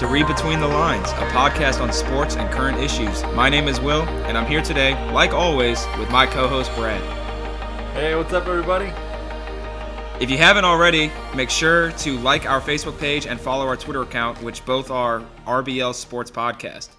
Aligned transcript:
Hello 0.00 0.14
and 0.14 0.22
welcome 0.22 0.28
to 0.28 0.32
Read 0.32 0.36
Between 0.36 0.60
the 0.60 0.68
Lines, 0.68 1.08
a 1.10 1.26
podcast 1.32 1.80
on 1.80 1.92
sports 1.92 2.36
and 2.36 2.48
current 2.52 2.78
issues. 2.78 3.22
My 3.34 3.48
name 3.48 3.68
is 3.68 3.80
Will, 3.80 4.02
and 4.26 4.38
I'm 4.38 4.46
here 4.46 4.62
today, 4.62 4.94
like 5.12 5.32
always, 5.32 5.86
with 5.98 6.10
my 6.10 6.26
co 6.26 6.46
host 6.46 6.72
Brad. 6.74 7.02
Hey, 7.94 8.14
what's 8.14 8.32
up, 8.32 8.46
everybody? 8.46 8.92
If 10.20 10.30
you 10.30 10.38
haven't 10.38 10.64
already, 10.64 11.10
make 11.34 11.50
sure 11.50 11.90
to 11.92 12.18
like 12.18 12.48
our 12.48 12.60
Facebook 12.60 12.98
page 12.98 13.26
and 13.26 13.40
follow 13.40 13.66
our 13.66 13.76
Twitter 13.76 14.02
account, 14.02 14.40
which 14.42 14.64
both 14.64 14.90
are 14.90 15.22
RBL 15.46 15.94
Sports 15.94 16.30
Podcast. 16.30 16.90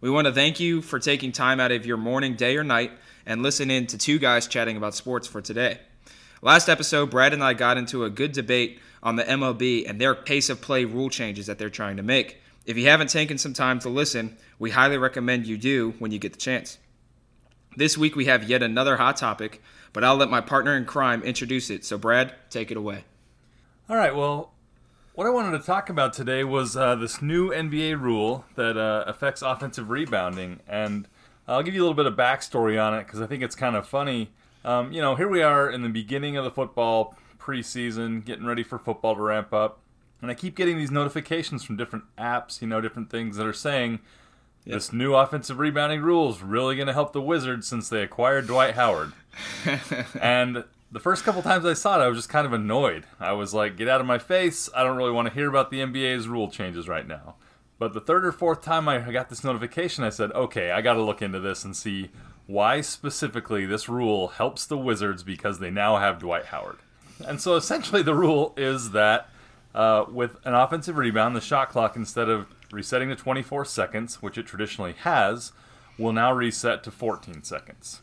We 0.00 0.10
want 0.10 0.26
to 0.26 0.32
thank 0.32 0.58
you 0.58 0.82
for 0.82 0.98
taking 0.98 1.32
time 1.32 1.60
out 1.60 1.72
of 1.72 1.86
your 1.86 1.98
morning, 1.98 2.34
day, 2.34 2.56
or 2.56 2.64
night 2.64 2.92
and 3.26 3.42
listen 3.42 3.70
in 3.70 3.86
to 3.88 3.98
two 3.98 4.18
guys 4.18 4.48
chatting 4.48 4.76
about 4.76 4.94
sports 4.94 5.28
for 5.28 5.40
today. 5.40 5.78
Last 6.42 6.68
episode, 6.68 7.10
Brad 7.10 7.32
and 7.32 7.44
I 7.44 7.52
got 7.52 7.76
into 7.76 8.04
a 8.04 8.10
good 8.10 8.32
debate 8.32 8.80
on 9.02 9.16
the 9.16 9.24
MLB 9.24 9.88
and 9.88 10.00
their 10.00 10.14
pace 10.14 10.48
of 10.48 10.60
play 10.60 10.84
rule 10.84 11.10
changes 11.10 11.46
that 11.46 11.58
they're 11.58 11.70
trying 11.70 11.96
to 11.96 12.02
make. 12.02 12.38
If 12.70 12.76
you 12.76 12.86
haven't 12.86 13.10
taken 13.10 13.36
some 13.36 13.52
time 13.52 13.80
to 13.80 13.88
listen, 13.88 14.36
we 14.60 14.70
highly 14.70 14.96
recommend 14.96 15.44
you 15.44 15.58
do 15.58 15.94
when 15.98 16.12
you 16.12 16.20
get 16.20 16.34
the 16.34 16.38
chance. 16.38 16.78
This 17.76 17.98
week 17.98 18.14
we 18.14 18.26
have 18.26 18.48
yet 18.48 18.62
another 18.62 18.96
hot 18.96 19.16
topic, 19.16 19.60
but 19.92 20.04
I'll 20.04 20.14
let 20.14 20.30
my 20.30 20.40
partner 20.40 20.76
in 20.76 20.84
crime 20.84 21.24
introduce 21.24 21.68
it. 21.68 21.84
So, 21.84 21.98
Brad, 21.98 22.32
take 22.48 22.70
it 22.70 22.76
away. 22.76 23.02
All 23.88 23.96
right, 23.96 24.14
well, 24.14 24.52
what 25.14 25.26
I 25.26 25.30
wanted 25.30 25.58
to 25.58 25.66
talk 25.66 25.90
about 25.90 26.12
today 26.12 26.44
was 26.44 26.76
uh, 26.76 26.94
this 26.94 27.20
new 27.20 27.50
NBA 27.50 28.00
rule 28.00 28.44
that 28.54 28.76
uh, 28.76 29.02
affects 29.04 29.42
offensive 29.42 29.90
rebounding. 29.90 30.60
And 30.68 31.08
I'll 31.48 31.64
give 31.64 31.74
you 31.74 31.80
a 31.80 31.84
little 31.86 31.96
bit 31.96 32.06
of 32.06 32.14
backstory 32.14 32.80
on 32.80 32.94
it 32.94 33.04
because 33.04 33.20
I 33.20 33.26
think 33.26 33.42
it's 33.42 33.56
kind 33.56 33.74
of 33.74 33.84
funny. 33.84 34.30
Um, 34.64 34.92
you 34.92 35.00
know, 35.00 35.16
here 35.16 35.28
we 35.28 35.42
are 35.42 35.68
in 35.68 35.82
the 35.82 35.88
beginning 35.88 36.36
of 36.36 36.44
the 36.44 36.52
football 36.52 37.16
preseason, 37.36 38.24
getting 38.24 38.46
ready 38.46 38.62
for 38.62 38.78
football 38.78 39.16
to 39.16 39.22
ramp 39.22 39.52
up. 39.52 39.80
And 40.22 40.30
I 40.30 40.34
keep 40.34 40.54
getting 40.54 40.76
these 40.76 40.90
notifications 40.90 41.64
from 41.64 41.76
different 41.76 42.04
apps, 42.18 42.60
you 42.60 42.68
know, 42.68 42.80
different 42.80 43.10
things 43.10 43.36
that 43.36 43.46
are 43.46 43.52
saying 43.52 44.00
yep. 44.64 44.74
this 44.74 44.92
new 44.92 45.14
offensive 45.14 45.58
rebounding 45.58 46.02
rule 46.02 46.30
is 46.30 46.42
really 46.42 46.76
going 46.76 46.88
to 46.88 46.92
help 46.92 47.12
the 47.12 47.22
Wizards 47.22 47.66
since 47.66 47.88
they 47.88 48.02
acquired 48.02 48.46
Dwight 48.46 48.74
Howard. 48.74 49.12
and 50.20 50.64
the 50.92 51.00
first 51.00 51.24
couple 51.24 51.42
times 51.42 51.64
I 51.64 51.74
saw 51.74 52.00
it, 52.00 52.04
I 52.04 52.08
was 52.08 52.18
just 52.18 52.28
kind 52.28 52.46
of 52.46 52.52
annoyed. 52.52 53.06
I 53.18 53.32
was 53.32 53.54
like, 53.54 53.76
get 53.76 53.88
out 53.88 54.00
of 54.00 54.06
my 54.06 54.18
face. 54.18 54.68
I 54.74 54.82
don't 54.82 54.96
really 54.96 55.12
want 55.12 55.28
to 55.28 55.34
hear 55.34 55.48
about 55.48 55.70
the 55.70 55.80
NBA's 55.80 56.28
rule 56.28 56.50
changes 56.50 56.88
right 56.88 57.06
now. 57.06 57.36
But 57.78 57.94
the 57.94 58.00
third 58.00 58.26
or 58.26 58.32
fourth 58.32 58.60
time 58.60 58.88
I 58.88 58.98
got 59.10 59.30
this 59.30 59.42
notification, 59.42 60.04
I 60.04 60.10
said, 60.10 60.32
okay, 60.32 60.70
I 60.70 60.82
got 60.82 60.94
to 60.94 61.02
look 61.02 61.22
into 61.22 61.40
this 61.40 61.64
and 61.64 61.74
see 61.74 62.10
why 62.46 62.80
specifically 62.82 63.64
this 63.64 63.88
rule 63.88 64.28
helps 64.28 64.66
the 64.66 64.76
Wizards 64.76 65.22
because 65.22 65.60
they 65.60 65.70
now 65.70 65.96
have 65.96 66.18
Dwight 66.18 66.46
Howard. 66.46 66.78
And 67.26 67.40
so 67.40 67.54
essentially, 67.54 68.02
the 68.02 68.14
rule 68.14 68.52
is 68.56 68.90
that 68.90 69.30
uh, 69.74 70.04
with 70.10 70.36
an 70.44 70.54
offensive 70.54 70.96
rebound, 70.96 71.36
the 71.36 71.40
shot 71.40 71.70
clock, 71.70 71.96
instead 71.96 72.28
of 72.28 72.46
resetting 72.72 73.08
to 73.08 73.16
24 73.16 73.64
seconds, 73.64 74.22
which 74.22 74.38
it 74.38 74.46
traditionally 74.46 74.92
has, 74.92 75.52
will 75.98 76.12
now 76.12 76.32
reset 76.32 76.82
to 76.84 76.90
14 76.90 77.42
seconds. 77.42 78.00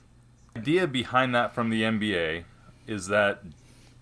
The 0.54 0.62
idea 0.62 0.88
behind 0.88 1.36
that 1.36 1.54
from 1.54 1.70
the 1.70 1.84
NBA 1.84 2.44
is 2.86 3.08
that 3.08 3.44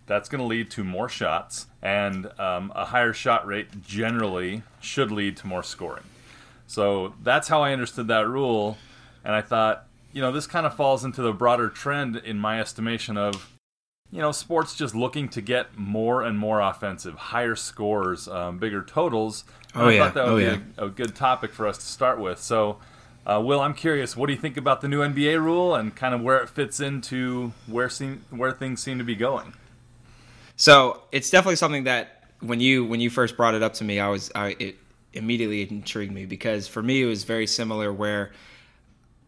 that's 0.06 0.30
going 0.30 0.40
to 0.40 0.46
lead 0.46 0.70
to 0.72 0.84
more 0.84 1.10
shots, 1.10 1.68
and 1.82 2.28
um, 2.40 2.72
a 2.76 2.86
higher 2.86 3.14
shot 3.14 3.46
rate 3.48 3.82
generally 3.82 4.64
should 4.80 5.12
lead 5.12 5.38
to 5.38 5.48
more 5.48 5.64
scoring. 5.64 6.04
So 6.68 7.14
that's 7.24 7.48
how 7.48 7.62
I 7.64 7.74
understood 7.74 8.08
that 8.08 8.28
rule, 8.28 8.78
and 9.24 9.34
I 9.34 9.42
thought, 9.42 9.88
you 10.14 10.22
know, 10.22 10.32
this 10.32 10.48
kind 10.48 10.66
of 10.66 10.76
falls 10.76 11.04
into 11.04 11.22
the 11.22 11.34
broader 11.34 11.70
trend 11.70 12.16
in 12.16 12.38
my 12.38 12.60
estimation 12.60 13.18
of 13.18 13.55
you 14.12 14.22
know, 14.22 14.32
sports 14.32 14.76
just 14.76 14.96
looking 14.96 15.28
to 15.30 15.42
get 15.42 15.78
more 15.78 16.22
and 16.22 16.38
more 16.38 16.62
offensive, 16.62 17.16
higher 17.16 17.56
scores, 17.56 18.28
um, 18.28 18.58
bigger 18.58 18.84
totals. 18.84 19.44
oh, 19.74 19.88
I 19.88 19.94
yeah. 19.94 20.04
thought 20.04 20.14
that 20.14 20.26
would 20.26 20.34
oh, 20.34 20.38
be 20.38 20.44
yeah. 20.44 20.58
a, 20.78 20.86
a, 20.86 20.90
good 20.90 21.16
topic 21.16 21.54
for 21.54 21.68
us 21.68 21.78
to 21.78 21.86
start 21.86 22.20
with. 22.20 22.40
So, 22.40 22.78
uh, 23.26 23.42
Will, 23.44 23.60
I'm 23.60 23.74
curious, 23.74 24.16
what 24.16 24.28
do 24.28 24.34
you 24.34 24.40
think 24.40 24.56
about 24.56 24.82
the 24.82 24.88
new 24.88 25.02
NBA 25.02 25.44
rule 25.44 25.76
and 25.76 25.96
kind 25.96 26.14
of 26.14 26.22
where 26.22 26.38
it 26.38 26.50
fits 26.50 26.80
into 26.80 27.54
where 27.66 27.90
seem, 27.90 28.24
where 28.30 28.52
things 28.52 28.82
seem 28.82 29.00
to 29.00 29.04
be 29.04 29.16
going? 29.16 29.54
So 30.56 31.02
it's 31.12 31.30
definitely 31.30 31.58
something 31.58 31.84
that 31.86 32.24
when 32.40 32.60
you 32.60 32.86
when 32.86 33.00
you 33.00 33.10
first 33.10 33.36
brought 33.36 33.56
it 33.56 33.64
up 33.64 33.74
to 33.76 33.84
me, 33.84 34.00
I 34.00 34.08
was 34.10 34.32
I 34.36 34.56
it 34.60 34.78
immediately 35.14 35.62
intrigued 35.64 36.14
me 36.14 36.26
because 36.26 36.68
for 36.68 36.84
me 36.84 37.02
it 37.02 37.06
was 37.06 37.24
very 37.24 37.48
similar 37.48 37.92
where 37.92 38.32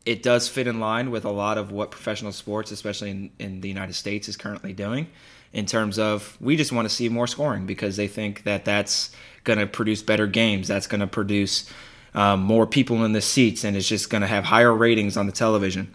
it 0.08 0.24
does 0.24 0.48
fit 0.48 0.68
in 0.68 0.80
line 0.80 1.12
with 1.12 1.26
a 1.26 1.32
lot 1.32 1.58
of 1.58 1.70
what 1.70 1.92
professional 1.92 2.32
sports, 2.32 2.72
especially 2.72 3.12
in, 3.12 3.30
in 3.40 3.62
the 3.62 3.68
United 3.68 3.94
States, 3.94 4.30
is 4.30 4.38
currently 4.38 4.72
doing 4.72 5.08
in 5.52 5.66
terms 5.66 6.00
of 6.00 6.38
we 6.40 6.56
just 6.56 6.72
want 6.72 6.88
to 6.88 6.94
see 6.94 7.10
more 7.10 7.28
scoring 7.28 7.66
because 7.66 7.98
they 7.98 8.08
think 8.08 8.44
that 8.44 8.64
that's 8.64 9.12
going 9.44 9.60
to 9.60 9.68
produce 9.68 10.02
better 10.02 10.26
games. 10.26 10.70
That's 10.70 10.88
going 10.88 11.02
to 11.02 11.08
produce 11.08 11.70
um, 12.14 12.40
more 12.40 12.66
people 12.66 13.04
in 13.04 13.12
the 13.12 13.22
seats 13.22 13.66
and 13.66 13.76
it's 13.76 13.88
just 13.88 14.10
going 14.10 14.22
to 14.22 14.28
have 14.28 14.46
higher 14.46 14.74
ratings 14.74 15.18
on 15.18 15.26
the 15.26 15.32
television. 15.34 15.94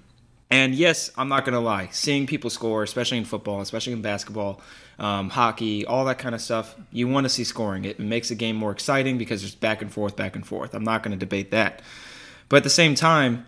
And 0.51 0.75
yes, 0.75 1.11
I'm 1.17 1.31
not 1.31 1.47
going 1.47 1.55
to 1.55 1.61
lie, 1.61 1.89
seeing 1.93 2.27
people 2.27 2.51
score, 2.51 2.83
especially 2.83 3.17
in 3.17 3.25
football, 3.25 3.63
especially 3.63 3.95
in 3.95 4.03
basketball, 4.03 4.61
um, 4.99 5.31
hockey, 5.31 5.87
all 5.87 6.05
that 6.05 6.19
kind 6.19 6.35
of 6.35 6.43
stuff, 6.43 6.75
you 6.91 7.09
want 7.09 7.25
to 7.25 7.31
see 7.31 7.45
scoring. 7.45 7.87
It 7.87 7.99
makes 7.99 8.29
the 8.29 8.35
game 8.35 8.57
more 8.57 8.73
exciting 8.73 9.17
because 9.17 9.41
there's 9.41 9.55
back 9.55 9.81
and 9.81 9.91
forth, 9.91 10.17
back 10.17 10.37
and 10.37 10.47
forth. 10.47 10.75
I'm 10.75 10.85
not 10.85 11.03
going 11.03 11.13
to 11.13 11.19
debate 11.19 11.53
that. 11.53 11.81
But 12.51 12.59
at 12.59 12.65
the 12.65 12.71
same 12.71 12.95
time, 12.95 13.47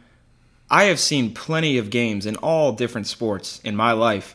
I 0.70 0.84
have 0.84 0.98
seen 0.98 1.34
plenty 1.34 1.78
of 1.78 1.90
games 1.90 2.26
in 2.26 2.36
all 2.36 2.72
different 2.72 3.06
sports 3.06 3.60
in 3.64 3.76
my 3.76 3.92
life 3.92 4.34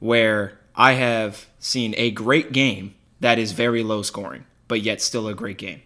where 0.00 0.58
I 0.74 0.92
have 0.92 1.46
seen 1.58 1.94
a 1.96 2.10
great 2.10 2.52
game 2.52 2.94
that 3.20 3.38
is 3.38 3.52
very 3.52 3.82
low 3.82 4.02
scoring, 4.02 4.44
but 4.66 4.82
yet 4.82 5.00
still 5.00 5.28
a 5.28 5.34
great 5.34 5.58
game. 5.58 5.82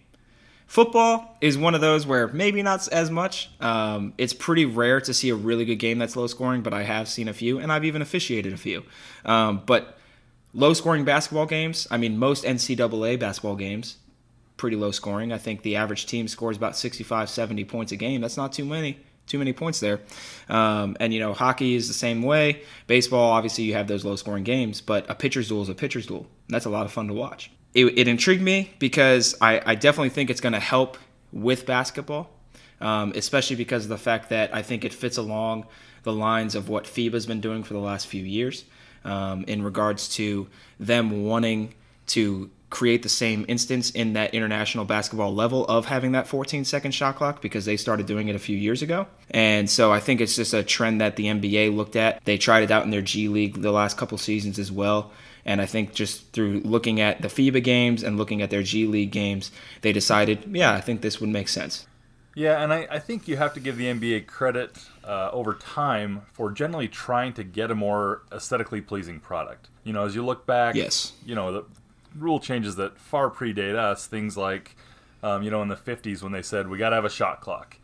Football 0.65 1.37
is 1.39 1.57
one 1.57 1.75
of 1.75 1.81
those 1.81 2.07
where 2.07 2.27
maybe 2.29 2.63
not 2.63 2.87
as 2.87 3.11
much. 3.11 3.51
Um, 3.59 4.13
it's 4.17 4.33
pretty 4.33 4.65
rare 4.65 4.99
to 5.01 5.13
see 5.13 5.29
a 5.29 5.35
really 5.35 5.65
good 5.65 5.75
game 5.75 5.99
that's 5.99 6.15
low 6.15 6.25
scoring, 6.25 6.63
but 6.63 6.73
I 6.73 6.83
have 6.83 7.07
seen 7.07 7.27
a 7.27 7.33
few, 7.33 7.59
and 7.59 7.71
I've 7.71 7.85
even 7.85 8.01
officiated 8.01 8.53
a 8.53 8.57
few. 8.57 8.83
Um, 9.23 9.61
but 9.65 9.97
low 10.53 10.73
scoring 10.73 11.05
basketball 11.05 11.45
games, 11.45 11.87
I 11.91 11.97
mean, 11.97 12.17
most 12.17 12.43
NCAA 12.43 13.19
basketball 13.19 13.55
games, 13.55 13.97
pretty 14.57 14.75
low 14.75 14.89
scoring. 14.89 15.31
I 15.31 15.37
think 15.37 15.61
the 15.61 15.75
average 15.75 16.07
team 16.07 16.27
scores 16.27 16.57
about 16.57 16.75
65, 16.75 17.29
70 17.29 17.65
points 17.65 17.91
a 17.91 17.95
game. 17.95 18.21
That's 18.21 18.37
not 18.37 18.53
too 18.53 18.65
many 18.65 18.99
too 19.27 19.37
many 19.37 19.53
points 19.53 19.79
there. 19.79 19.99
Um, 20.49 20.97
and 20.99 21.13
you 21.13 21.19
know, 21.19 21.33
hockey 21.33 21.75
is 21.75 21.87
the 21.87 21.93
same 21.93 22.21
way. 22.21 22.63
Baseball, 22.87 23.31
obviously, 23.31 23.63
you 23.63 23.73
have 23.73 23.87
those 23.87 24.05
low 24.05 24.15
scoring 24.15 24.43
games, 24.43 24.81
but 24.81 25.09
a 25.09 25.15
pitcher's 25.15 25.49
duel 25.49 25.61
is 25.61 25.69
a 25.69 25.75
pitcher's 25.75 26.05
duel. 26.05 26.27
That's 26.49 26.65
a 26.65 26.69
lot 26.69 26.85
of 26.85 26.91
fun 26.91 27.07
to 27.07 27.13
watch. 27.13 27.51
It, 27.73 27.85
it 27.97 28.07
intrigued 28.07 28.43
me 28.43 28.73
because 28.79 29.35
I, 29.41 29.61
I 29.65 29.75
definitely 29.75 30.09
think 30.09 30.29
it's 30.29 30.41
going 30.41 30.53
to 30.53 30.59
help 30.59 30.97
with 31.31 31.65
basketball, 31.65 32.29
um, 32.79 33.13
especially 33.15 33.55
because 33.55 33.83
of 33.83 33.89
the 33.89 33.97
fact 33.97 34.29
that 34.29 34.53
I 34.53 34.61
think 34.61 34.85
it 34.85 34.93
fits 34.93 35.17
along 35.17 35.65
the 36.03 36.13
lines 36.13 36.53
of 36.53 36.69
what 36.69 36.83
FIBA's 36.83 37.25
been 37.25 37.41
doing 37.41 37.63
for 37.63 37.73
the 37.73 37.79
last 37.79 38.07
few 38.07 38.23
years 38.23 38.65
um, 39.05 39.43
in 39.47 39.63
regards 39.63 40.09
to 40.15 40.47
them 40.79 41.23
wanting 41.25 41.73
to 42.07 42.51
create 42.73 43.03
the 43.03 43.09
same 43.09 43.45
instance 43.47 43.91
in 43.91 44.13
that 44.13 44.33
international 44.33 44.83
basketball 44.83 45.31
level 45.31 45.63
of 45.67 45.85
having 45.85 46.13
that 46.13 46.27
14 46.27 46.65
second 46.65 46.91
shot 46.91 47.15
clock 47.15 47.39
because 47.39 47.65
they 47.65 47.77
started 47.77 48.07
doing 48.07 48.29
it 48.29 48.35
a 48.35 48.39
few 48.39 48.57
years 48.57 48.81
ago. 48.81 49.05
And 49.29 49.69
so 49.69 49.93
I 49.93 49.99
think 49.99 50.19
it's 50.19 50.35
just 50.35 50.55
a 50.55 50.63
trend 50.63 50.99
that 50.99 51.15
the 51.15 51.25
NBA 51.25 51.75
looked 51.75 51.95
at. 51.95 52.25
They 52.25 52.39
tried 52.39 52.63
it 52.63 52.71
out 52.71 52.83
in 52.83 52.89
their 52.89 53.03
G 53.03 53.27
League 53.27 53.61
the 53.61 53.71
last 53.71 53.95
couple 53.95 54.17
seasons 54.17 54.57
as 54.57 54.71
well. 54.71 55.11
And 55.45 55.61
I 55.61 55.67
think 55.67 55.93
just 55.93 56.31
through 56.31 56.61
looking 56.61 56.99
at 56.99 57.21
the 57.21 57.27
FIBA 57.27 57.63
games 57.63 58.01
and 58.01 58.17
looking 58.17 58.41
at 58.41 58.49
their 58.49 58.63
G 58.63 58.87
League 58.87 59.11
games, 59.11 59.51
they 59.81 59.93
decided, 59.93 60.43
yeah, 60.51 60.73
I 60.73 60.81
think 60.81 61.01
this 61.01 61.21
would 61.21 61.29
make 61.29 61.49
sense. 61.49 61.85
Yeah, 62.35 62.63
and 62.63 62.73
I, 62.73 62.87
I 62.89 62.97
think 62.97 63.27
you 63.27 63.37
have 63.37 63.53
to 63.53 63.59
give 63.59 63.77
the 63.77 63.85
NBA 63.85 64.25
credit 64.25 64.75
uh, 65.03 65.29
over 65.31 65.53
time 65.53 66.23
for 66.33 66.51
generally 66.51 66.87
trying 66.87 67.33
to 67.33 67.43
get 67.43 67.69
a 67.69 67.75
more 67.75 68.23
aesthetically 68.31 68.81
pleasing 68.81 69.19
product. 69.19 69.69
You 69.83 69.93
know, 69.93 70.05
as 70.05 70.15
you 70.15 70.25
look 70.25 70.47
back, 70.47 70.73
yes, 70.73 71.13
you 71.23 71.35
know, 71.35 71.51
the, 71.51 71.65
rule 72.17 72.39
changes 72.39 72.75
that 72.75 72.97
far 72.97 73.29
predate 73.29 73.75
us. 73.75 74.07
Things 74.07 74.37
like, 74.37 74.75
um, 75.21 75.43
you 75.43 75.51
know, 75.51 75.61
in 75.61 75.67
the 75.67 75.75
50s 75.75 76.21
when 76.21 76.31
they 76.31 76.41
said 76.41 76.67
we 76.67 76.77
got 76.77 76.89
to 76.89 76.95
have 76.95 77.05
a 77.05 77.09
shot 77.09 77.41
clock. 77.41 77.77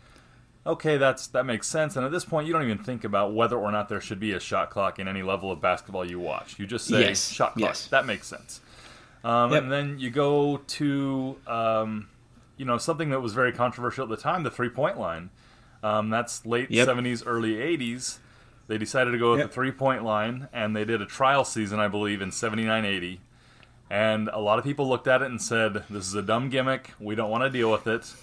Okay, 0.65 0.97
that's 0.97 1.27
that 1.27 1.45
makes 1.45 1.67
sense. 1.67 1.95
And 1.95 2.05
at 2.05 2.11
this 2.11 2.25
point, 2.25 2.45
you 2.45 2.53
don't 2.53 2.63
even 2.63 2.77
think 2.77 3.03
about 3.03 3.33
whether 3.33 3.57
or 3.57 3.71
not 3.71 3.89
there 3.89 4.01
should 4.01 4.19
be 4.19 4.33
a 4.33 4.39
shot 4.39 4.69
clock 4.69 4.99
in 4.99 5.07
any 5.07 5.23
level 5.23 5.51
of 5.51 5.61
basketball 5.61 6.09
you 6.09 6.19
watch. 6.19 6.59
You 6.59 6.67
just 6.67 6.85
say 6.85 7.01
yes. 7.01 7.29
shot 7.29 7.53
clock. 7.55 7.69
Yes. 7.69 7.87
That 7.87 8.05
makes 8.05 8.27
sense. 8.27 8.61
Um, 9.23 9.51
yep. 9.51 9.63
And 9.63 9.71
then 9.71 9.99
you 9.99 10.09
go 10.09 10.57
to, 10.57 11.37
um, 11.47 12.09
you 12.57 12.65
know, 12.65 12.77
something 12.77 13.09
that 13.09 13.21
was 13.21 13.33
very 13.33 13.51
controversial 13.51 14.03
at 14.03 14.09
the 14.09 14.17
time, 14.17 14.43
the 14.43 14.51
three 14.51 14.69
point 14.69 14.99
line. 14.99 15.29
Um, 15.81 16.09
that's 16.09 16.45
late 16.45 16.69
yep. 16.69 16.87
70s, 16.87 17.23
early 17.25 17.55
80s. 17.55 18.17
They 18.67 18.77
decided 18.77 19.11
to 19.11 19.17
go 19.17 19.31
with 19.31 19.39
yep. 19.39 19.49
the 19.49 19.53
three 19.53 19.71
point 19.71 20.03
line, 20.03 20.49
and 20.53 20.75
they 20.75 20.85
did 20.85 21.01
a 21.01 21.05
trial 21.05 21.45
season, 21.45 21.79
I 21.79 21.87
believe, 21.87 22.21
in 22.21 22.31
79 22.31 22.85
80 22.85 23.21
and 23.89 24.30
a 24.30 24.39
lot 24.39 24.59
of 24.59 24.65
people 24.65 24.88
looked 24.88 25.07
at 25.07 25.21
it 25.21 25.25
and 25.25 25.41
said, 25.41 25.83
this 25.89 26.06
is 26.06 26.13
a 26.13 26.21
dumb 26.21 26.50
gimmick. 26.50 26.94
We 27.00 27.15
don't 27.15 27.30
want 27.30 27.44
to 27.44 27.50
deal 27.50 27.71
with 27.71 27.88
it. 27.88 28.13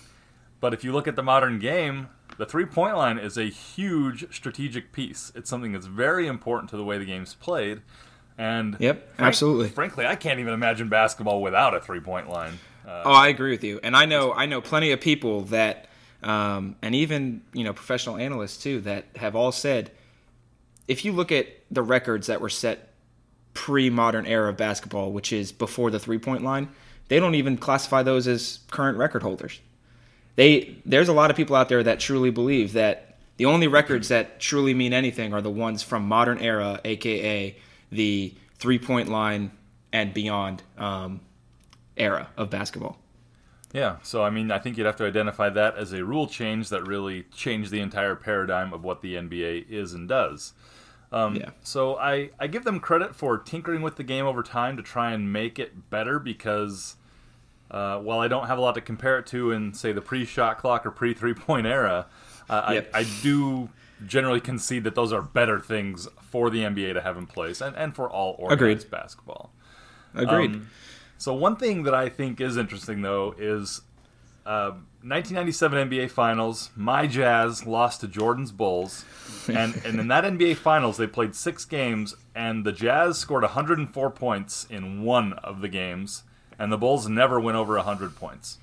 But 0.60 0.72
if 0.72 0.84
you 0.84 0.92
look 0.92 1.08
at 1.08 1.16
the 1.16 1.22
modern 1.22 1.58
game, 1.58 2.08
the 2.38 2.46
three 2.46 2.66
point 2.66 2.96
line 2.96 3.18
is 3.18 3.36
a 3.36 3.44
huge 3.44 4.32
strategic 4.34 4.92
piece. 4.92 5.32
It's 5.34 5.50
something 5.50 5.72
that's 5.72 5.86
very 5.86 6.26
important 6.26 6.70
to 6.70 6.76
the 6.76 6.84
way 6.84 6.98
the 6.98 7.04
game's 7.04 7.34
played. 7.34 7.82
And 8.38 8.76
yep, 8.78 9.16
frank- 9.16 9.28
absolutely. 9.28 9.68
Frankly, 9.68 10.06
I 10.06 10.14
can't 10.14 10.40
even 10.40 10.52
imagine 10.52 10.88
basketball 10.88 11.42
without 11.42 11.74
a 11.74 11.80
three 11.80 12.00
point 12.00 12.28
line. 12.28 12.58
Uh, 12.86 13.02
oh, 13.06 13.12
I 13.12 13.28
agree 13.28 13.50
with 13.50 13.64
you, 13.64 13.80
and 13.82 13.96
I 13.96 14.04
know 14.04 14.32
I 14.32 14.46
know 14.46 14.60
plenty 14.60 14.92
of 14.92 15.00
people 15.00 15.40
that, 15.46 15.88
um, 16.22 16.76
and 16.82 16.94
even 16.94 17.42
you 17.52 17.64
know 17.64 17.72
professional 17.72 18.16
analysts 18.16 18.62
too 18.62 18.80
that 18.82 19.06
have 19.16 19.34
all 19.34 19.52
said, 19.52 19.90
if 20.86 21.04
you 21.04 21.12
look 21.12 21.32
at 21.32 21.48
the 21.70 21.82
records 21.82 22.28
that 22.28 22.40
were 22.40 22.50
set 22.50 22.92
pre-modern 23.56 24.26
era 24.26 24.50
of 24.50 24.56
basketball, 24.56 25.10
which 25.10 25.32
is 25.32 25.50
before 25.50 25.90
the 25.90 25.98
three-point 25.98 26.44
line, 26.44 26.68
they 27.08 27.18
don't 27.18 27.34
even 27.34 27.56
classify 27.56 28.02
those 28.02 28.28
as 28.28 28.60
current 28.70 28.98
record 28.98 29.22
holders. 29.22 29.60
They 30.36 30.76
there's 30.84 31.08
a 31.08 31.14
lot 31.14 31.30
of 31.30 31.36
people 31.36 31.56
out 31.56 31.70
there 31.70 31.82
that 31.82 31.98
truly 31.98 32.30
believe 32.30 32.74
that 32.74 33.16
the 33.38 33.46
only 33.46 33.66
records 33.66 34.08
that 34.08 34.38
truly 34.38 34.74
mean 34.74 34.92
anything 34.92 35.32
are 35.32 35.40
the 35.40 35.50
ones 35.50 35.82
from 35.82 36.06
modern 36.06 36.38
era, 36.38 36.80
aka 36.84 37.56
the 37.90 38.34
three-point 38.58 39.08
line 39.08 39.50
and 39.92 40.12
beyond 40.12 40.62
um, 40.76 41.20
era 41.96 42.28
of 42.36 42.50
basketball. 42.50 42.98
Yeah, 43.72 43.96
so 44.02 44.22
I 44.22 44.30
mean, 44.30 44.50
I 44.50 44.58
think 44.58 44.76
you'd 44.76 44.86
have 44.86 44.96
to 44.96 45.06
identify 45.06 45.48
that 45.50 45.76
as 45.76 45.92
a 45.92 46.04
rule 46.04 46.26
change 46.26 46.68
that 46.68 46.86
really 46.86 47.24
changed 47.34 47.70
the 47.70 47.80
entire 47.80 48.14
paradigm 48.14 48.72
of 48.74 48.84
what 48.84 49.00
the 49.00 49.14
NBA 49.14 49.70
is 49.70 49.94
and 49.94 50.08
does. 50.08 50.52
Um, 51.12 51.36
yeah. 51.36 51.50
So 51.62 51.96
I, 51.96 52.30
I 52.38 52.46
give 52.46 52.64
them 52.64 52.80
credit 52.80 53.14
for 53.14 53.38
tinkering 53.38 53.82
with 53.82 53.96
the 53.96 54.02
game 54.02 54.26
over 54.26 54.42
time 54.42 54.76
to 54.76 54.82
try 54.82 55.12
and 55.12 55.32
make 55.32 55.58
it 55.58 55.88
better 55.90 56.18
because 56.18 56.96
uh, 57.70 57.98
while 57.98 58.20
I 58.20 58.28
don't 58.28 58.46
have 58.46 58.58
a 58.58 58.60
lot 58.60 58.74
to 58.74 58.80
compare 58.80 59.18
it 59.18 59.26
to 59.28 59.52
in, 59.52 59.72
say, 59.72 59.92
the 59.92 60.00
pre 60.00 60.24
shot 60.24 60.58
clock 60.58 60.84
or 60.84 60.90
pre 60.90 61.14
three 61.14 61.34
point 61.34 61.66
era, 61.66 62.06
uh, 62.48 62.70
yep. 62.72 62.90
I, 62.92 63.00
I 63.00 63.06
do 63.22 63.68
generally 64.04 64.40
concede 64.40 64.84
that 64.84 64.94
those 64.94 65.12
are 65.12 65.22
better 65.22 65.58
things 65.58 66.08
for 66.20 66.50
the 66.50 66.60
NBA 66.60 66.94
to 66.94 67.00
have 67.00 67.16
in 67.16 67.26
place 67.26 67.60
and, 67.60 67.74
and 67.76 67.94
for 67.94 68.10
all 68.10 68.36
organized 68.38 68.86
Agreed. 68.86 68.90
basketball. 68.90 69.52
Agreed. 70.14 70.50
Um, 70.50 70.70
so 71.18 71.32
one 71.32 71.56
thing 71.56 71.84
that 71.84 71.94
I 71.94 72.08
think 72.08 72.40
is 72.40 72.56
interesting 72.56 73.02
though 73.02 73.34
is 73.38 73.82
uh, 74.46 74.70
1997 75.02 75.90
NBA 75.90 76.10
Finals. 76.10 76.70
My 76.76 77.06
Jazz 77.06 77.66
lost 77.66 78.00
to 78.00 78.08
Jordan's 78.08 78.52
Bulls, 78.52 79.04
and 79.48 79.74
and 79.84 80.00
in 80.00 80.08
that 80.08 80.24
NBA 80.24 80.56
Finals 80.56 80.96
they 80.96 81.06
played 81.06 81.34
six 81.34 81.64
games, 81.64 82.14
and 82.34 82.64
the 82.64 82.72
Jazz 82.72 83.18
scored 83.18 83.42
104 83.42 84.10
points 84.10 84.66
in 84.70 85.02
one 85.02 85.32
of 85.34 85.60
the 85.60 85.68
games, 85.68 86.22
and 86.58 86.72
the 86.72 86.78
Bulls 86.78 87.08
never 87.08 87.40
went 87.40 87.56
over 87.56 87.74
100 87.74 88.14
points. 88.16 88.58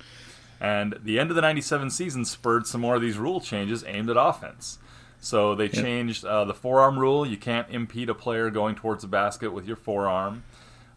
And 0.60 0.98
the 1.02 1.18
end 1.18 1.30
of 1.30 1.36
the 1.36 1.42
97 1.42 1.90
season 1.90 2.24
spurred 2.24 2.66
some 2.66 2.80
more 2.80 2.94
of 2.94 3.02
these 3.02 3.18
rule 3.18 3.40
changes 3.40 3.84
aimed 3.86 4.08
at 4.08 4.16
offense. 4.16 4.78
So 5.20 5.54
they 5.54 5.68
changed 5.68 6.24
uh, 6.24 6.44
the 6.44 6.54
forearm 6.54 6.98
rule. 6.98 7.26
You 7.26 7.36
can't 7.36 7.68
impede 7.70 8.08
a 8.08 8.14
player 8.14 8.50
going 8.50 8.74
towards 8.74 9.02
the 9.02 9.08
basket 9.08 9.52
with 9.52 9.66
your 9.66 9.76
forearm. 9.76 10.44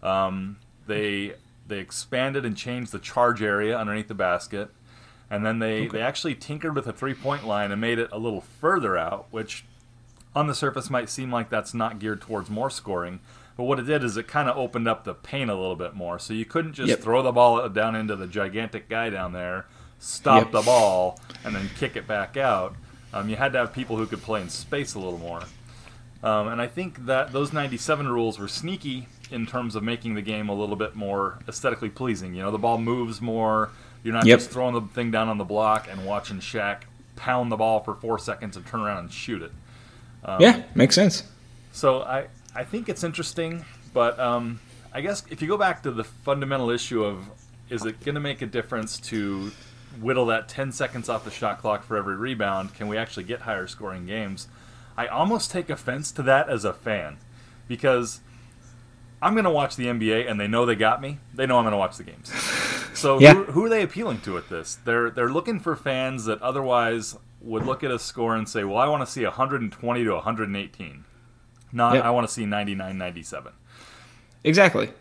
Um, 0.03 0.57
they 0.85 1.35
they 1.67 1.79
expanded 1.79 2.45
and 2.45 2.55
changed 2.55 2.91
the 2.91 2.99
charge 2.99 3.41
area 3.41 3.77
underneath 3.77 4.07
the 4.07 4.13
basket, 4.13 4.69
and 5.29 5.45
then 5.45 5.59
they 5.59 5.81
okay. 5.81 5.97
they 5.97 6.01
actually 6.01 6.35
tinkered 6.35 6.75
with 6.75 6.87
a 6.87 6.93
three 6.93 7.13
point 7.13 7.45
line 7.45 7.71
and 7.71 7.81
made 7.81 7.99
it 7.99 8.09
a 8.11 8.17
little 8.17 8.41
further 8.41 8.97
out, 8.97 9.27
which 9.31 9.65
on 10.35 10.47
the 10.47 10.55
surface 10.55 10.89
might 10.89 11.09
seem 11.09 11.31
like 11.31 11.49
that's 11.49 11.73
not 11.73 11.99
geared 11.99 12.21
towards 12.21 12.49
more 12.49 12.69
scoring. 12.69 13.19
But 13.57 13.63
what 13.63 13.79
it 13.79 13.83
did 13.83 14.03
is 14.03 14.17
it 14.17 14.27
kind 14.27 14.47
of 14.47 14.55
opened 14.55 14.87
up 14.87 15.03
the 15.03 15.15
paint 15.15 15.49
a 15.49 15.55
little 15.55 15.75
bit 15.75 15.95
more. 15.95 16.19
So 16.19 16.33
you 16.33 16.45
couldn't 16.45 16.73
just 16.73 16.89
yep. 16.89 16.99
throw 16.99 17.23
the 17.23 17.31
ball 17.31 17.67
down 17.69 17.95
into 17.95 18.15
the 18.15 18.27
gigantic 18.27 18.87
guy 18.87 19.09
down 19.09 19.33
there, 19.33 19.65
stop 19.97 20.43
yep. 20.43 20.51
the 20.51 20.61
ball, 20.61 21.19
and 21.43 21.55
then 21.55 21.69
kick 21.75 21.95
it 21.95 22.07
back 22.07 22.37
out. 22.37 22.75
Um, 23.13 23.29
you 23.29 23.35
had 23.35 23.53
to 23.53 23.57
have 23.57 23.73
people 23.73 23.97
who 23.97 24.05
could 24.05 24.21
play 24.21 24.41
in 24.41 24.49
space 24.49 24.93
a 24.93 24.99
little 24.99 25.17
more. 25.17 25.41
Um, 26.23 26.49
and 26.49 26.61
I 26.61 26.67
think 26.67 27.05
that 27.07 27.31
those 27.31 27.51
97 27.51 28.07
rules 28.07 28.37
were 28.37 28.47
sneaky 28.47 29.07
in 29.31 29.45
terms 29.45 29.75
of 29.75 29.83
making 29.83 30.15
the 30.15 30.21
game 30.21 30.49
a 30.49 30.53
little 30.53 30.75
bit 30.75 30.95
more 30.95 31.39
aesthetically 31.47 31.89
pleasing. 31.89 32.33
You 32.33 32.43
know, 32.43 32.51
the 32.51 32.57
ball 32.57 32.77
moves 32.77 33.21
more. 33.21 33.69
You're 34.03 34.13
not 34.13 34.25
yep. 34.25 34.39
just 34.39 34.51
throwing 34.51 34.73
the 34.73 34.81
thing 34.81 35.11
down 35.11 35.27
on 35.27 35.37
the 35.37 35.43
block 35.43 35.87
and 35.89 36.05
watching 36.05 36.39
Shaq 36.39 36.81
pound 37.15 37.51
the 37.51 37.57
ball 37.57 37.81
for 37.81 37.95
four 37.95 38.19
seconds 38.19 38.55
and 38.55 38.65
turn 38.65 38.81
around 38.81 38.99
and 38.99 39.11
shoot 39.11 39.41
it. 39.41 39.51
Um, 40.23 40.41
yeah, 40.41 40.63
makes 40.75 40.95
sense. 40.95 41.23
So 41.71 42.01
I 42.01 42.27
I 42.55 42.63
think 42.63 42.89
it's 42.89 43.03
interesting, 43.03 43.65
but 43.93 44.19
um, 44.19 44.59
I 44.93 45.01
guess 45.01 45.23
if 45.29 45.41
you 45.41 45.47
go 45.47 45.57
back 45.57 45.83
to 45.83 45.91
the 45.91 46.03
fundamental 46.03 46.69
issue 46.69 47.03
of 47.03 47.29
is 47.69 47.85
it 47.85 47.99
going 48.03 48.15
to 48.15 48.21
make 48.21 48.41
a 48.41 48.45
difference 48.45 48.99
to 48.99 49.51
whittle 49.99 50.27
that 50.27 50.47
10 50.47 50.71
seconds 50.71 51.09
off 51.09 51.25
the 51.25 51.31
shot 51.31 51.59
clock 51.59 51.83
for 51.83 51.97
every 51.97 52.15
rebound? 52.15 52.73
Can 52.73 52.87
we 52.87 52.97
actually 52.97 53.23
get 53.23 53.41
higher 53.41 53.67
scoring 53.67 54.05
games? 54.05 54.47
I 54.97 55.07
almost 55.07 55.51
take 55.51 55.69
offense 55.69 56.11
to 56.13 56.23
that 56.23 56.49
as 56.49 56.65
a 56.65 56.73
fan 56.73 57.17
because 57.67 58.21
I'm 59.21 59.33
going 59.33 59.45
to 59.45 59.51
watch 59.51 59.75
the 59.75 59.85
NBA, 59.85 60.29
and 60.29 60.39
they 60.39 60.47
know 60.47 60.65
they 60.65 60.75
got 60.75 61.01
me. 61.01 61.19
They 61.33 61.45
know 61.45 61.57
I'm 61.57 61.63
going 61.63 61.71
to 61.71 61.77
watch 61.77 61.97
the 61.97 62.03
games. 62.03 62.31
So 62.93 63.19
yeah. 63.19 63.33
who, 63.33 63.43
who, 63.45 63.65
are 63.65 63.69
they 63.69 63.83
appealing 63.83 64.21
to 64.21 64.37
at 64.37 64.49
this? 64.49 64.75
They're 64.83 65.09
they're 65.09 65.29
looking 65.29 65.59
for 65.59 65.75
fans 65.75 66.25
that 66.25 66.41
otherwise 66.41 67.15
would 67.41 67.65
look 67.65 67.83
at 67.83 67.91
a 67.91 67.99
score 67.99 68.35
and 68.35 68.49
say, 68.49 68.63
"Well, 68.63 68.77
I 68.77 68.87
want 68.87 69.05
to 69.05 69.11
see 69.11 69.23
120 69.23 70.03
to 70.03 70.13
118." 70.13 71.05
Not 71.71 71.95
yep. 71.95 72.03
I 72.03 72.09
want 72.11 72.27
to 72.27 72.33
see 72.33 72.45
99-97. 72.45 73.51
Exactly. 74.43 74.91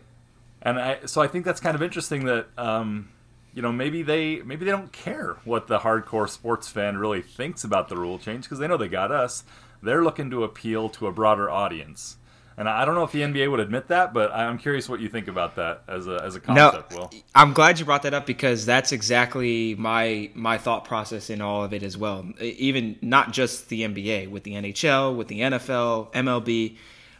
And 0.61 0.79
I, 0.79 0.99
so 1.05 1.21
I 1.21 1.27
think 1.27 1.45
that's 1.45 1.59
kind 1.59 1.75
of 1.75 1.81
interesting 1.81 2.25
that 2.25 2.47
um, 2.57 3.09
you 3.53 3.61
know 3.61 3.71
maybe 3.71 4.03
they 4.03 4.41
maybe 4.41 4.65
they 4.65 4.71
don't 4.71 4.91
care 4.91 5.37
what 5.43 5.67
the 5.67 5.79
hardcore 5.79 6.29
sports 6.29 6.67
fan 6.67 6.97
really 6.97 7.21
thinks 7.21 7.63
about 7.63 7.89
the 7.89 7.97
rule 7.97 8.19
change 8.19 8.43
because 8.43 8.59
they 8.59 8.67
know 8.67 8.77
they 8.77 8.87
got 8.87 9.11
us. 9.11 9.43
They're 9.81 10.03
looking 10.03 10.29
to 10.31 10.43
appeal 10.43 10.89
to 10.89 11.07
a 11.07 11.11
broader 11.11 11.49
audience. 11.49 12.17
And 12.59 12.67
I 12.67 12.85
don't 12.85 12.95
know 12.95 13.03
if 13.03 13.11
the 13.11 13.21
NBA 13.21 13.51
would 13.51 13.59
admit 13.59 13.89
that, 13.89 14.15
but 14.15 14.31
I'm 14.31 14.57
curious 14.57 14.89
what 14.89 14.99
you 14.99 15.09
think 15.09 15.27
about 15.27 15.57
that 15.57 15.83
as 15.87 16.07
a 16.07 16.19
as 16.23 16.35
a 16.35 16.39
concept. 16.39 16.91
No, 16.91 16.97
Will 16.97 17.11
I'm 17.35 17.53
glad 17.53 17.77
you 17.77 17.85
brought 17.85 18.01
that 18.01 18.15
up 18.15 18.25
because 18.25 18.65
that's 18.65 18.91
exactly 18.91 19.75
my 19.75 20.31
my 20.33 20.57
thought 20.57 20.83
process 20.83 21.29
in 21.29 21.39
all 21.39 21.63
of 21.63 21.71
it 21.71 21.83
as 21.83 21.99
well. 21.99 22.27
Even 22.41 22.97
not 23.03 23.31
just 23.31 23.69
the 23.69 23.81
NBA, 23.81 24.31
with 24.31 24.43
the 24.43 24.53
NHL, 24.53 25.15
with 25.15 25.27
the 25.27 25.41
NFL, 25.41 26.11
MLB, 26.13 26.77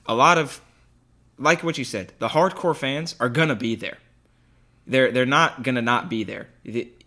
a 0.07 0.15
lot 0.15 0.39
of 0.39 0.59
like 1.37 1.63
what 1.63 1.77
you 1.77 1.83
said, 1.83 2.13
the 2.17 2.29
hardcore 2.29 2.75
fans 2.75 3.15
are 3.19 3.29
gonna 3.29 3.55
be 3.55 3.75
there. 3.75 3.99
They're 4.87 5.11
they're 5.11 5.27
not 5.27 5.61
gonna 5.61 5.83
not 5.83 6.09
be 6.09 6.23
there. 6.23 6.47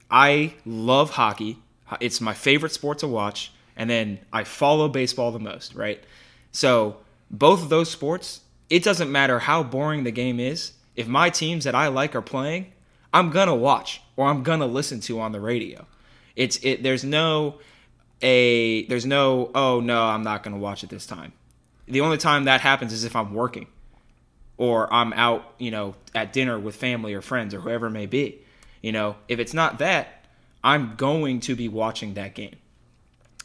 I 0.08 0.54
love 0.64 1.10
hockey. 1.10 1.58
It's 1.98 2.20
my 2.20 2.34
favorite 2.34 2.70
sport 2.70 2.98
to 2.98 3.08
watch, 3.08 3.52
and 3.74 3.90
then 3.90 4.20
I 4.32 4.44
follow 4.44 4.88
baseball 4.88 5.32
the 5.32 5.40
most. 5.40 5.74
Right, 5.74 6.04
so 6.52 6.98
both 7.30 7.62
of 7.62 7.68
those 7.68 7.90
sports, 7.90 8.40
it 8.68 8.82
doesn't 8.82 9.10
matter 9.10 9.38
how 9.38 9.62
boring 9.62 10.04
the 10.04 10.10
game 10.10 10.40
is. 10.40 10.72
If 10.96 11.06
my 11.06 11.30
teams 11.30 11.64
that 11.64 11.74
I 11.74 11.88
like 11.88 12.14
are 12.14 12.22
playing, 12.22 12.72
I'm 13.12 13.30
gonna 13.30 13.54
watch 13.54 14.02
or 14.16 14.28
I'm 14.28 14.42
gonna 14.42 14.66
listen 14.66 15.00
to 15.00 15.20
on 15.20 15.32
the 15.32 15.40
radio. 15.40 15.86
It's 16.36 16.58
it. 16.62 16.82
There's 16.82 17.04
no 17.04 17.58
a. 18.22 18.86
There's 18.86 19.06
no. 19.06 19.50
Oh 19.54 19.80
no, 19.80 20.02
I'm 20.02 20.22
not 20.22 20.42
gonna 20.42 20.58
watch 20.58 20.84
it 20.84 20.90
this 20.90 21.06
time. 21.06 21.32
The 21.86 22.00
only 22.00 22.18
time 22.18 22.44
that 22.44 22.60
happens 22.60 22.92
is 22.92 23.04
if 23.04 23.16
I'm 23.16 23.34
working, 23.34 23.66
or 24.60 24.92
I'm 24.92 25.14
out, 25.14 25.54
you 25.56 25.70
know, 25.70 25.94
at 26.14 26.34
dinner 26.34 26.58
with 26.58 26.76
family 26.76 27.14
or 27.14 27.22
friends 27.22 27.54
or 27.54 27.60
whoever 27.60 27.86
it 27.86 27.92
may 27.92 28.04
be. 28.04 28.42
You 28.82 28.92
know, 28.92 29.16
if 29.26 29.38
it's 29.38 29.54
not 29.54 29.78
that, 29.78 30.26
I'm 30.62 30.96
going 30.96 31.40
to 31.40 31.56
be 31.56 31.66
watching 31.66 32.12
that 32.14 32.34
game. 32.34 32.56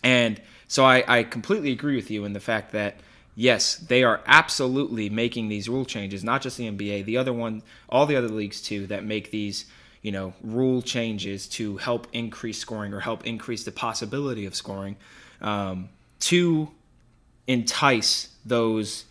And 0.03 0.41
so 0.67 0.83
I, 0.83 1.03
I 1.07 1.23
completely 1.23 1.71
agree 1.71 1.95
with 1.95 2.11
you 2.11 2.25
in 2.25 2.33
the 2.33 2.41
fact 2.41 2.73
that 2.73 2.97
yes, 3.35 3.75
they 3.75 4.03
are 4.03 4.21
absolutely 4.25 5.09
making 5.09 5.49
these 5.49 5.69
rule 5.69 5.85
changes, 5.85 6.23
not 6.23 6.41
just 6.41 6.57
the 6.57 6.69
NBA, 6.69 7.05
the 7.05 7.17
other 7.17 7.33
one, 7.33 7.61
all 7.89 8.05
the 8.05 8.15
other 8.15 8.29
leagues 8.29 8.61
too, 8.61 8.87
that 8.87 9.03
make 9.03 9.31
these, 9.31 9.65
you 10.01 10.11
know, 10.11 10.33
rule 10.41 10.81
changes 10.81 11.47
to 11.49 11.77
help 11.77 12.07
increase 12.13 12.57
scoring 12.57 12.93
or 12.93 13.01
help 13.01 13.25
increase 13.25 13.63
the 13.63 13.71
possibility 13.71 14.45
of 14.45 14.55
scoring 14.55 14.95
um, 15.41 15.89
to 16.21 16.69
entice 17.47 18.29
those 18.45 19.05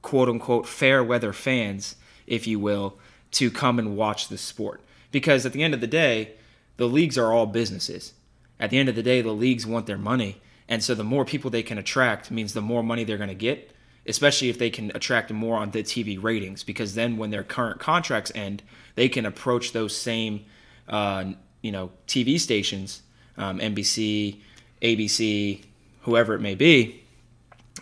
quote 0.00 0.28
unquote 0.28 0.66
fair 0.66 1.02
weather 1.02 1.32
fans, 1.32 1.96
if 2.26 2.46
you 2.46 2.58
will, 2.58 2.96
to 3.32 3.50
come 3.50 3.78
and 3.78 3.96
watch 3.96 4.28
the 4.28 4.38
sport. 4.38 4.80
Because 5.10 5.44
at 5.44 5.52
the 5.52 5.62
end 5.62 5.74
of 5.74 5.80
the 5.80 5.86
day, 5.86 6.32
the 6.76 6.88
leagues 6.88 7.18
are 7.18 7.32
all 7.32 7.46
businesses. 7.46 8.14
At 8.58 8.70
the 8.70 8.78
end 8.78 8.88
of 8.88 8.94
the 8.94 9.02
day, 9.02 9.20
the 9.20 9.32
leagues 9.32 9.66
want 9.66 9.86
their 9.86 9.98
money 9.98 10.40
and 10.68 10.82
so 10.82 10.94
the 10.94 11.04
more 11.04 11.24
people 11.24 11.50
they 11.50 11.62
can 11.62 11.78
attract 11.78 12.30
means 12.30 12.54
the 12.54 12.60
more 12.60 12.82
money 12.82 13.04
they're 13.04 13.18
going 13.18 13.28
to 13.28 13.34
get, 13.34 13.72
especially 14.06 14.48
if 14.48 14.58
they 14.58 14.70
can 14.70 14.90
attract 14.94 15.32
more 15.32 15.56
on 15.56 15.70
the 15.70 15.82
TV 15.82 16.20
ratings, 16.22 16.62
because 16.62 16.94
then 16.94 17.16
when 17.16 17.30
their 17.30 17.42
current 17.42 17.80
contracts 17.80 18.32
end, 18.34 18.62
they 18.94 19.08
can 19.08 19.26
approach 19.26 19.72
those 19.72 19.96
same, 19.96 20.44
uh, 20.88 21.24
you 21.62 21.72
know, 21.72 21.90
TV 22.06 22.38
stations, 22.38 23.02
um, 23.36 23.58
NBC, 23.58 24.40
ABC, 24.80 25.64
whoever 26.02 26.34
it 26.34 26.40
may 26.40 26.54
be, 26.54 27.02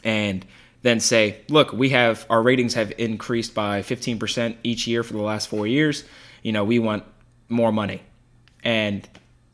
and 0.04 0.44
then 0.82 1.00
say, 1.00 1.40
look, 1.48 1.72
we 1.72 1.90
have 1.90 2.26
our 2.30 2.42
ratings 2.42 2.74
have 2.74 2.92
increased 2.98 3.54
by 3.54 3.82
15% 3.82 4.56
each 4.62 4.86
year 4.86 5.02
for 5.02 5.12
the 5.12 5.20
last 5.20 5.48
four 5.48 5.66
years. 5.66 6.04
You 6.42 6.52
know, 6.52 6.64
we 6.64 6.78
want 6.78 7.04
more 7.48 7.72
money 7.72 8.02
and 8.64 9.06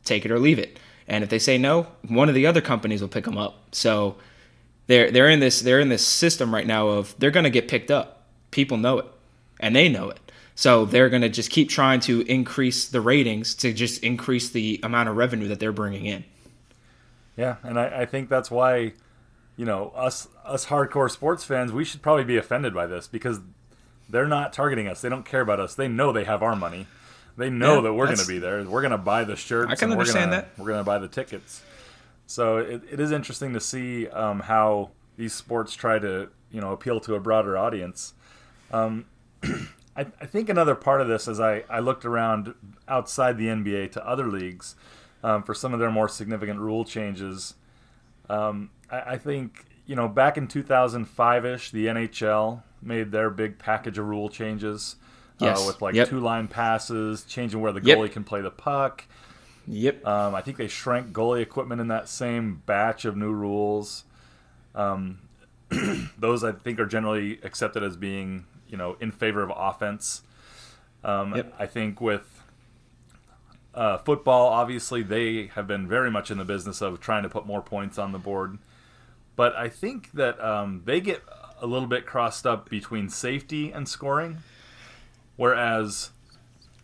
take 0.04 0.24
it 0.24 0.30
or 0.30 0.38
leave 0.38 0.58
it. 0.58 0.78
And 1.08 1.22
if 1.22 1.30
they 1.30 1.38
say 1.38 1.58
no, 1.58 1.86
one 2.08 2.28
of 2.28 2.34
the 2.34 2.46
other 2.46 2.60
companies 2.60 3.00
will 3.00 3.08
pick 3.08 3.24
them 3.24 3.38
up. 3.38 3.62
So 3.72 4.16
they're 4.86 5.10
they're 5.10 5.28
in 5.28 5.40
this 5.40 5.60
they're 5.60 5.80
in 5.80 5.88
this 5.88 6.06
system 6.06 6.52
right 6.52 6.66
now 6.66 6.88
of 6.88 7.14
they're 7.18 7.30
going 7.30 7.44
to 7.44 7.50
get 7.50 7.68
picked 7.68 7.90
up. 7.90 8.24
People 8.50 8.76
know 8.76 8.98
it, 8.98 9.06
and 9.60 9.74
they 9.74 9.88
know 9.88 10.10
it. 10.10 10.20
So 10.54 10.86
they're 10.86 11.10
going 11.10 11.22
to 11.22 11.28
just 11.28 11.50
keep 11.50 11.68
trying 11.68 12.00
to 12.00 12.22
increase 12.22 12.88
the 12.88 13.00
ratings 13.00 13.54
to 13.56 13.74
just 13.74 14.02
increase 14.02 14.48
the 14.48 14.80
amount 14.82 15.08
of 15.08 15.16
revenue 15.16 15.48
that 15.48 15.60
they're 15.60 15.70
bringing 15.70 16.06
in. 16.06 16.24
Yeah, 17.36 17.56
and 17.62 17.78
I, 17.78 18.02
I 18.02 18.06
think 18.06 18.30
that's 18.30 18.50
why, 18.50 18.94
you 19.56 19.66
know, 19.66 19.92
us 19.94 20.28
us 20.44 20.66
hardcore 20.66 21.10
sports 21.10 21.44
fans, 21.44 21.72
we 21.72 21.84
should 21.84 22.00
probably 22.00 22.24
be 22.24 22.38
offended 22.38 22.72
by 22.72 22.86
this 22.86 23.06
because 23.06 23.40
they're 24.08 24.26
not 24.26 24.52
targeting 24.52 24.88
us. 24.88 25.02
They 25.02 25.08
don't 25.10 25.26
care 25.26 25.42
about 25.42 25.60
us. 25.60 25.74
They 25.74 25.88
know 25.88 26.10
they 26.12 26.24
have 26.24 26.42
our 26.42 26.56
money. 26.56 26.86
They 27.36 27.50
know 27.50 27.76
Yeah, 27.76 27.80
that 27.82 27.92
we're 27.92 28.06
going 28.06 28.18
to 28.18 28.26
be 28.26 28.38
there. 28.38 28.62
We're 28.64 28.80
going 28.80 28.92
to 28.92 28.98
buy 28.98 29.24
the 29.24 29.36
shirts. 29.36 29.70
I 29.70 29.74
can 29.74 29.90
and 29.90 29.98
understand 29.98 30.30
we're 30.30 30.36
gonna, 30.36 30.48
that. 30.56 30.58
We're 30.58 30.66
going 30.66 30.78
to 30.80 30.84
buy 30.84 30.98
the 30.98 31.08
tickets. 31.08 31.62
So 32.26 32.58
it, 32.58 32.82
it 32.90 33.00
is 33.00 33.12
interesting 33.12 33.52
to 33.52 33.60
see 33.60 34.08
um, 34.08 34.40
how 34.40 34.90
these 35.16 35.32
sports 35.32 35.74
try 35.74 35.98
to 35.98 36.28
you 36.50 36.60
know 36.60 36.72
appeal 36.72 37.00
to 37.00 37.14
a 37.14 37.20
broader 37.20 37.56
audience. 37.56 38.14
Um, 38.72 39.06
I, 39.42 40.06
I 40.20 40.26
think 40.26 40.48
another 40.48 40.74
part 40.74 41.00
of 41.00 41.08
this, 41.08 41.28
as 41.28 41.40
I, 41.40 41.64
I 41.70 41.80
looked 41.80 42.04
around 42.04 42.54
outside 42.88 43.38
the 43.38 43.46
NBA 43.46 43.92
to 43.92 44.06
other 44.06 44.26
leagues 44.26 44.74
um, 45.22 45.42
for 45.42 45.54
some 45.54 45.72
of 45.72 45.80
their 45.80 45.90
more 45.90 46.08
significant 46.08 46.60
rule 46.60 46.84
changes, 46.84 47.54
um, 48.28 48.70
I, 48.90 49.00
I 49.00 49.18
think 49.18 49.64
you 49.86 49.94
know 49.94 50.08
back 50.08 50.36
in 50.36 50.48
2005ish, 50.48 51.70
the 51.70 51.86
NHL 51.86 52.62
made 52.82 53.12
their 53.12 53.30
big 53.30 53.58
package 53.58 53.98
of 53.98 54.06
rule 54.06 54.28
changes. 54.28 54.96
Yes. 55.38 55.62
Uh, 55.62 55.66
with 55.66 55.82
like 55.82 55.94
Yep. 55.94 56.08
two 56.08 56.20
line 56.20 56.48
passes, 56.48 57.22
changing 57.24 57.60
where 57.60 57.72
the 57.72 57.82
Yep. 57.82 57.98
goalie 57.98 58.10
can 58.12 58.24
play 58.24 58.40
the 58.40 58.50
puck. 58.50 59.04
Yep. 59.66 60.06
Um, 60.06 60.34
I 60.34 60.40
think 60.40 60.56
they 60.56 60.68
shrank 60.68 61.12
goalie 61.12 61.42
equipment 61.42 61.80
in 61.80 61.88
that 61.88 62.08
same 62.08 62.62
batch 62.66 63.04
of 63.04 63.16
new 63.16 63.32
rules. 63.32 64.04
Um, 64.74 65.18
those 66.18 66.44
I 66.44 66.52
think 66.52 66.78
are 66.78 66.86
generally 66.86 67.40
accepted 67.42 67.82
as 67.82 67.96
being, 67.96 68.46
you 68.68 68.76
know, 68.76 68.96
in 69.00 69.10
favor 69.10 69.42
of 69.42 69.52
offense. 69.54 70.22
Um, 71.04 71.34
Yep. 71.34 71.54
I 71.58 71.66
think 71.66 72.00
with 72.00 72.32
uh, 73.74 73.98
football, 73.98 74.48
obviously 74.48 75.02
they 75.02 75.48
have 75.54 75.66
been 75.66 75.86
very 75.86 76.10
much 76.10 76.30
in 76.30 76.38
the 76.38 76.44
business 76.44 76.80
of 76.80 76.98
trying 77.00 77.22
to 77.24 77.28
put 77.28 77.44
more 77.46 77.60
points 77.60 77.98
on 77.98 78.12
the 78.12 78.18
board. 78.18 78.58
But 79.36 79.54
I 79.54 79.68
think 79.68 80.12
that 80.12 80.40
um, 80.42 80.82
they 80.86 81.00
get 81.00 81.22
a 81.60 81.66
little 81.66 81.88
bit 81.88 82.06
crossed 82.06 82.46
up 82.46 82.70
between 82.70 83.10
safety 83.10 83.70
and 83.70 83.86
scoring, 83.86 84.38
whereas 85.36 86.10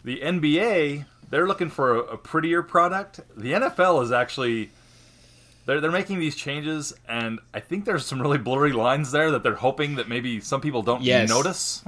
the 0.05 0.21
NBA 0.21 1.05
they're 1.31 1.47
looking 1.49 1.71
for 1.71 1.95
a, 1.97 1.99
a 2.01 2.17
prettier 2.19 2.63
product. 2.63 3.21
The 3.37 3.53
NFL 3.53 4.03
is 4.05 4.13
actually 4.13 4.71
they're 5.65 5.81
they're 5.81 5.91
making 5.91 6.19
these 6.19 6.37
changes, 6.37 6.93
and 7.09 7.39
I 7.55 7.61
think 7.61 7.85
there's 7.85 8.05
some 8.05 8.21
really 8.21 8.39
blurry 8.39 8.73
lines 8.73 9.13
there 9.13 9.31
that 9.31 9.43
they're 9.43 9.55
hoping 9.55 9.95
that 9.97 10.09
maybe 10.09 10.41
some 10.41 10.61
people 10.61 10.83
don't 10.83 11.03
Yes. 11.03 11.29
notice. 11.29 11.85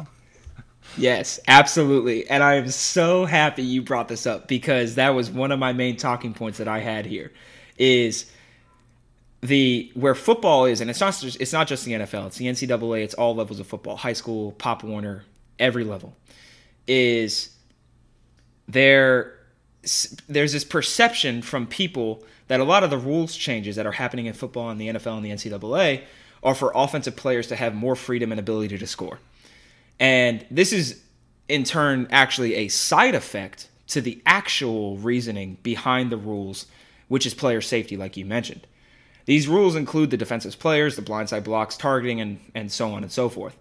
Yes, 0.96 1.40
absolutely. 1.48 2.28
And 2.28 2.42
I 2.42 2.54
am 2.54 2.68
so 2.68 3.24
happy 3.24 3.62
you 3.62 3.82
brought 3.82 4.06
this 4.08 4.26
up 4.26 4.46
because 4.46 4.94
that 4.94 5.10
was 5.10 5.30
one 5.30 5.50
of 5.50 5.58
my 5.58 5.72
main 5.72 5.96
talking 5.96 6.34
points 6.34 6.58
that 6.58 6.68
I 6.68 6.78
had 6.78 7.04
here 7.04 7.32
is 7.76 8.30
the 9.40 9.90
where 9.94 10.14
football 10.14 10.66
is 10.66 10.80
and 10.80 10.88
it's 10.88 11.00
not 11.00 11.22
it's 11.22 11.52
not 11.52 11.66
just 11.66 11.84
the 11.84 11.92
NFL, 11.92 12.28
it's 12.28 12.36
the 12.36 12.46
NCAA, 12.46 13.02
it's 13.02 13.14
all 13.14 13.34
levels 13.34 13.60
of 13.60 13.66
football, 13.66 13.96
high 13.96 14.12
school, 14.12 14.52
Pop 14.52 14.84
Warner, 14.84 15.24
every 15.58 15.84
level. 15.84 16.14
Is 16.86 17.50
there 18.68 19.34
there's 20.28 20.52
this 20.52 20.64
perception 20.64 21.42
from 21.42 21.66
people 21.66 22.24
that 22.48 22.60
a 22.60 22.64
lot 22.64 22.84
of 22.84 22.90
the 22.90 22.98
rules 22.98 23.36
changes 23.36 23.76
that 23.76 23.86
are 23.86 23.92
happening 23.92 24.26
in 24.26 24.32
football 24.32 24.70
and 24.70 24.80
the 24.80 24.88
NFL 24.88 25.16
and 25.16 25.24
the 25.24 25.30
NCAA 25.30 26.02
are 26.42 26.54
for 26.54 26.72
offensive 26.74 27.16
players 27.16 27.46
to 27.48 27.56
have 27.56 27.74
more 27.74 27.96
freedom 27.96 28.30
and 28.32 28.38
ability 28.38 28.76
to 28.78 28.86
score. 28.86 29.18
And 29.98 30.44
this 30.50 30.72
is, 30.72 31.00
in 31.48 31.64
turn, 31.64 32.06
actually 32.10 32.54
a 32.54 32.68
side 32.68 33.14
effect 33.14 33.68
to 33.88 34.00
the 34.00 34.20
actual 34.26 34.96
reasoning 34.98 35.58
behind 35.62 36.10
the 36.10 36.16
rules, 36.16 36.66
which 37.08 37.26
is 37.26 37.34
player 37.34 37.60
safety, 37.60 37.96
like 37.96 38.16
you 38.16 38.24
mentioned. 38.24 38.66
These 39.26 39.48
rules 39.48 39.74
include 39.74 40.10
the 40.10 40.16
defensive 40.16 40.58
players, 40.58 40.96
the 40.96 41.02
blindside 41.02 41.44
blocks, 41.44 41.76
targeting, 41.76 42.20
and, 42.20 42.40
and 42.54 42.70
so 42.70 42.92
on 42.92 43.02
and 43.02 43.12
so 43.12 43.28
forth. 43.30 43.56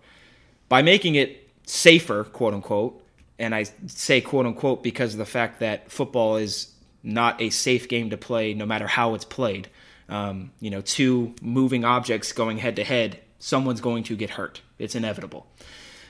By 0.68 0.82
making 0.82 1.16
it 1.16 1.50
safer, 1.66 2.26
quote 2.26 2.54
unquote, 2.54 3.03
and 3.44 3.54
I 3.54 3.66
say 3.88 4.22
quote 4.22 4.46
unquote 4.46 4.82
because 4.82 5.14
of 5.14 5.18
the 5.18 5.26
fact 5.26 5.60
that 5.60 5.92
football 5.92 6.38
is 6.38 6.74
not 7.04 7.42
a 7.42 7.50
safe 7.50 7.88
game 7.88 8.10
to 8.10 8.18
play 8.18 8.54
no 8.54 8.66
matter 8.66 8.88
how 8.88 9.14
it's 9.14 9.26
played. 9.26 9.68
Um, 10.10 10.52
you 10.60 10.70
know, 10.70 10.82
two 10.82 11.36
moving 11.42 11.86
objects 11.86 12.32
going 12.32 12.58
head 12.58 12.78
to 12.78 12.84
head, 12.84 13.20
someone's 13.40 13.82
going 13.82 14.04
to 14.06 14.16
get 14.16 14.32
hurt. 14.32 14.62
It's 14.80 14.96
inevitable. 14.96 15.48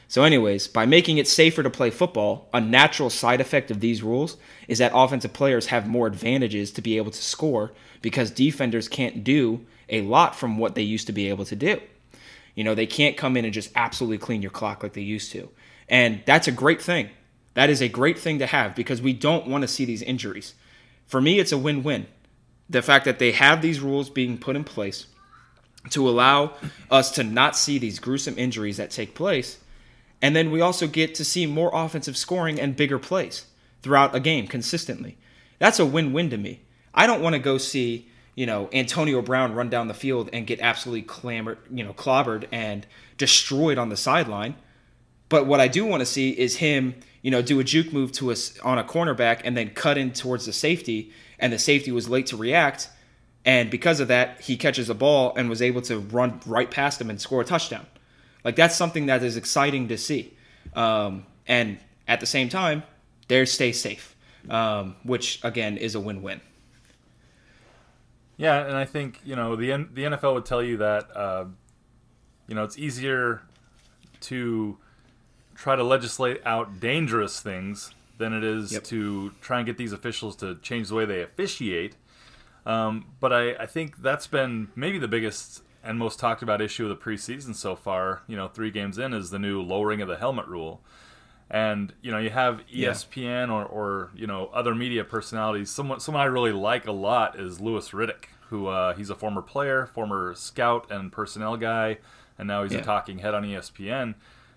So, 0.08 0.24
anyways, 0.24 0.68
by 0.68 0.86
making 0.86 1.18
it 1.18 1.28
safer 1.28 1.64
to 1.64 1.70
play 1.72 1.90
football, 1.90 2.48
a 2.54 2.62
natural 2.62 3.10
side 3.10 3.42
effect 3.42 3.72
of 3.72 3.80
these 3.80 4.04
rules 4.04 4.38
is 4.68 4.78
that 4.78 4.92
offensive 4.94 5.34
players 5.34 5.68
have 5.68 5.88
more 5.88 6.06
advantages 6.06 6.72
to 6.74 6.82
be 6.82 6.98
able 6.98 7.12
to 7.12 7.22
score 7.22 7.72
because 8.02 8.30
defenders 8.30 8.88
can't 8.88 9.24
do 9.24 9.66
a 9.90 10.02
lot 10.02 10.36
from 10.36 10.58
what 10.58 10.76
they 10.76 10.84
used 10.84 11.08
to 11.08 11.14
be 11.14 11.30
able 11.30 11.46
to 11.46 11.56
do. 11.56 11.82
You 12.54 12.64
know, 12.64 12.76
they 12.76 12.86
can't 12.86 13.18
come 13.18 13.36
in 13.38 13.46
and 13.46 13.54
just 13.54 13.72
absolutely 13.76 14.20
clean 14.20 14.44
your 14.44 14.52
clock 14.52 14.84
like 14.84 14.94
they 14.94 15.02
used 15.02 15.32
to. 15.32 15.50
And 15.90 16.22
that's 16.26 16.48
a 16.48 16.52
great 16.52 16.82
thing. 16.82 17.10
That 17.54 17.70
is 17.70 17.82
a 17.82 17.88
great 17.88 18.18
thing 18.18 18.40
to 18.40 18.48
have 18.48 18.76
because 18.76 19.02
we 19.02 19.14
don't 19.14 19.48
want 19.48 19.62
to 19.62 19.68
see 19.68 19.86
these 19.86 20.02
injuries. 20.02 20.56
For 21.06 21.22
me, 21.22 21.40
it's 21.40 21.52
a 21.52 21.58
win 21.58 21.84
win. 21.84 22.08
The 22.70 22.82
fact 22.82 23.06
that 23.06 23.20
they 23.20 23.32
have 23.34 23.62
these 23.62 23.80
rules 23.80 24.10
being 24.10 24.38
put 24.38 24.56
in 24.56 24.64
place 24.64 25.08
to 25.92 26.08
allow 26.08 26.54
us 26.90 27.12
to 27.12 27.24
not 27.24 27.56
see 27.56 27.78
these 27.78 28.00
gruesome 28.00 28.38
injuries 28.38 28.78
that 28.78 28.90
take 28.90 29.16
place. 29.16 29.60
And 30.22 30.36
then 30.36 30.52
we 30.52 30.62
also 30.62 30.88
get 30.88 31.16
to 31.16 31.26
see 31.26 31.46
more 31.46 31.72
offensive 31.74 32.16
scoring 32.16 32.60
and 32.60 32.76
bigger 32.76 32.98
plays 32.98 33.46
throughout 33.82 34.16
a 34.16 34.20
game 34.20 34.48
consistently. 34.48 35.18
That's 35.60 35.80
a 35.80 35.86
win 35.86 36.14
win 36.14 36.30
to 36.30 36.38
me. 36.38 36.62
I 36.94 37.06
don't 37.06 37.22
want 37.22 37.34
to 37.34 37.40
go 37.40 37.58
see, 37.58 38.08
you 38.34 38.46
know, 38.46 38.70
Antonio 38.72 39.22
Brown 39.22 39.54
run 39.54 39.70
down 39.70 39.90
the 39.90 39.94
field 39.94 40.30
and 40.32 40.48
get 40.48 40.62
absolutely 40.62 41.02
clambered, 41.02 41.58
you 41.70 41.84
know, 41.84 41.94
clobbered 41.94 42.48
and 42.52 42.88
destroyed 43.18 43.78
on 43.78 43.90
the 43.90 43.98
sideline. 43.98 44.56
But 45.28 45.46
what 45.46 45.60
I 45.60 45.68
do 45.68 45.86
want 45.86 46.00
to 46.02 46.06
see 46.06 46.30
is 46.30 46.58
him, 46.58 46.96
you 47.24 47.32
know, 47.32 47.42
do 47.42 47.60
a 47.60 47.64
juke 47.64 47.92
move 47.92 48.12
to 48.12 48.32
us 48.32 48.60
on 48.60 48.78
a 48.78 48.84
cornerback 48.84 49.42
and 49.44 49.58
then 49.58 49.70
cut 49.72 49.98
in 49.98 50.12
towards 50.12 50.46
the 50.46 50.54
safety, 50.54 51.12
and 51.40 51.52
the 51.52 51.58
safety 51.58 51.92
was 51.92 52.08
late 52.08 52.28
to 52.28 52.38
react, 52.38 52.90
and 53.46 53.72
because 53.72 54.00
of 54.00 54.10
that, 54.10 54.42
he 54.42 54.56
catches 54.56 54.90
a 54.90 54.94
ball 54.94 55.34
and 55.36 55.50
was 55.50 55.62
able 55.62 55.82
to 55.84 55.98
run 55.98 56.40
right 56.46 56.70
past 56.70 57.02
him 57.02 57.10
and 57.10 57.20
score 57.20 57.42
a 57.42 57.46
touchdown. 57.46 57.86
Like 58.44 58.56
that's 58.56 58.76
something 58.76 59.08
that 59.08 59.24
is 59.24 59.38
exciting 59.38 59.88
to 59.88 59.98
see, 59.98 60.34
um, 60.76 61.26
and 61.48 61.80
at 62.08 62.20
the 62.20 62.26
same 62.26 62.50
time, 62.50 62.84
they 63.30 63.46
stay 63.46 63.72
safe, 63.72 64.16
um, 64.50 64.98
which 65.04 65.40
again 65.44 65.78
is 65.78 65.96
a 65.96 66.00
win-win. 66.00 66.42
Yeah, 68.36 68.66
and 68.66 68.76
I 68.76 68.84
think 68.84 69.22
you 69.24 69.38
know 69.38 69.56
the 69.56 69.88
the 69.94 70.04
NFL 70.04 70.34
would 70.34 70.46
tell 70.46 70.62
you 70.62 70.78
that 70.78 71.16
uh, 71.16 71.46
you 72.48 72.56
know 72.56 72.66
it's 72.66 72.78
easier 72.78 73.42
to 74.22 74.78
try 75.64 75.78
to 75.78 75.84
legislate 75.84 76.42
out 76.46 76.82
dangerous 76.82 77.40
things 77.40 77.94
than 78.18 78.34
it 78.34 78.44
is 78.44 78.74
Yep. 78.74 78.84
to 78.84 79.32
try 79.42 79.58
and 79.60 79.66
get 79.66 79.78
these 79.78 79.94
officials 79.94 80.36
to 80.36 80.56
change 80.56 80.90
the 80.90 80.96
way 80.96 81.06
they 81.06 81.22
officiate. 81.22 81.96
Um, 82.66 83.06
but 83.22 83.32
I, 83.32 83.54
I 83.54 83.66
think 83.66 84.02
that's 84.02 84.28
been 84.28 84.68
maybe 84.76 84.98
the 85.00 85.08
biggest 85.08 85.64
and 85.82 85.98
most 85.98 86.20
talked 86.20 86.42
about 86.44 86.62
issue 86.62 86.84
of 86.84 86.90
the 86.90 86.96
preseason 87.02 87.56
so 87.56 87.78
far. 87.78 88.24
You 88.28 88.36
know, 88.36 88.50
three 88.50 88.72
games 88.72 88.98
in 88.98 89.14
is 89.14 89.30
the 89.30 89.40
new 89.40 89.62
lowering 89.62 90.02
of 90.02 90.10
the 90.10 90.18
helmet 90.18 90.48
rule. 90.48 90.82
And 91.50 91.94
you 92.02 92.12
know, 92.12 92.18
you 92.20 92.30
have 92.30 92.60
E 92.62 92.84
Yeah. 92.84 92.90
ESPN 92.92 93.50
or, 93.50 93.64
or 93.66 94.12
you 94.16 94.28
know 94.28 94.50
other 94.54 94.76
media 94.76 95.04
personalities. 95.06 95.70
Someone 95.70 96.00
someone 96.02 96.22
I 96.22 96.26
really 96.26 96.52
like 96.52 96.88
a 96.88 96.92
lot 96.92 97.40
is 97.40 97.62
Louis 97.62 97.90
Riddick, 97.92 98.26
who 98.50 98.68
uh, 98.68 98.94
he's 98.96 99.10
a 99.10 99.16
former 99.16 99.42
player, 99.42 99.86
former 99.86 100.34
scout 100.36 100.90
and 100.92 101.10
personnel 101.12 101.56
guy, 101.58 102.00
and 102.38 102.48
now 102.48 102.64
he's 102.64 102.74
Yeah. 102.74 102.80
a 102.80 102.84
talking 102.84 103.20
head 103.20 103.34
on 103.34 103.44
ESPN. 103.44 104.16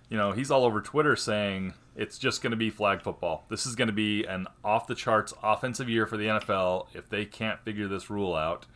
You 0.08 0.16
know, 0.16 0.32
he's 0.32 0.50
all 0.50 0.64
over 0.64 0.80
Twitter 0.80 1.16
saying 1.16 1.74
it's 1.96 2.18
just 2.18 2.42
going 2.42 2.52
to 2.52 2.56
be 2.56 2.70
flag 2.70 3.02
football. 3.02 3.44
This 3.48 3.66
is 3.66 3.74
going 3.74 3.88
to 3.88 3.94
be 3.94 4.24
an 4.24 4.46
off 4.64 4.86
the 4.86 4.94
charts 4.94 5.34
offensive 5.42 5.88
year 5.88 6.06
for 6.06 6.16
the 6.16 6.26
NFL 6.26 6.86
if 6.94 7.08
they 7.08 7.24
can't 7.24 7.60
figure 7.60 7.88
this 7.88 8.08
rule 8.08 8.34
out. 8.34 8.66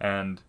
And 0.00 0.40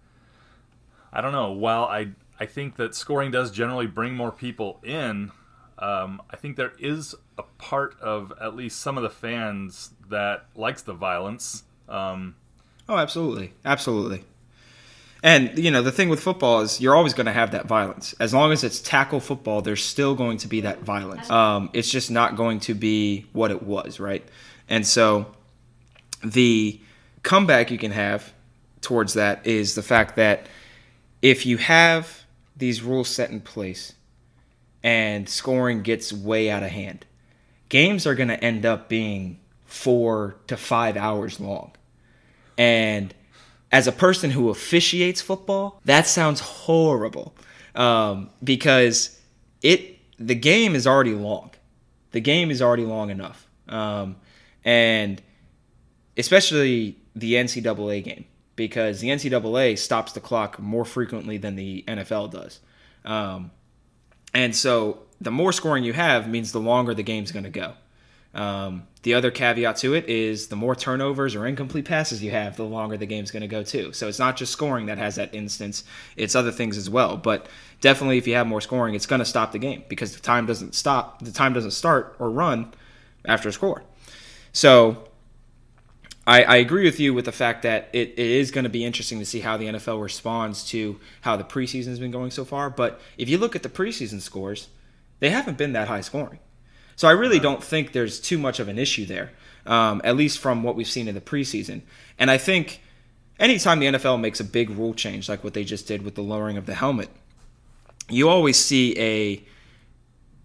I 1.11 1.21
don't 1.21 1.31
know. 1.31 1.51
While 1.51 1.85
I 1.85 2.09
I 2.39 2.45
think 2.45 2.75
that 2.77 2.95
scoring 2.95 3.31
does 3.31 3.51
generally 3.51 3.87
bring 3.87 4.13
more 4.13 4.31
people 4.31 4.79
in, 4.83 5.31
um, 5.79 6.21
I 6.29 6.35
think 6.35 6.55
there 6.55 6.73
is 6.79 7.15
a 7.37 7.43
part 7.57 7.99
of 7.99 8.33
at 8.39 8.55
least 8.55 8.79
some 8.79 8.97
of 8.97 9.03
the 9.03 9.09
fans 9.09 9.91
that 10.09 10.45
likes 10.55 10.81
the 10.81 10.93
violence. 10.93 11.63
Um, 11.89 12.35
Oh, 12.89 12.97
absolutely, 12.97 13.53
absolutely. 13.63 14.25
And 15.23 15.57
you 15.57 15.69
know 15.69 15.83
the 15.83 15.91
thing 15.91 16.09
with 16.09 16.19
football 16.19 16.61
is 16.61 16.81
you're 16.81 16.95
always 16.95 17.13
going 17.13 17.27
to 17.27 17.31
have 17.31 17.51
that 17.51 17.67
violence. 17.67 18.15
As 18.19 18.33
long 18.33 18.51
as 18.51 18.63
it's 18.63 18.79
tackle 18.79 19.19
football, 19.19 19.61
there's 19.61 19.83
still 19.83 20.15
going 20.15 20.37
to 20.39 20.47
be 20.47 20.61
that 20.61 20.81
violence. 20.81 21.29
Um, 21.29 21.69
it's 21.73 21.91
just 21.91 22.09
not 22.09 22.35
going 22.35 22.59
to 22.61 22.73
be 22.73 23.25
what 23.31 23.51
it 23.51 23.61
was, 23.61 23.99
right? 23.99 24.27
And 24.67 24.85
so 24.85 25.27
the 26.23 26.79
comeback 27.23 27.69
you 27.69 27.77
can 27.77 27.91
have 27.91 28.33
towards 28.81 29.13
that 29.13 29.45
is 29.45 29.75
the 29.75 29.83
fact 29.83 30.15
that 30.15 30.47
if 31.21 31.45
you 31.45 31.57
have 31.57 32.23
these 32.57 32.81
rules 32.81 33.07
set 33.07 33.29
in 33.29 33.41
place 33.41 33.93
and 34.83 35.29
scoring 35.29 35.83
gets 35.83 36.11
way 36.11 36.49
out 36.49 36.63
of 36.63 36.69
hand, 36.69 37.05
games 37.69 38.07
are 38.07 38.15
going 38.15 38.29
to 38.29 38.43
end 38.43 38.65
up 38.65 38.89
being 38.89 39.39
four 39.65 40.35
to 40.47 40.57
five 40.57 40.97
hours 40.97 41.39
long. 41.39 41.71
And 42.57 43.13
as 43.71 43.87
a 43.87 43.91
person 43.91 44.31
who 44.31 44.49
officiates 44.49 45.21
football, 45.21 45.79
that 45.85 46.05
sounds 46.07 46.41
horrible 46.41 47.33
um, 47.75 48.29
because 48.43 49.19
it 49.61 49.97
the 50.19 50.35
game 50.35 50.75
is 50.75 50.85
already 50.85 51.13
long. 51.13 51.51
The 52.11 52.19
game 52.19 52.51
is 52.51 52.61
already 52.61 52.83
long 52.83 53.09
enough, 53.09 53.47
um, 53.69 54.17
and 54.65 55.21
especially 56.17 56.97
the 57.15 57.35
NCAA 57.35 58.03
game 58.03 58.25
because 58.57 58.99
the 58.99 59.07
NCAA 59.07 59.77
stops 59.77 60.11
the 60.11 60.19
clock 60.19 60.59
more 60.59 60.83
frequently 60.83 61.37
than 61.37 61.55
the 61.55 61.83
NFL 61.87 62.31
does, 62.31 62.59
um, 63.05 63.51
and 64.33 64.55
so 64.55 65.03
the 65.21 65.31
more 65.31 65.53
scoring 65.53 65.83
you 65.83 65.93
have 65.93 66.27
means 66.27 66.51
the 66.51 66.59
longer 66.59 66.93
the 66.93 67.03
game's 67.03 67.31
going 67.31 67.45
to 67.45 67.49
go. 67.49 67.73
Um, 68.33 68.87
the 69.03 69.13
other 69.13 69.29
caveat 69.29 69.77
to 69.77 69.93
it 69.93 70.07
is 70.07 70.47
the 70.47 70.55
more 70.55 70.75
turnovers 70.75 71.35
or 71.35 71.45
incomplete 71.45 71.85
passes 71.85 72.23
you 72.23 72.31
have, 72.31 72.55
the 72.55 72.63
longer 72.63 72.95
the 72.95 73.05
game's 73.05 73.31
going 73.31 73.41
to 73.41 73.47
go 73.47 73.63
too. 73.63 73.91
So 73.93 74.07
it's 74.07 74.19
not 74.19 74.37
just 74.37 74.51
scoring 74.51 74.85
that 74.85 74.97
has 74.97 75.15
that 75.15 75.33
instance; 75.33 75.83
it's 76.15 76.35
other 76.35 76.51
things 76.51 76.77
as 76.77 76.89
well. 76.89 77.17
But 77.17 77.47
definitely, 77.81 78.17
if 78.17 78.27
you 78.27 78.35
have 78.35 78.47
more 78.47 78.61
scoring, 78.61 78.95
it's 78.95 79.05
going 79.05 79.19
to 79.19 79.25
stop 79.25 79.51
the 79.51 79.59
game 79.59 79.83
because 79.89 80.15
the 80.15 80.21
time 80.21 80.45
doesn't 80.45 80.75
stop. 80.75 81.21
The 81.21 81.31
time 81.31 81.53
doesn't 81.53 81.71
start 81.71 82.15
or 82.19 82.29
run 82.29 82.73
after 83.25 83.49
a 83.49 83.53
score. 83.53 83.83
So 84.53 85.09
I, 86.27 86.43
I 86.43 86.55
agree 86.57 86.85
with 86.85 86.99
you 86.99 87.13
with 87.13 87.25
the 87.25 87.31
fact 87.31 87.63
that 87.63 87.89
it, 87.93 88.09
it 88.09 88.19
is 88.19 88.51
going 88.51 88.63
to 88.63 88.69
be 88.69 88.85
interesting 88.85 89.19
to 89.19 89.25
see 89.25 89.39
how 89.39 89.57
the 89.57 89.65
NFL 89.65 90.01
responds 90.01 90.63
to 90.69 90.99
how 91.21 91.35
the 91.35 91.43
preseason 91.43 91.87
has 91.87 91.99
been 91.99 92.11
going 92.11 92.31
so 92.31 92.45
far. 92.45 92.69
But 92.69 93.01
if 93.17 93.27
you 93.27 93.37
look 93.37 93.55
at 93.55 93.63
the 93.63 93.69
preseason 93.69 94.21
scores, 94.21 94.69
they 95.19 95.31
haven't 95.31 95.57
been 95.57 95.73
that 95.73 95.87
high 95.87 96.01
scoring. 96.01 96.39
So 96.95 97.07
I 97.07 97.11
really 97.11 97.39
don't 97.39 97.63
think 97.63 97.93
there's 97.93 98.19
too 98.19 98.37
much 98.37 98.59
of 98.59 98.67
an 98.67 98.77
issue 98.77 99.05
there, 99.05 99.31
um, 99.65 100.01
at 100.03 100.15
least 100.15 100.39
from 100.39 100.63
what 100.63 100.75
we've 100.75 100.87
seen 100.87 101.07
in 101.07 101.15
the 101.15 101.21
preseason. 101.21 101.81
And 102.19 102.29
I 102.29 102.37
think 102.37 102.81
anytime 103.39 103.79
the 103.79 103.87
NFL 103.87 104.19
makes 104.19 104.39
a 104.39 104.43
big 104.43 104.69
rule 104.69 104.93
change, 104.93 105.27
like 105.27 105.43
what 105.43 105.53
they 105.53 105.63
just 105.63 105.87
did 105.87 106.03
with 106.03 106.15
the 106.15 106.21
lowering 106.21 106.57
of 106.57 106.65
the 106.65 106.75
helmet, 106.75 107.09
you 108.09 108.29
always 108.29 108.57
see 108.57 108.97
a 108.99 109.43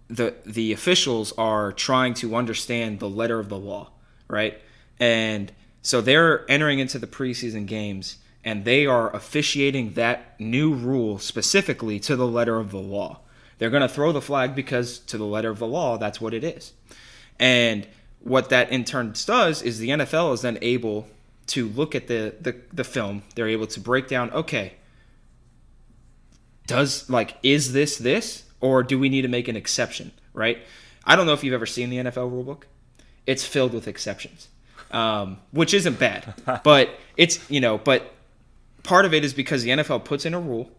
the 0.09 0.35
the 0.45 0.71
officials 0.71 1.33
are 1.33 1.73
trying 1.73 2.13
to 2.13 2.35
understand 2.35 2.99
the 2.99 3.09
letter 3.09 3.39
of 3.39 3.49
the 3.49 3.57
law, 3.57 3.91
right? 4.27 4.59
And 4.99 5.51
so 5.81 6.01
they're 6.01 6.49
entering 6.49 6.79
into 6.79 6.97
the 6.97 7.07
preseason 7.07 7.65
games 7.65 8.17
and 8.43 8.63
they 8.63 8.85
are 8.85 9.13
officiating 9.13 9.93
that 9.93 10.39
new 10.39 10.73
rule 10.73 11.19
specifically 11.19 11.99
to 11.99 12.15
the 12.15 12.27
letter 12.27 12.57
of 12.57 12.71
the 12.71 12.79
law. 12.79 13.19
They're 13.57 13.69
going 13.69 13.81
to 13.81 13.89
throw 13.89 14.11
the 14.11 14.21
flag 14.21 14.55
because, 14.55 14.99
to 14.99 15.17
the 15.17 15.25
letter 15.25 15.49
of 15.49 15.59
the 15.59 15.67
law, 15.67 15.97
that's 15.97 16.21
what 16.21 16.33
it 16.33 16.43
is. 16.43 16.73
And 17.39 17.87
what 18.19 18.49
that 18.49 18.71
in 18.71 18.83
turn 18.83 19.13
does 19.25 19.61
is 19.61 19.79
the 19.79 19.89
NFL 19.89 20.33
is 20.33 20.41
then 20.41 20.57
able 20.61 21.07
to 21.47 21.67
look 21.67 21.95
at 21.95 22.07
the, 22.07 22.35
the, 22.39 22.55
the 22.73 22.83
film. 22.83 23.23
They're 23.35 23.47
able 23.47 23.67
to 23.67 23.79
break 23.79 24.07
down, 24.07 24.31
okay, 24.31 24.73
does 26.67 27.09
like 27.09 27.37
is 27.41 27.73
this 27.73 27.97
this 27.97 28.43
or 28.61 28.83
do 28.83 28.99
we 28.99 29.09
need 29.09 29.23
to 29.23 29.27
make 29.27 29.47
an 29.47 29.55
exception 29.55 30.11
right 30.33 30.59
i 31.05 31.15
don't 31.15 31.25
know 31.25 31.33
if 31.33 31.43
you've 31.43 31.53
ever 31.53 31.65
seen 31.65 31.89
the 31.89 31.97
nfl 31.97 32.29
rulebook 32.29 32.63
it's 33.25 33.43
filled 33.43 33.73
with 33.73 33.87
exceptions 33.87 34.49
um, 34.91 35.37
which 35.51 35.73
isn't 35.73 35.99
bad 35.99 36.33
but 36.63 36.89
it's 37.15 37.49
you 37.49 37.59
know 37.59 37.77
but 37.77 38.13
part 38.83 39.05
of 39.05 39.13
it 39.13 39.25
is 39.25 39.33
because 39.33 39.63
the 39.63 39.69
nfl 39.71 40.03
puts 40.03 40.25
in 40.25 40.33
a 40.33 40.39
rule 40.39 40.69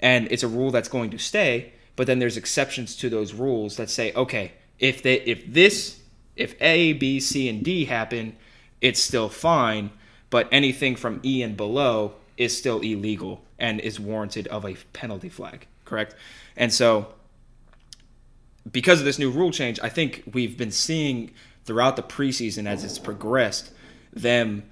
and 0.00 0.28
it's 0.30 0.42
a 0.42 0.48
rule 0.48 0.70
that's 0.70 0.88
going 0.88 1.10
to 1.10 1.18
stay 1.18 1.72
but 1.98 2.06
then 2.06 2.20
there's 2.20 2.36
exceptions 2.36 2.94
to 2.94 3.10
those 3.10 3.34
rules 3.34 3.76
that 3.76 3.90
say 3.90 4.12
okay 4.14 4.52
if 4.78 5.02
they 5.02 5.14
if 5.22 5.52
this 5.52 5.98
if 6.36 6.54
a 6.62 6.92
b 6.92 7.18
c 7.18 7.48
and 7.48 7.64
d 7.64 7.84
happen 7.86 8.36
it's 8.80 9.00
still 9.00 9.28
fine 9.28 9.90
but 10.30 10.48
anything 10.52 10.94
from 10.94 11.20
e 11.24 11.42
and 11.42 11.56
below 11.56 12.14
is 12.36 12.56
still 12.56 12.78
illegal 12.82 13.42
and 13.58 13.80
is 13.80 13.98
warranted 13.98 14.46
of 14.46 14.64
a 14.64 14.76
penalty 14.92 15.28
flag 15.28 15.66
correct? 15.84 16.14
And 16.56 16.72
so 16.72 17.14
because 18.70 19.00
of 19.00 19.04
this 19.04 19.18
new 19.18 19.30
rule 19.30 19.50
change 19.50 19.80
i 19.82 19.88
think 19.88 20.22
we've 20.32 20.56
been 20.56 20.70
seeing 20.70 21.32
throughout 21.64 21.96
the 21.96 22.02
preseason 22.02 22.66
as 22.66 22.84
it's 22.84 22.98
progressed 22.98 23.72
them 24.12 24.62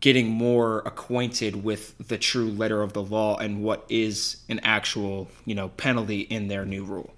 getting 0.00 0.28
more 0.28 0.78
acquainted 0.80 1.62
with 1.62 1.96
the 1.98 2.16
true 2.16 2.50
letter 2.50 2.82
of 2.82 2.94
the 2.94 3.02
law 3.02 3.36
and 3.36 3.62
what 3.62 3.84
is 3.88 4.38
an 4.48 4.58
actual, 4.62 5.28
you 5.44 5.54
know, 5.54 5.68
penalty 5.68 6.20
in 6.20 6.48
their 6.48 6.64
new 6.64 6.82
rule. 6.84 7.14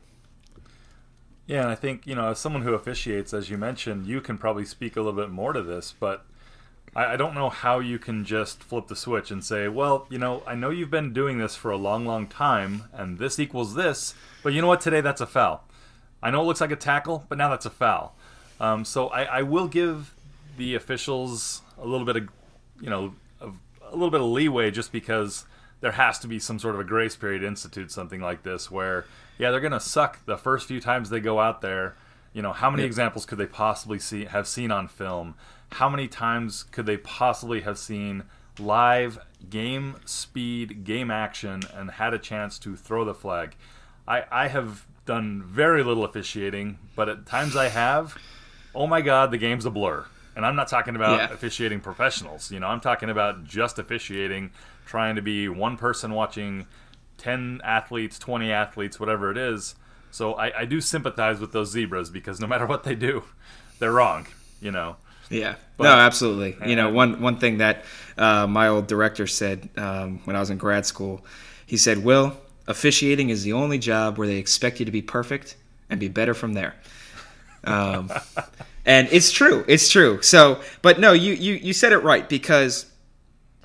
Yeah, 1.47 1.63
and 1.63 1.71
I 1.71 1.75
think, 1.75 2.07
you 2.07 2.15
know, 2.15 2.31
as 2.31 2.39
someone 2.39 2.63
who 2.63 2.75
officiates, 2.75 3.33
as 3.33 3.51
you 3.51 3.59
mentioned, 3.59 4.07
you 4.07 4.21
can 4.21 4.39
probably 4.39 4.65
speak 4.65 4.97
a 4.97 5.01
little 5.01 5.21
bit 5.21 5.31
more 5.31 5.53
to 5.53 5.63
this, 5.63 5.95
but 5.99 6.25
I, 6.95 7.13
I 7.13 7.17
don't 7.17 7.35
know 7.35 7.51
how 7.51 7.79
you 7.79 7.99
can 7.99 8.25
just 8.25 8.63
flip 8.63 8.89
the 8.89 8.97
switch 8.97 9.31
and 9.31 9.45
say, 9.45 9.69
well, 9.69 10.07
you 10.09 10.19
know, 10.19 10.43
I 10.47 10.55
know 10.55 10.71
you've 10.71 10.91
been 10.91 11.13
doing 11.13 11.39
this 11.39 11.55
for 11.55 11.71
a 11.71 11.77
long, 11.77 12.05
long 12.07 12.27
time, 12.27 12.85
and 12.93 13.19
this 13.19 13.39
equals 13.39 13.75
this, 13.75 14.15
but 14.43 14.53
you 14.53 14.61
know 14.61 14.69
what? 14.69 14.81
Today 14.81 15.01
that's 15.01 15.21
a 15.21 15.27
foul. 15.27 15.65
I 16.23 16.31
know 16.31 16.43
it 16.43 16.47
looks 16.47 16.61
like 16.61 16.71
a 16.71 16.77
tackle, 16.77 17.27
but 17.29 17.39
now 17.39 17.51
that's 17.51 17.67
a 17.67 17.71
foul. 17.71 18.15
Um, 18.61 18.85
so 18.85 19.09
I, 19.09 19.23
I 19.25 19.43
will 19.43 19.67
give 19.67 20.15
the 20.57 20.75
officials 20.75 21.63
a 21.79 21.87
little 21.87 22.07
bit 22.07 22.17
of 22.17 22.29
you 22.83 22.91
know 22.91 23.15
a, 23.41 23.49
a 23.89 23.93
little 23.93 24.11
bit 24.11 24.21
of 24.21 24.27
leeway 24.27 24.71
just 24.71 24.93
because 24.93 25.47
there 25.81 25.93
has 25.93 26.19
to 26.19 26.29
be 26.29 26.39
some 26.39 26.59
sort 26.59 26.75
of 26.75 26.81
a 26.81 26.85
grace 26.85 27.17
period 27.17 27.41
to 27.41 27.47
institute 27.47 27.91
something 27.91 28.21
like 28.21 28.43
this 28.43 28.71
where 28.71 29.07
yeah 29.39 29.51
they're 29.51 29.61
going 29.61 29.73
to 29.73 29.81
suck 29.81 30.25
the 30.27 30.37
first 30.37 30.69
few 30.69 30.81
times 30.81 31.09
they 31.09 31.21
go 31.21 31.41
out 31.41 31.63
there. 31.63 31.97
You 32.35 32.43
know 32.43 32.53
how 32.53 32.71
many 32.71 32.83
examples 32.83 33.25
could 33.25 33.39
they 33.39 33.47
possibly 33.47 33.99
see 33.99 34.25
have 34.27 34.47
seen 34.47 34.71
on 34.71 34.89
film? 34.89 35.35
How 35.73 35.89
many 35.89 36.09
times 36.09 36.65
could 36.65 36.87
they 36.87 36.97
possibly 36.97 37.63
have 37.63 37.79
seen 37.79 38.25
live 38.59 39.19
game 39.49 39.97
speed 40.05 40.85
game 40.85 41.11
action 41.11 41.63
and 41.75 41.93
had 41.93 42.13
a 42.13 42.19
chance 42.19 42.59
to 42.61 42.77
throw 42.77 43.05
the 43.05 43.15
flag? 43.15 43.55
I 44.07 44.25
i 44.31 44.49
have 44.49 44.87
done 45.05 45.43
very 45.45 45.83
little 45.83 46.05
officiating 46.05 46.79
but 46.95 47.09
at 47.09 47.27
times 47.27 47.57
i 47.57 47.69
have. 47.69 48.17
Oh 48.75 48.87
my 48.87 49.03
god 49.03 49.31
the 49.31 49.39
game's 49.39 49.67
a 49.67 49.71
blur 49.71 50.07
and 50.37 50.47
I'm 50.47 50.57
not 50.57 50.69
talking 50.69 50.97
about 50.97 51.19
yeah. 51.19 51.35
officiating 51.35 51.81
professionals. 51.81 52.51
You 52.51 52.61
know, 52.61 52.69
I'm 52.69 52.81
talking 52.81 53.11
about 53.11 53.45
just 53.45 53.79
officiating, 53.79 54.51
trying 54.87 55.17
to 55.17 55.23
be 55.23 55.49
one 55.49 55.77
person 55.77 56.13
watching 56.13 56.67
10 57.19 57.61
athletes, 57.65 58.19
20 58.19 58.51
athletes, 58.51 58.99
whatever 58.99 59.31
it 59.31 59.37
is. 59.37 59.75
So 60.11 60.35
I, 60.35 60.61
I 60.61 60.65
do 60.65 60.81
sympathize 60.81 61.41
with 61.41 61.53
those 61.53 61.71
zebras 61.71 62.11
because 62.11 62.41
no 62.41 62.47
matter 62.49 62.67
what 62.67 62.85
they 62.85 62.95
do, 62.95 63.25
they're 63.79 63.93
wrong, 63.93 64.27
you 64.61 64.71
know. 64.71 64.97
Yeah. 65.31 65.55
But, 65.77 65.85
no, 65.85 65.91
absolutely. 65.91 66.57
You 66.69 66.77
know, 66.77 66.91
one 66.91 67.23
one 67.23 67.39
thing 67.39 67.59
that 67.59 67.85
uh, 68.19 68.47
my 68.47 68.69
old 68.69 68.87
director 68.87 69.27
said 69.27 69.71
um, 69.77 70.21
when 70.25 70.37
I 70.37 70.41
was 70.41 70.51
in 70.51 70.59
grad 70.59 70.85
school, 70.85 71.25
he 71.65 71.79
said, 71.79 72.05
"Will, 72.05 72.37
officiating 72.69 73.31
is 73.31 73.43
the 73.43 73.55
only 73.55 73.79
job 73.79 74.19
where 74.19 74.29
they 74.29 74.37
expect 74.37 74.79
you 74.79 74.85
to 74.85 74.93
be 74.93 75.01
perfect 75.01 75.57
and 75.89 75.99
be 75.99 76.09
better 76.09 76.35
from 76.35 76.53
there." 76.53 76.75
Um, 77.65 78.11
and 78.85 79.09
it's 79.13 79.31
true 79.31 79.65
it's 79.69 79.89
true. 79.89 80.21
So 80.23 80.61
but 80.83 80.99
no 81.01 81.13
you 81.13 81.35
you 81.35 81.55
you 81.55 81.73
said 81.73 81.93
it 81.93 81.99
right 81.99 82.29
because 82.29 82.87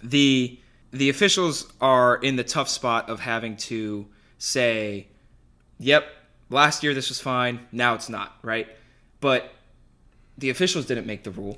the 0.04 0.60
the 0.92 1.10
officials 1.10 1.72
are 1.82 2.16
in 2.18 2.36
the 2.36 2.44
tough 2.44 2.70
spot 2.70 3.10
of 3.10 3.20
having 3.20 3.58
to 3.58 4.08
say 4.38 5.08
yep 5.80 6.08
last 6.50 6.84
year 6.84 6.94
this 6.94 7.10
was 7.10 7.20
fine 7.20 7.60
now 7.72 7.96
it's 7.96 8.10
not 8.10 8.38
right? 8.44 8.68
But 9.20 9.52
the 10.38 10.50
officials 10.50 10.86
didn't 10.86 11.08
make 11.08 11.24
the 11.24 11.32
rule. 11.32 11.58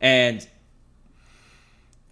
And 0.00 0.46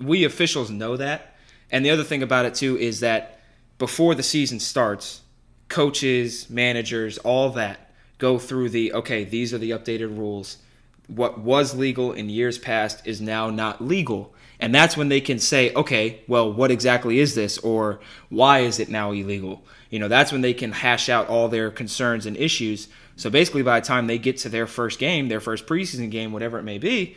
we 0.01 0.25
officials 0.25 0.71
know 0.71 0.97
that. 0.97 1.37
And 1.71 1.85
the 1.85 1.91
other 1.91 2.05
thing 2.05 2.23
about 2.23 2.47
it 2.47 2.55
too 2.55 2.79
is 2.79 3.01
that 3.01 3.41
before 3.79 4.15
the 4.15 4.23
season 4.23 4.61
starts 4.61 5.23
coaches 5.69 6.49
managers 6.49 7.19
all 7.19 7.51
that 7.51 7.84
go 8.19 8.39
through 8.39 8.71
the 8.71 8.93
okay, 8.93 9.25
these 9.25 9.53
are 9.53 9.59
the 9.59 9.71
updated 9.71 10.17
rules. 10.17 10.59
What 11.07 11.39
was 11.39 11.75
legal 11.75 12.13
in 12.13 12.29
years 12.31 12.59
past 12.59 13.07
is 13.07 13.21
now 13.21 13.51
not 13.51 13.85
legal. 13.85 14.35
And 14.61 14.75
that's 14.75 14.97
when 14.97 15.09
they 15.09 15.21
can 15.21 15.39
say, 15.39 15.75
okay, 15.75 16.23
well, 16.29 16.51
what 16.51 16.71
exactly 16.71 17.19
is 17.19 17.35
this? 17.35 17.59
Or 17.59 18.01
why 18.31 18.61
is 18.61 18.79
it 18.79 18.89
now 18.89 19.11
illegal? 19.13 19.65
You 19.91 19.99
know, 19.99 20.09
that's 20.09 20.33
when 20.33 20.41
they 20.41 20.55
can 20.55 20.73
hash 20.73 21.09
out 21.09 21.29
all 21.29 21.49
their 21.49 21.71
concerns 21.71 22.25
and 22.25 22.37
issues. 22.37 22.89
So 23.17 23.31
basically, 23.31 23.63
by 23.63 23.81
the 23.81 23.87
time 23.87 24.07
they 24.07 24.19
get 24.19 24.39
to 24.39 24.49
their 24.49 24.67
first 24.67 24.99
game, 24.99 25.29
their 25.29 25.41
first 25.41 25.67
preseason 25.67 26.11
game, 26.11 26.33
whatever 26.33 26.59
it 26.59 26.63
may 26.63 26.79
be, 26.79 27.17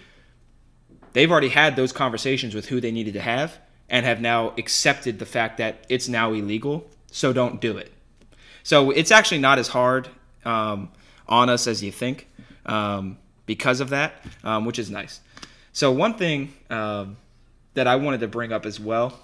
they've 1.14 1.32
already 1.32 1.50
had 1.50 1.76
those 1.76 1.94
conversations 1.94 2.54
with 2.54 2.68
who 2.68 2.82
they 2.82 2.92
needed 2.92 3.14
to 3.14 3.22
have 3.22 3.58
and 3.90 4.06
have 4.06 4.20
now 4.20 4.54
accepted 4.58 5.20
the 5.20 5.26
fact 5.26 5.58
that 5.58 5.86
it's 5.90 6.10
now 6.10 6.34
illegal. 6.34 6.90
So 7.12 7.34
don't 7.34 7.62
do 7.62 7.78
it. 7.78 7.92
So 8.64 8.92
it's 8.92 9.12
actually 9.12 9.40
not 9.40 9.60
as 9.60 9.70
hard 9.70 10.10
um, 10.48 10.90
on 11.28 11.50
us 11.50 11.68
as 11.68 11.84
you 11.84 11.92
think 11.92 12.28
um, 12.66 13.18
because 13.46 13.80
of 13.82 13.90
that, 13.90 14.14
um, 14.44 14.66
which 14.66 14.80
is 14.80 14.90
nice. 14.90 15.20
So 15.74 15.92
one 15.92 16.16
thing 16.16 16.54
um, 16.70 17.18
that 17.74 17.88
I 17.88 17.98
wanted 17.98 18.22
to 18.22 18.28
bring 18.28 18.52
up 18.52 18.66
as 18.66 18.80
well, 18.80 19.20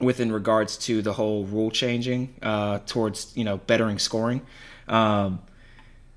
within 0.00 0.30
regards 0.30 0.76
to 0.76 1.02
the 1.02 1.12
whole 1.12 1.44
rule 1.44 1.70
changing 1.70 2.34
uh, 2.40 2.78
towards 2.86 3.36
you 3.36 3.44
know 3.44 3.58
bettering 3.58 3.98
scoring, 3.98 4.40
um, 4.86 5.40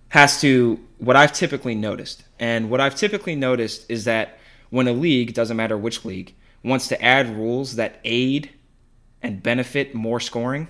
has 0.10 0.40
to 0.42 0.80
what 1.00 1.16
I've 1.16 1.34
typically 1.34 1.76
noticed. 1.76 2.24
And 2.40 2.70
what 2.70 2.80
I've 2.80 2.96
typically 2.96 3.36
noticed 3.36 3.90
is 3.90 4.06
that 4.06 4.38
when 4.70 4.88
a 4.88 4.94
league, 4.94 5.34
doesn't 5.34 5.58
matter 5.58 5.78
which 5.78 6.06
league, 6.06 6.34
wants 6.64 6.88
to 6.90 7.02
add 7.04 7.36
rules 7.36 7.76
that 7.76 8.00
aid 8.04 8.52
and 9.22 9.44
benefit 9.44 9.94
more 9.96 10.20
scoring, 10.20 10.68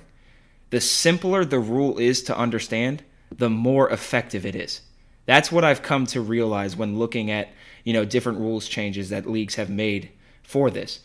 the 0.70 0.82
simpler 0.82 1.44
the 1.46 1.60
rule 1.60 1.98
is 1.98 2.24
to 2.24 2.38
understand, 2.38 3.04
the 3.32 3.50
more 3.50 3.90
effective 3.90 4.46
it 4.46 4.56
is. 4.56 4.82
That's 5.26 5.52
what 5.52 5.64
I've 5.64 5.82
come 5.82 6.06
to 6.08 6.22
realize 6.22 6.76
when 6.76 7.00
looking 7.00 7.32
at, 7.32 7.50
you 7.84 7.94
know, 7.94 8.06
different 8.06 8.40
rules 8.40 8.68
changes 8.68 9.10
that 9.10 9.30
leagues 9.30 9.56
have 9.56 9.70
made 9.70 10.10
for 10.44 10.70
this. 10.70 11.00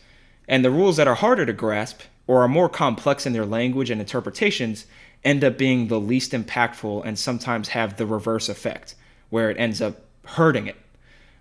And 0.47 0.63
the 0.63 0.71
rules 0.71 0.97
that 0.97 1.07
are 1.07 1.15
harder 1.15 1.45
to 1.45 1.53
grasp 1.53 2.01
or 2.25 2.43
are 2.43 2.47
more 2.47 2.69
complex 2.69 3.25
in 3.25 3.33
their 3.33 3.45
language 3.45 3.89
and 3.89 4.01
interpretations 4.01 4.85
end 5.23 5.43
up 5.43 5.57
being 5.57 5.87
the 5.87 5.99
least 5.99 6.31
impactful 6.31 7.03
and 7.05 7.17
sometimes 7.17 7.69
have 7.69 7.97
the 7.97 8.05
reverse 8.05 8.49
effect 8.49 8.95
where 9.29 9.49
it 9.49 9.57
ends 9.57 9.81
up 9.81 10.01
hurting 10.25 10.67
it. 10.67 10.75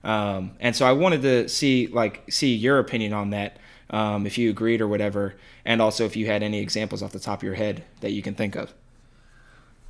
Um, 0.05 0.53
and 0.61 0.75
so 0.75 0.87
I 0.87 0.93
wanted 0.93 1.23
to 1.23 1.49
see 1.49 1.89
like 1.89 2.31
see 2.31 2.55
your 2.55 2.79
opinion 2.79 3.13
on 3.13 3.31
that, 3.31 3.59
um, 3.91 4.27
if 4.27 4.39
you 4.39 4.51
agreed 4.51 4.81
or 4.81 4.89
whatever, 4.89 5.35
and 5.65 5.83
also 5.83 6.05
if 6.05 6.17
you 6.17 6.27
had 6.27 6.43
any 6.43 6.61
examples 6.61 7.03
off 7.03 7.13
the 7.13 7.19
top 7.19 7.41
of 7.41 7.43
your 7.43 7.55
head 7.55 7.85
that 8.01 8.13
you 8.13 8.23
can 8.23 8.35
think 8.35 8.55
of. 8.55 8.73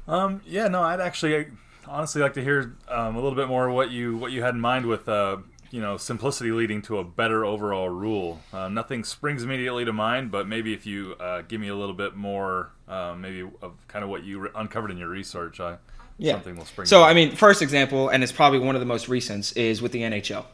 Um, 0.08 0.40
yeah, 0.46 0.68
no, 0.68 0.82
I'd 0.82 1.00
actually 1.00 1.46
honestly 1.86 2.22
like 2.22 2.34
to 2.34 2.42
hear 2.42 2.76
um, 2.88 3.14
a 3.16 3.20
little 3.20 3.36
bit 3.36 3.48
more 3.48 3.70
what 3.70 3.90
you 3.90 4.16
what 4.16 4.32
you 4.32 4.42
had 4.42 4.54
in 4.54 4.60
mind 4.60 4.86
with 4.86 5.08
uh, 5.08 5.38
you 5.70 5.80
know 5.80 5.96
simplicity 5.96 6.52
leading 6.52 6.82
to 6.82 6.98
a 6.98 7.04
better 7.04 7.44
overall 7.44 7.88
rule. 7.88 8.40
Uh, 8.52 8.68
nothing 8.68 9.04
springs 9.04 9.42
immediately 9.42 9.84
to 9.84 9.92
mind, 9.92 10.30
but 10.30 10.46
maybe 10.46 10.72
if 10.72 10.86
you 10.86 11.14
uh, 11.20 11.42
give 11.42 11.60
me 11.60 11.68
a 11.68 11.74
little 11.74 11.94
bit 11.94 12.14
more, 12.16 12.70
uh, 12.88 13.14
maybe 13.18 13.42
of 13.62 13.72
kind 13.88 14.04
of 14.04 14.10
what 14.10 14.22
you 14.24 14.38
re- 14.38 14.50
uncovered 14.54 14.90
in 14.90 14.96
your 14.98 15.08
research, 15.08 15.58
I, 15.60 15.76
Yeah. 16.18 16.34
something 16.34 16.56
will 16.56 16.64
spring. 16.66 16.86
So 16.86 17.02
I 17.02 17.12
mean, 17.12 17.34
first 17.34 17.60
example, 17.62 18.08
and 18.08 18.22
it's 18.22 18.32
probably 18.32 18.60
one 18.60 18.76
of 18.76 18.80
the 18.80 18.86
most 18.86 19.08
recent, 19.08 19.56
is 19.56 19.82
with 19.82 19.90
the 19.92 20.02
NHL, 20.02 20.44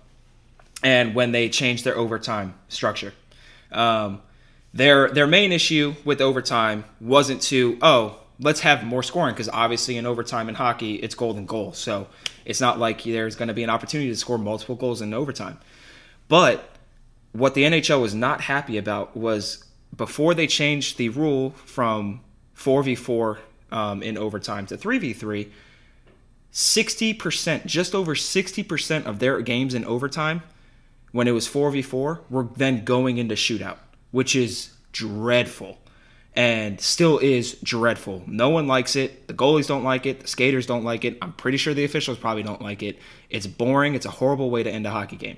and 0.82 1.14
when 1.14 1.32
they 1.32 1.48
changed 1.50 1.84
their 1.84 1.96
overtime 1.96 2.54
structure. 2.68 3.12
Um, 3.70 4.20
their 4.74 5.08
their 5.10 5.26
main 5.26 5.52
issue 5.52 5.94
with 6.04 6.22
overtime 6.22 6.84
wasn't 7.00 7.42
to 7.42 7.76
oh 7.82 8.18
let's 8.42 8.60
have 8.60 8.84
more 8.84 9.02
scoring 9.02 9.34
because 9.34 9.48
obviously 9.48 9.96
in 9.96 10.04
overtime 10.04 10.48
in 10.48 10.56
hockey 10.56 10.96
it's 10.96 11.14
golden 11.14 11.46
goal, 11.46 11.72
so 11.72 12.08
it's 12.44 12.60
not 12.60 12.78
like 12.78 13.04
there's 13.04 13.36
going 13.36 13.48
to 13.48 13.54
be 13.54 13.62
an 13.62 13.70
opportunity 13.70 14.10
to 14.10 14.16
score 14.16 14.38
multiple 14.38 14.74
goals 14.74 15.00
in 15.00 15.14
overtime. 15.14 15.58
But 16.28 16.68
what 17.32 17.54
the 17.54 17.62
NHL 17.62 18.00
was 18.00 18.14
not 18.14 18.42
happy 18.42 18.76
about 18.76 19.16
was 19.16 19.64
before 19.96 20.34
they 20.34 20.46
changed 20.46 20.98
the 20.98 21.08
rule 21.08 21.50
from 21.64 22.20
4v4 22.56 23.38
um, 23.70 24.02
in 24.02 24.18
overtime 24.18 24.66
to 24.66 24.76
3v3, 24.76 25.50
60%, 26.52 27.64
just 27.64 27.94
over 27.94 28.14
60% 28.14 29.06
of 29.06 29.18
their 29.18 29.40
games 29.40 29.72
in 29.72 29.84
overtime, 29.84 30.42
when 31.12 31.28
it 31.28 31.32
was 31.32 31.48
4v4, 31.48 32.20
were 32.28 32.48
then 32.56 32.84
going 32.84 33.18
into 33.18 33.34
shootout, 33.34 33.78
which 34.10 34.36
is 34.36 34.72
dreadful 34.92 35.78
and 36.34 36.80
still 36.80 37.18
is 37.18 37.58
dreadful. 37.62 38.22
No 38.26 38.48
one 38.48 38.66
likes 38.66 38.96
it. 38.96 39.28
The 39.28 39.34
goalies 39.34 39.68
don't 39.68 39.84
like 39.84 40.06
it. 40.06 40.20
The 40.20 40.28
skaters 40.28 40.66
don't 40.66 40.84
like 40.84 41.04
it. 41.04 41.18
I'm 41.20 41.32
pretty 41.32 41.58
sure 41.58 41.74
the 41.74 41.84
officials 41.84 42.18
probably 42.18 42.42
don't 42.42 42.62
like 42.62 42.82
it. 42.82 42.98
It's 43.28 43.46
boring. 43.46 43.94
It's 43.94 44.06
a 44.06 44.10
horrible 44.10 44.50
way 44.50 44.62
to 44.62 44.70
end 44.70 44.86
a 44.86 44.90
hockey 44.90 45.16
game. 45.16 45.36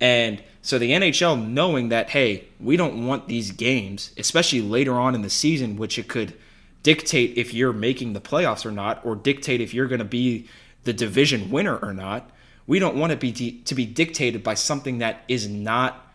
And 0.00 0.42
so 0.62 0.78
the 0.78 0.90
NHL, 0.90 1.46
knowing 1.46 1.90
that, 1.90 2.10
hey, 2.10 2.44
we 2.60 2.76
don't 2.76 3.06
want 3.06 3.28
these 3.28 3.50
games, 3.50 4.12
especially 4.16 4.60
later 4.62 4.94
on 4.94 5.14
in 5.14 5.22
the 5.22 5.30
season, 5.30 5.76
which 5.76 5.98
it 5.98 6.08
could 6.08 6.34
dictate 6.82 7.36
if 7.36 7.52
you're 7.52 7.72
making 7.72 8.12
the 8.12 8.20
playoffs 8.20 8.64
or 8.64 8.70
not, 8.70 9.04
or 9.04 9.16
dictate 9.16 9.60
if 9.60 9.74
you're 9.74 9.86
going 9.86 9.98
to 9.98 10.04
be 10.04 10.48
the 10.84 10.92
division 10.92 11.50
winner 11.50 11.76
or 11.76 11.92
not. 11.92 12.30
We 12.66 12.78
don't 12.78 12.96
want 12.96 13.12
it 13.12 13.20
be 13.20 13.32
to 13.32 13.74
be 13.74 13.86
dictated 13.86 14.42
by 14.42 14.54
something 14.54 14.98
that 14.98 15.22
is 15.28 15.48
not 15.48 16.12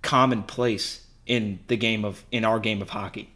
commonplace 0.00 1.06
in 1.26 1.60
the 1.68 1.76
game 1.76 2.04
of 2.04 2.24
in 2.32 2.44
our 2.44 2.58
game 2.58 2.82
of 2.82 2.90
hockey. 2.90 3.31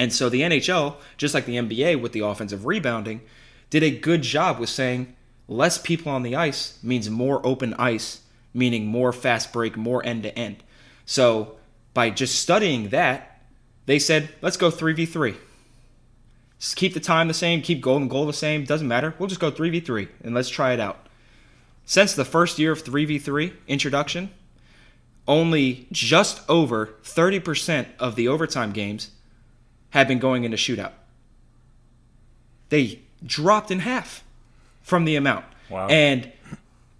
And 0.00 0.14
so 0.14 0.30
the 0.30 0.40
NHL, 0.40 0.96
just 1.18 1.34
like 1.34 1.44
the 1.44 1.56
NBA 1.56 2.00
with 2.00 2.12
the 2.12 2.20
offensive 2.20 2.64
rebounding, 2.64 3.20
did 3.68 3.82
a 3.82 3.90
good 3.90 4.22
job 4.22 4.58
with 4.58 4.70
saying 4.70 5.14
less 5.46 5.76
people 5.76 6.10
on 6.10 6.22
the 6.22 6.34
ice 6.34 6.78
means 6.82 7.10
more 7.10 7.46
open 7.46 7.74
ice, 7.74 8.22
meaning 8.54 8.86
more 8.86 9.12
fast 9.12 9.52
break, 9.52 9.76
more 9.76 10.04
end 10.06 10.22
to 10.22 10.36
end. 10.38 10.64
So 11.04 11.58
by 11.92 12.08
just 12.08 12.38
studying 12.38 12.88
that, 12.88 13.42
they 13.84 13.98
said, 13.98 14.30
let's 14.40 14.56
go 14.56 14.70
3v3. 14.70 15.36
Just 16.58 16.76
keep 16.76 16.94
the 16.94 17.00
time 17.00 17.28
the 17.28 17.34
same, 17.34 17.60
keep 17.60 17.82
goal 17.82 17.98
and 17.98 18.08
goal 18.08 18.24
the 18.24 18.32
same, 18.32 18.64
doesn't 18.64 18.88
matter. 18.88 19.14
We'll 19.18 19.28
just 19.28 19.40
go 19.40 19.52
3v3 19.52 20.08
and 20.24 20.34
let's 20.34 20.48
try 20.48 20.72
it 20.72 20.80
out. 20.80 21.08
Since 21.84 22.14
the 22.14 22.24
first 22.24 22.58
year 22.58 22.72
of 22.72 22.82
3v3 22.82 23.52
introduction, 23.68 24.30
only 25.28 25.88
just 25.92 26.40
over 26.48 26.94
30% 27.04 27.84
of 27.98 28.16
the 28.16 28.28
overtime 28.28 28.72
games 28.72 29.10
have 29.90 30.08
been 30.08 30.18
going 30.18 30.44
into 30.44 30.56
shootout. 30.56 30.92
They 32.68 33.00
dropped 33.24 33.70
in 33.70 33.80
half 33.80 34.24
from 34.82 35.04
the 35.04 35.16
amount. 35.16 35.44
Wow. 35.68 35.88
And 35.88 36.30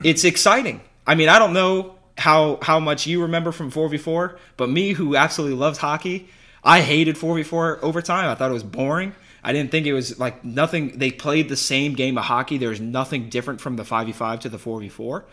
it's 0.02 0.24
exciting. 0.24 0.80
I 1.06 1.14
mean, 1.14 1.28
I 1.28 1.38
don't 1.38 1.52
know 1.52 1.96
how 2.18 2.58
how 2.62 2.78
much 2.78 3.06
you 3.06 3.22
remember 3.22 3.52
from 3.52 3.72
4v4, 3.72 4.36
but 4.56 4.68
me 4.68 4.92
who 4.92 5.16
absolutely 5.16 5.56
loves 5.56 5.78
hockey, 5.78 6.28
I 6.62 6.82
hated 6.82 7.16
4v4 7.16 7.80
overtime. 7.80 8.28
I 8.28 8.34
thought 8.34 8.50
it 8.50 8.54
was 8.54 8.62
boring. 8.62 9.14
I 9.42 9.52
didn't 9.52 9.70
think 9.70 9.86
it 9.86 9.94
was 9.94 10.18
like 10.18 10.44
nothing 10.44 10.98
they 10.98 11.10
played 11.10 11.48
the 11.48 11.56
same 11.56 11.94
game 11.94 12.18
of 12.18 12.24
hockey. 12.24 12.58
There's 12.58 12.80
nothing 12.80 13.30
different 13.30 13.60
from 13.60 13.76
the 13.76 13.84
5v5 13.84 14.40
to 14.40 14.48
the 14.48 14.58
4v4. 14.58 15.24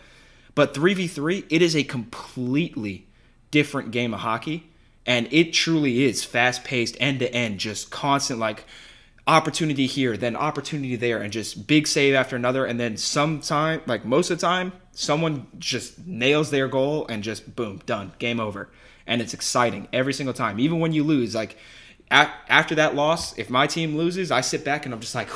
But 0.54 0.74
3v3, 0.74 1.44
it 1.50 1.62
is 1.62 1.76
a 1.76 1.84
completely 1.84 3.06
different 3.50 3.90
game 3.90 4.14
of 4.14 4.20
hockey. 4.20 4.70
And 5.08 5.26
it 5.32 5.54
truly 5.54 6.04
is 6.04 6.22
fast 6.22 6.64
paced, 6.64 6.94
end 7.00 7.20
to 7.20 7.34
end, 7.34 7.58
just 7.58 7.90
constant 7.90 8.38
like 8.38 8.66
opportunity 9.26 9.86
here, 9.86 10.18
then 10.18 10.36
opportunity 10.36 10.96
there, 10.96 11.22
and 11.22 11.32
just 11.32 11.66
big 11.66 11.86
save 11.86 12.14
after 12.14 12.36
another. 12.36 12.66
And 12.66 12.78
then 12.78 12.98
sometime, 12.98 13.80
like 13.86 14.04
most 14.04 14.30
of 14.30 14.38
the 14.38 14.46
time, 14.46 14.72
someone 14.92 15.46
just 15.58 16.06
nails 16.06 16.50
their 16.50 16.68
goal 16.68 17.06
and 17.08 17.22
just 17.22 17.56
boom, 17.56 17.80
done, 17.86 18.12
game 18.18 18.38
over. 18.38 18.68
And 19.06 19.22
it's 19.22 19.32
exciting 19.32 19.88
every 19.94 20.12
single 20.12 20.34
time. 20.34 20.60
Even 20.60 20.78
when 20.78 20.92
you 20.92 21.04
lose, 21.04 21.34
like 21.34 21.56
a- 22.10 22.30
after 22.50 22.74
that 22.74 22.94
loss, 22.94 23.36
if 23.38 23.48
my 23.48 23.66
team 23.66 23.96
loses, 23.96 24.30
I 24.30 24.42
sit 24.42 24.62
back 24.62 24.84
and 24.84 24.92
I'm 24.92 25.00
just 25.00 25.14
like, 25.14 25.30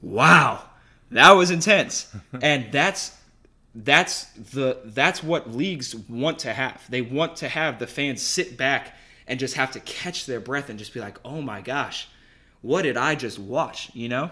wow, 0.00 0.64
that 1.10 1.32
was 1.32 1.50
intense. 1.50 2.10
and 2.40 2.72
that's 2.72 3.14
that's 3.74 4.24
the 4.24 4.78
that's 4.84 5.22
what 5.22 5.52
leagues 5.52 5.94
want 5.94 6.40
to 6.40 6.52
have. 6.52 6.82
They 6.88 7.02
want 7.02 7.36
to 7.36 7.48
have 7.48 7.78
the 7.78 7.86
fans 7.86 8.22
sit 8.22 8.56
back 8.56 8.96
and 9.26 9.38
just 9.38 9.54
have 9.54 9.70
to 9.72 9.80
catch 9.80 10.26
their 10.26 10.40
breath 10.40 10.70
and 10.70 10.78
just 10.78 10.92
be 10.92 11.00
like, 11.00 11.18
"Oh 11.24 11.40
my 11.40 11.60
gosh, 11.60 12.08
what 12.62 12.82
did 12.82 12.96
I 12.96 13.14
just 13.14 13.38
watch?" 13.38 13.90
You 13.94 14.08
know. 14.08 14.30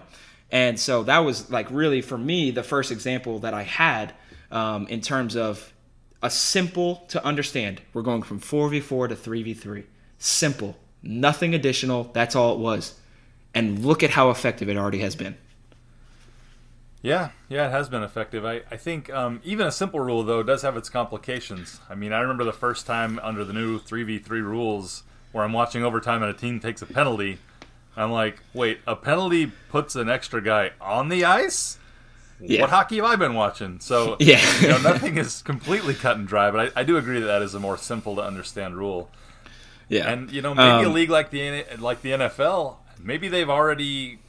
And 0.51 0.79
so 0.79 1.03
that 1.03 1.19
was 1.19 1.49
like 1.49 1.69
really 1.71 2.01
for 2.01 2.17
me 2.17 2.51
the 2.51 2.63
first 2.63 2.91
example 2.91 3.39
that 3.39 3.53
I 3.53 3.63
had 3.63 4.13
um, 4.51 4.87
in 4.87 4.99
terms 4.99 5.35
of 5.35 5.73
a 6.21 6.29
simple 6.29 7.05
to 7.09 7.23
understand. 7.23 7.81
We're 7.93 8.01
going 8.01 8.23
from 8.23 8.39
4v4 8.39 9.09
to 9.09 9.15
3v3. 9.15 9.85
Simple, 10.17 10.75
nothing 11.01 11.55
additional. 11.55 12.05
That's 12.13 12.35
all 12.35 12.55
it 12.55 12.59
was. 12.59 12.99
And 13.53 13.85
look 13.85 14.03
at 14.03 14.09
how 14.09 14.29
effective 14.31 14.69
it 14.69 14.75
already 14.75 14.99
has 14.99 15.15
been. 15.15 15.37
Yeah, 17.01 17.29
yeah, 17.47 17.67
it 17.67 17.71
has 17.71 17.87
been 17.87 18.03
effective. 18.03 18.43
I, 18.45 18.61
I 18.69 18.75
think 18.75 19.09
um, 19.11 19.39
even 19.45 19.65
a 19.65 19.71
simple 19.71 20.01
rule 20.01 20.23
though 20.23 20.43
does 20.43 20.63
have 20.63 20.75
its 20.75 20.89
complications. 20.89 21.79
I 21.89 21.95
mean, 21.95 22.11
I 22.11 22.19
remember 22.19 22.43
the 22.43 22.51
first 22.53 22.85
time 22.85 23.19
under 23.23 23.45
the 23.45 23.53
new 23.53 23.79
three 23.79 24.03
v 24.03 24.19
three 24.19 24.41
rules 24.41 25.03
where 25.31 25.43
I'm 25.45 25.53
watching 25.53 25.83
overtime 25.83 26.21
and 26.23 26.29
a 26.31 26.37
team 26.37 26.59
takes 26.59 26.81
a 26.81 26.85
penalty. 26.85 27.37
I'm 27.95 28.11
like, 28.11 28.41
wait, 28.53 28.79
a 28.85 28.95
penalty 28.95 29.51
puts 29.69 29.95
an 29.95 30.09
extra 30.09 30.41
guy 30.41 30.71
on 30.81 31.09
the 31.09 31.23
ice? 31.25 31.77
Yeah. 32.41 32.61
What 32.61 32.69
hockey 32.69 32.97
have 32.97 33.05
I 33.05 33.15
been 33.15 33.33
watching? 33.33 33.79
So 33.79 34.17
Yeah. 34.19 34.41
you 34.61 34.67
know, 34.67 34.77
nothing 34.81 35.17
is 35.17 35.41
completely 35.41 35.93
cut 35.93 36.17
and 36.17 36.27
dry, 36.27 36.51
but 36.51 36.73
I, 36.77 36.81
I 36.81 36.83
do 36.83 36.97
agree 36.97 37.19
that 37.19 37.27
that 37.27 37.41
is 37.41 37.53
a 37.53 37.59
more 37.59 37.77
simple 37.77 38.15
to 38.15 38.21
understand 38.21 38.77
rule. 38.77 39.09
Yeah. 39.87 40.09
And 40.11 40.31
you 40.31 40.41
know, 40.41 40.53
maybe 40.53 40.83
a 40.85 40.87
Um, 40.87 40.93
league 40.93 41.09
like 41.09 41.29
the 41.31 41.63
like 41.77 42.01
the 42.01 42.11
NFL, 42.11 42.75
maybe 43.01 43.27
they've 43.29 43.49
already 43.49 44.19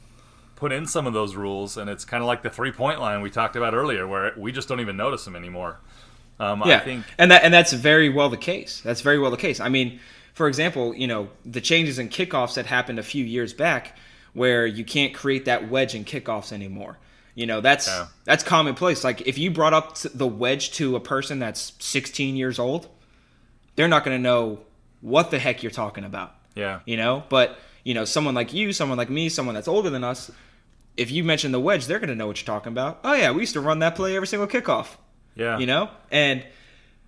put 0.61 0.71
in 0.71 0.85
some 0.85 1.07
of 1.07 1.13
those 1.13 1.35
rules, 1.35 1.75
and 1.75 1.89
it's 1.89 2.05
kind 2.05 2.21
of 2.21 2.27
like 2.27 2.43
the 2.43 2.49
three 2.51 2.71
point 2.71 3.01
line 3.01 3.21
we 3.21 3.31
talked 3.31 3.55
about 3.55 3.73
earlier, 3.73 4.07
where 4.07 4.31
we 4.37 4.51
just 4.51 4.67
don't 4.69 4.79
even 4.79 4.95
notice 4.95 5.25
them 5.25 5.35
anymore. 5.35 5.79
Um, 6.39 6.61
Yeah, 6.63 6.77
I 6.77 6.79
think 6.81 7.05
and 7.17 7.31
that 7.31 7.43
and 7.43 7.51
that's 7.51 7.73
very 7.73 8.09
well 8.09 8.29
the 8.29 8.37
case. 8.37 8.79
That's 8.81 9.01
very 9.01 9.17
well 9.17 9.31
the 9.31 9.37
case. 9.37 9.59
I 9.59 9.69
mean, 9.69 9.99
for 10.35 10.47
example, 10.47 10.93
you 10.95 11.07
know 11.07 11.29
the 11.43 11.61
changes 11.61 11.97
in 11.97 12.09
kickoffs 12.09 12.53
that 12.53 12.67
happened 12.67 12.99
a 12.99 13.03
few 13.03 13.25
years 13.25 13.53
back, 13.53 13.97
where 14.33 14.67
you 14.67 14.85
can't 14.85 15.15
create 15.15 15.45
that 15.45 15.67
wedge 15.67 15.95
in 15.95 16.05
kickoffs 16.05 16.53
anymore. 16.53 16.99
You 17.33 17.47
know 17.47 17.59
that's 17.59 17.87
Yeah. 17.87 18.07
that's 18.23 18.43
commonplace. 18.43 19.03
Like 19.03 19.21
if 19.21 19.39
you 19.39 19.49
brought 19.49 19.73
up 19.73 19.97
the 19.97 20.27
wedge 20.27 20.73
to 20.73 20.95
a 20.95 20.99
person 20.99 21.39
that's 21.39 21.73
16 21.79 22.35
years 22.35 22.59
old, 22.59 22.87
they're 23.75 23.87
not 23.87 24.05
going 24.05 24.15
to 24.15 24.21
know 24.21 24.59
what 25.01 25.31
the 25.31 25.39
heck 25.39 25.63
you're 25.63 25.71
talking 25.71 26.03
about 26.03 26.35
yeah, 26.55 26.79
you 26.85 26.95
know 26.95 27.23
but 27.29 27.57
you 27.83 27.95
know 27.95 28.05
someone 28.05 28.35
like 28.35 28.53
you 28.53 28.71
someone 28.71 28.97
like 28.97 29.09
me 29.09 29.29
someone 29.29 29.55
that's 29.55 29.67
older 29.67 29.89
than 29.89 30.03
us 30.03 30.29
if 30.97 31.11
you 31.11 31.23
mention 31.23 31.51
the 31.51 31.59
wedge, 31.59 31.85
they're 31.85 31.99
going 31.99 32.09
to 32.09 32.15
know 32.15 32.27
what 32.27 32.39
you're 32.39 32.53
talking 32.53 32.71
about. 32.71 32.99
Oh 33.03 33.13
yeah, 33.13 33.31
we 33.31 33.41
used 33.41 33.53
to 33.53 33.61
run 33.61 33.79
that 33.79 33.95
play 33.95 34.15
every 34.15 34.27
single 34.27 34.47
kickoff. 34.47 34.87
Yeah. 35.35 35.57
You 35.57 35.65
know? 35.65 35.89
And 36.11 36.45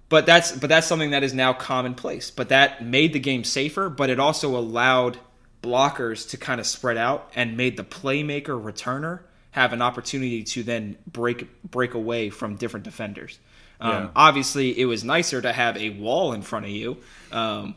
but 0.10 0.26
that's 0.26 0.52
but 0.52 0.69
that's 0.69 0.88
something 0.88 1.12
that 1.12 1.24
is 1.24 1.34
now 1.34 1.54
commonplace. 1.54 2.32
But 2.32 2.50
that 2.50 2.84
made 2.86 3.13
the 3.13 3.19
game 3.19 3.43
safer, 3.43 3.89
but 3.89 4.10
it 4.10 4.19
also 4.19 4.56
allowed 4.58 5.17
blockers 5.62 6.30
to 6.30 6.38
kind 6.38 6.60
of 6.60 6.67
spread 6.67 6.98
out 6.98 7.32
and 7.36 7.58
made 7.58 7.78
the 7.78 7.84
playmaker 7.84 8.62
returner 8.62 9.22
have 9.52 9.72
an 9.72 9.82
opportunity 9.82 10.43
to 10.43 10.63
then 10.63 10.98
break 11.08 11.48
break 11.63 11.93
away 11.93 12.30
from 12.30 12.56
different 12.56 12.84
defenders. 12.84 13.39
Um, 13.80 13.91
Yeah. 13.91 14.10
Obviously, 14.15 14.80
it 14.80 14.86
was 14.86 15.04
nicer 15.04 15.41
to 15.41 15.52
have 15.52 15.78
a 15.78 15.89
wall 15.89 16.34
in 16.34 16.41
front 16.41 16.65
of 16.65 16.72
you, 16.72 16.98
um, 17.32 17.76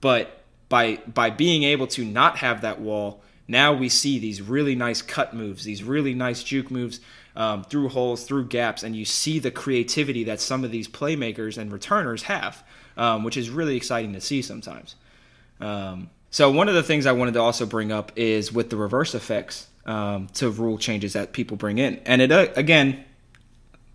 but 0.00 0.42
by 0.68 0.96
by 1.12 1.30
being 1.30 1.62
able 1.64 1.86
to 1.88 2.04
not 2.04 2.38
have 2.38 2.62
that 2.62 2.80
wall, 2.80 3.22
now 3.48 3.72
we 3.72 3.88
see 3.88 4.18
these 4.18 4.40
really 4.40 4.74
nice 4.74 5.02
cut 5.02 5.34
moves, 5.34 5.64
these 5.64 5.82
really 5.82 6.14
nice 6.14 6.42
juke 6.42 6.70
moves 6.70 7.00
um, 7.34 7.64
through 7.64 7.88
holes, 7.88 8.24
through 8.24 8.46
gaps, 8.46 8.82
and 8.82 8.94
you 8.94 9.04
see 9.04 9.38
the 9.38 9.50
creativity 9.50 10.24
that 10.24 10.40
some 10.40 10.64
of 10.64 10.70
these 10.70 10.88
playmakers 10.88 11.58
and 11.58 11.72
returners 11.72 12.24
have, 12.24 12.62
um, 12.96 13.24
which 13.24 13.36
is 13.36 13.50
really 13.50 13.76
exciting 13.76 14.12
to 14.12 14.20
see 14.20 14.42
sometimes. 14.42 14.96
Um, 15.60 16.10
so 16.30 16.50
one 16.50 16.68
of 16.68 16.74
the 16.74 16.82
things 16.82 17.06
I 17.06 17.12
wanted 17.12 17.34
to 17.34 17.40
also 17.40 17.66
bring 17.66 17.92
up 17.92 18.12
is 18.16 18.52
with 18.52 18.70
the 18.70 18.76
reverse 18.76 19.14
effects 19.14 19.68
um, 19.86 20.28
to 20.34 20.50
rule 20.50 20.78
changes 20.78 21.14
that 21.14 21.32
people 21.32 21.56
bring 21.56 21.78
in, 21.78 22.00
and 22.06 22.22
it 22.22 22.30
uh, 22.30 22.48
again, 22.54 23.04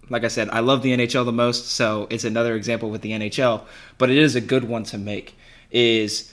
like 0.10 0.24
I 0.24 0.30
said, 0.30 0.50
I 0.50 0.60
love 0.60 0.82
the 0.82 0.96
NHL 0.96 1.26
the 1.26 1.32
most, 1.32 1.68
so 1.72 2.08
it's 2.10 2.24
another 2.24 2.56
example 2.56 2.90
with 2.90 3.02
the 3.02 3.12
NHL, 3.12 3.66
but 3.98 4.10
it 4.10 4.18
is 4.18 4.36
a 4.36 4.42
good 4.42 4.64
one 4.64 4.84
to 4.86 4.98
make. 4.98 5.36
Is 5.70 6.32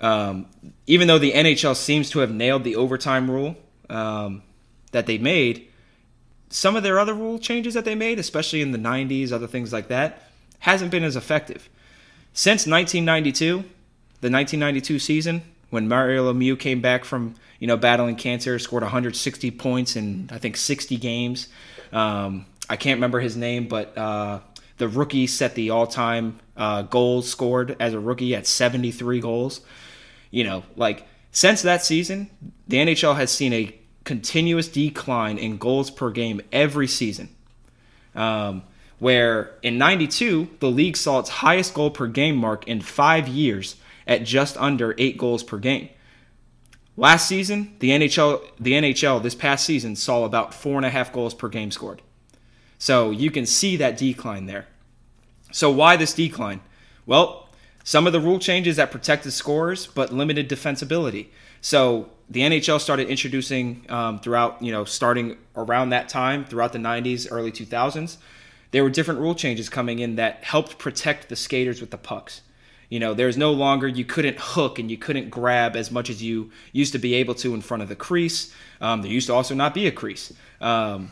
um, 0.00 0.46
even 0.86 1.08
though 1.08 1.18
the 1.18 1.32
NHL 1.32 1.76
seems 1.76 2.10
to 2.10 2.20
have 2.20 2.32
nailed 2.32 2.64
the 2.64 2.76
overtime 2.76 3.30
rule 3.30 3.56
um, 3.88 4.42
that 4.92 5.06
they 5.06 5.18
made, 5.18 5.68
some 6.48 6.74
of 6.74 6.82
their 6.82 6.98
other 6.98 7.14
rule 7.14 7.38
changes 7.38 7.74
that 7.74 7.84
they 7.84 7.94
made, 7.94 8.18
especially 8.18 8.60
in 8.60 8.72
the 8.72 8.78
90s, 8.78 9.30
other 9.30 9.46
things 9.46 9.72
like 9.72 9.88
that, 9.88 10.22
hasn't 10.60 10.90
been 10.90 11.04
as 11.04 11.16
effective. 11.16 11.68
Since 12.32 12.66
1992, 12.66 13.64
the 14.20 14.30
1992 14.30 14.98
season, 14.98 15.42
when 15.70 15.88
Mario 15.88 16.32
Lemieux 16.32 16.58
came 16.58 16.80
back 16.80 17.04
from 17.04 17.34
you 17.58 17.66
know 17.66 17.76
battling 17.76 18.16
cancer, 18.16 18.58
scored 18.58 18.82
160 18.82 19.50
points 19.52 19.96
in 19.96 20.28
I 20.32 20.38
think 20.38 20.56
60 20.56 20.96
games. 20.96 21.48
Um, 21.92 22.46
I 22.68 22.76
can't 22.76 22.96
remember 22.96 23.20
his 23.20 23.36
name, 23.36 23.68
but 23.68 23.96
uh, 23.96 24.40
the 24.78 24.88
rookie 24.88 25.26
set 25.26 25.54
the 25.54 25.70
all-time 25.70 26.38
uh, 26.56 26.82
goals 26.82 27.28
scored 27.28 27.76
as 27.80 27.94
a 27.94 28.00
rookie 28.00 28.34
at 28.34 28.46
73 28.46 29.20
goals. 29.20 29.60
You 30.30 30.44
know, 30.44 30.64
like 30.76 31.06
since 31.32 31.62
that 31.62 31.84
season, 31.84 32.30
the 32.68 32.78
NHL 32.78 33.16
has 33.16 33.30
seen 33.30 33.52
a 33.52 33.76
continuous 34.04 34.68
decline 34.68 35.38
in 35.38 35.56
goals 35.56 35.90
per 35.90 36.10
game 36.10 36.40
every 36.52 36.86
season. 36.86 37.28
Um, 38.14 38.62
where 38.98 39.56
in 39.62 39.78
92, 39.78 40.48
the 40.60 40.70
league 40.70 40.96
saw 40.96 41.20
its 41.20 41.30
highest 41.30 41.74
goal 41.74 41.90
per 41.90 42.06
game 42.06 42.36
mark 42.36 42.68
in 42.68 42.80
five 42.80 43.28
years 43.28 43.76
at 44.06 44.24
just 44.24 44.56
under 44.58 44.94
eight 44.98 45.16
goals 45.16 45.42
per 45.42 45.58
game. 45.58 45.88
Last 46.96 47.26
season, 47.26 47.76
the 47.78 47.90
NHL, 47.90 48.42
the 48.58 48.72
NHL 48.72 49.22
this 49.22 49.34
past 49.34 49.64
season 49.64 49.96
saw 49.96 50.24
about 50.24 50.52
four 50.52 50.76
and 50.76 50.84
a 50.84 50.90
half 50.90 51.12
goals 51.12 51.32
per 51.32 51.48
game 51.48 51.70
scored. 51.70 52.02
So 52.78 53.10
you 53.10 53.30
can 53.30 53.46
see 53.46 53.76
that 53.76 53.96
decline 53.96 54.46
there. 54.46 54.66
So 55.50 55.70
why 55.70 55.96
this 55.96 56.12
decline? 56.12 56.60
Well, 57.06 57.48
some 57.84 58.06
of 58.06 58.12
the 58.12 58.20
rule 58.20 58.38
changes 58.38 58.76
that 58.76 58.90
protected 58.90 59.32
scores 59.32 59.86
but 59.86 60.12
limited 60.12 60.48
defensibility. 60.48 61.28
So 61.60 62.10
the 62.28 62.40
NHL 62.40 62.80
started 62.80 63.08
introducing 63.08 63.84
um, 63.88 64.20
throughout, 64.20 64.62
you 64.62 64.72
know, 64.72 64.84
starting 64.84 65.36
around 65.56 65.90
that 65.90 66.08
time, 66.08 66.44
throughout 66.44 66.72
the 66.72 66.78
90s, 66.78 67.28
early 67.30 67.52
2000s, 67.52 68.16
there 68.70 68.84
were 68.84 68.90
different 68.90 69.20
rule 69.20 69.34
changes 69.34 69.68
coming 69.68 69.98
in 69.98 70.16
that 70.16 70.44
helped 70.44 70.78
protect 70.78 71.28
the 71.28 71.36
skaters 71.36 71.80
with 71.80 71.90
the 71.90 71.98
pucks. 71.98 72.42
You 72.88 72.98
know, 72.98 73.14
there's 73.14 73.36
no 73.36 73.52
longer 73.52 73.86
you 73.86 74.04
couldn't 74.04 74.36
hook 74.38 74.78
and 74.78 74.90
you 74.90 74.96
couldn't 74.96 75.30
grab 75.30 75.76
as 75.76 75.90
much 75.90 76.10
as 76.10 76.22
you 76.22 76.50
used 76.72 76.92
to 76.92 76.98
be 76.98 77.14
able 77.14 77.34
to 77.36 77.54
in 77.54 77.60
front 77.60 77.82
of 77.82 77.88
the 77.88 77.96
crease. 77.96 78.52
Um, 78.80 79.02
there 79.02 79.10
used 79.10 79.28
to 79.28 79.34
also 79.34 79.54
not 79.54 79.74
be 79.74 79.86
a 79.86 79.92
crease. 79.92 80.32
Um, 80.60 81.10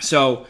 so 0.00 0.46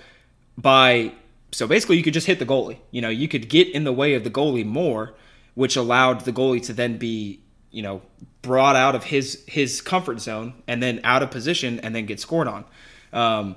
by 0.56 1.12
so 1.52 1.66
basically 1.66 1.96
you 1.96 2.02
could 2.02 2.14
just 2.14 2.26
hit 2.26 2.38
the 2.38 2.46
goalie. 2.46 2.78
You 2.90 3.00
know, 3.00 3.08
you 3.08 3.28
could 3.28 3.48
get 3.48 3.68
in 3.68 3.84
the 3.84 3.92
way 3.92 4.14
of 4.14 4.24
the 4.24 4.30
goalie 4.30 4.64
more, 4.64 5.14
which 5.54 5.76
allowed 5.76 6.22
the 6.22 6.32
goalie 6.32 6.64
to 6.66 6.72
then 6.72 6.98
be, 6.98 7.40
you 7.70 7.82
know, 7.82 8.02
brought 8.42 8.76
out 8.76 8.94
of 8.94 9.04
his 9.04 9.42
his 9.46 9.80
comfort 9.80 10.20
zone 10.20 10.54
and 10.66 10.82
then 10.82 11.00
out 11.04 11.22
of 11.22 11.30
position 11.30 11.80
and 11.80 11.94
then 11.94 12.06
get 12.06 12.20
scored 12.20 12.48
on. 12.48 12.64
Um, 13.12 13.56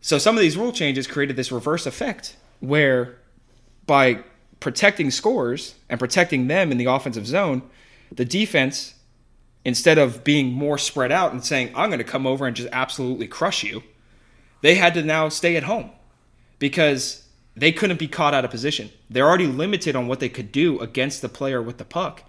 so 0.00 0.18
some 0.18 0.36
of 0.36 0.42
these 0.42 0.56
rule 0.56 0.72
changes 0.72 1.06
created 1.06 1.36
this 1.36 1.50
reverse 1.50 1.86
effect 1.86 2.36
where 2.60 3.18
by 3.86 4.22
protecting 4.60 5.10
scores 5.10 5.74
and 5.88 5.98
protecting 5.98 6.46
them 6.46 6.70
in 6.70 6.78
the 6.78 6.86
offensive 6.86 7.26
zone, 7.26 7.62
the 8.12 8.24
defense 8.24 8.94
instead 9.64 9.98
of 9.98 10.22
being 10.24 10.52
more 10.52 10.78
spread 10.78 11.10
out 11.10 11.32
and 11.32 11.44
saying 11.44 11.72
I'm 11.74 11.88
going 11.88 11.98
to 11.98 12.04
come 12.04 12.26
over 12.26 12.46
and 12.46 12.54
just 12.54 12.68
absolutely 12.72 13.26
crush 13.26 13.64
you, 13.64 13.82
they 14.60 14.74
had 14.74 14.94
to 14.94 15.02
now 15.02 15.28
stay 15.28 15.56
at 15.56 15.64
home 15.64 15.90
because 16.58 17.23
they 17.56 17.72
couldn't 17.72 17.98
be 17.98 18.08
caught 18.08 18.34
out 18.34 18.44
of 18.44 18.50
position. 18.50 18.90
They're 19.08 19.26
already 19.26 19.46
limited 19.46 19.94
on 19.94 20.08
what 20.08 20.20
they 20.20 20.28
could 20.28 20.50
do 20.50 20.78
against 20.80 21.22
the 21.22 21.28
player 21.28 21.62
with 21.62 21.78
the 21.78 21.84
puck. 21.84 22.24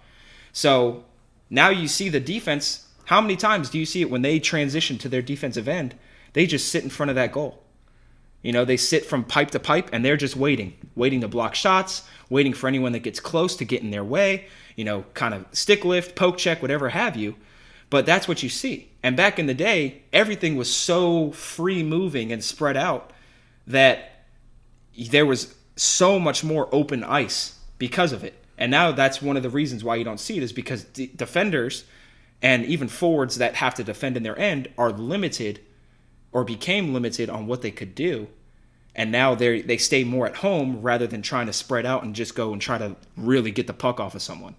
So 0.52 1.04
now 1.50 1.68
you 1.68 1.88
see 1.88 2.08
the 2.08 2.20
defense. 2.20 2.86
How 3.06 3.20
many 3.20 3.36
times 3.36 3.70
do 3.70 3.78
you 3.78 3.86
see 3.86 4.02
it 4.02 4.10
when 4.10 4.22
they 4.22 4.38
transition 4.38 4.98
to 4.98 5.08
their 5.08 5.22
defensive 5.22 5.68
end? 5.68 5.94
They 6.32 6.46
just 6.46 6.68
sit 6.68 6.84
in 6.84 6.90
front 6.90 7.10
of 7.10 7.16
that 7.16 7.32
goal. 7.32 7.62
You 8.42 8.52
know, 8.52 8.64
they 8.64 8.76
sit 8.76 9.04
from 9.04 9.24
pipe 9.24 9.50
to 9.52 9.58
pipe 9.58 9.90
and 9.92 10.04
they're 10.04 10.16
just 10.16 10.36
waiting, 10.36 10.74
waiting 10.94 11.20
to 11.22 11.28
block 11.28 11.56
shots, 11.56 12.06
waiting 12.30 12.52
for 12.52 12.68
anyone 12.68 12.92
that 12.92 13.00
gets 13.00 13.18
close 13.18 13.56
to 13.56 13.64
get 13.64 13.82
in 13.82 13.90
their 13.90 14.04
way, 14.04 14.46
you 14.76 14.84
know, 14.84 15.04
kind 15.14 15.34
of 15.34 15.46
stick 15.52 15.84
lift, 15.84 16.14
poke 16.14 16.38
check, 16.38 16.62
whatever 16.62 16.90
have 16.90 17.16
you. 17.16 17.34
But 17.90 18.06
that's 18.06 18.28
what 18.28 18.42
you 18.42 18.48
see. 18.48 18.90
And 19.02 19.16
back 19.16 19.38
in 19.38 19.46
the 19.46 19.54
day, 19.54 20.02
everything 20.12 20.56
was 20.56 20.72
so 20.72 21.32
free 21.32 21.82
moving 21.82 22.30
and 22.32 22.42
spread 22.42 22.76
out 22.76 23.12
that 23.66 24.15
there 24.96 25.26
was 25.26 25.54
so 25.76 26.18
much 26.18 26.42
more 26.42 26.68
open 26.72 27.04
ice 27.04 27.58
because 27.78 28.12
of 28.12 28.24
it. 28.24 28.34
And 28.58 28.70
now 28.70 28.92
that's 28.92 29.20
one 29.20 29.36
of 29.36 29.42
the 29.42 29.50
reasons 29.50 29.84
why 29.84 29.96
you 29.96 30.04
don't 30.04 30.20
see 30.20 30.36
it 30.36 30.42
is 30.42 30.52
because 30.52 30.84
defenders 30.84 31.84
and 32.40 32.64
even 32.64 32.88
forwards 32.88 33.36
that 33.36 33.56
have 33.56 33.74
to 33.74 33.84
defend 33.84 34.16
in 34.16 34.22
their 34.22 34.38
end 34.38 34.68
are 34.78 34.90
limited 34.90 35.60
or 36.32 36.44
became 36.44 36.92
limited 36.92 37.28
on 37.28 37.46
what 37.46 37.62
they 37.62 37.70
could 37.70 37.94
do. 37.94 38.28
And 38.94 39.12
now 39.12 39.34
they 39.34 39.60
they 39.60 39.76
stay 39.76 40.04
more 40.04 40.26
at 40.26 40.36
home 40.36 40.80
rather 40.80 41.06
than 41.06 41.20
trying 41.20 41.46
to 41.46 41.52
spread 41.52 41.84
out 41.84 42.02
and 42.02 42.14
just 42.14 42.34
go 42.34 42.52
and 42.52 42.62
try 42.62 42.78
to 42.78 42.96
really 43.16 43.50
get 43.50 43.66
the 43.66 43.74
puck 43.74 44.00
off 44.00 44.14
of 44.14 44.22
someone. 44.22 44.56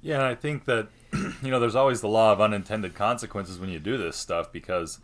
Yeah, 0.00 0.24
I 0.24 0.36
think 0.36 0.66
that 0.66 0.88
you 1.12 1.50
know 1.50 1.58
there's 1.58 1.74
always 1.74 2.00
the 2.00 2.08
law 2.08 2.32
of 2.32 2.40
unintended 2.40 2.94
consequences 2.94 3.58
when 3.58 3.70
you 3.70 3.80
do 3.80 3.96
this 3.96 4.16
stuff 4.16 4.52
because 4.52 5.00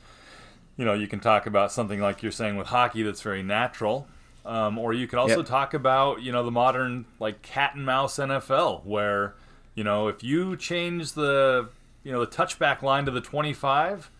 you 0.76 0.84
know 0.84 0.92
you 0.94 1.06
can 1.06 1.20
talk 1.20 1.46
about 1.46 1.70
something 1.72 2.00
like 2.00 2.22
you're 2.22 2.32
saying 2.32 2.56
with 2.56 2.68
hockey 2.68 3.02
that's 3.02 3.22
very 3.22 3.42
natural, 3.42 4.06
um, 4.44 4.78
or 4.78 4.92
you 4.92 5.06
could 5.06 5.18
also 5.18 5.38
Yep. 5.38 5.46
talk 5.46 5.74
about 5.74 6.22
you 6.22 6.32
know 6.32 6.42
the 6.44 6.50
modern 6.50 7.04
like 7.20 7.42
cat 7.42 7.74
and 7.74 7.84
mouse 7.86 8.16
NFL 8.18 8.84
where 8.84 9.34
you 9.74 9.84
know 9.84 10.08
if 10.08 10.22
you 10.24 10.56
change 10.56 11.12
the 11.12 11.68
you 12.02 12.12
know 12.12 12.20
the 12.24 12.30
touchback 12.30 12.82
line 12.82 13.04
to 13.06 13.10
the 13.10 13.20
25, 13.20 14.10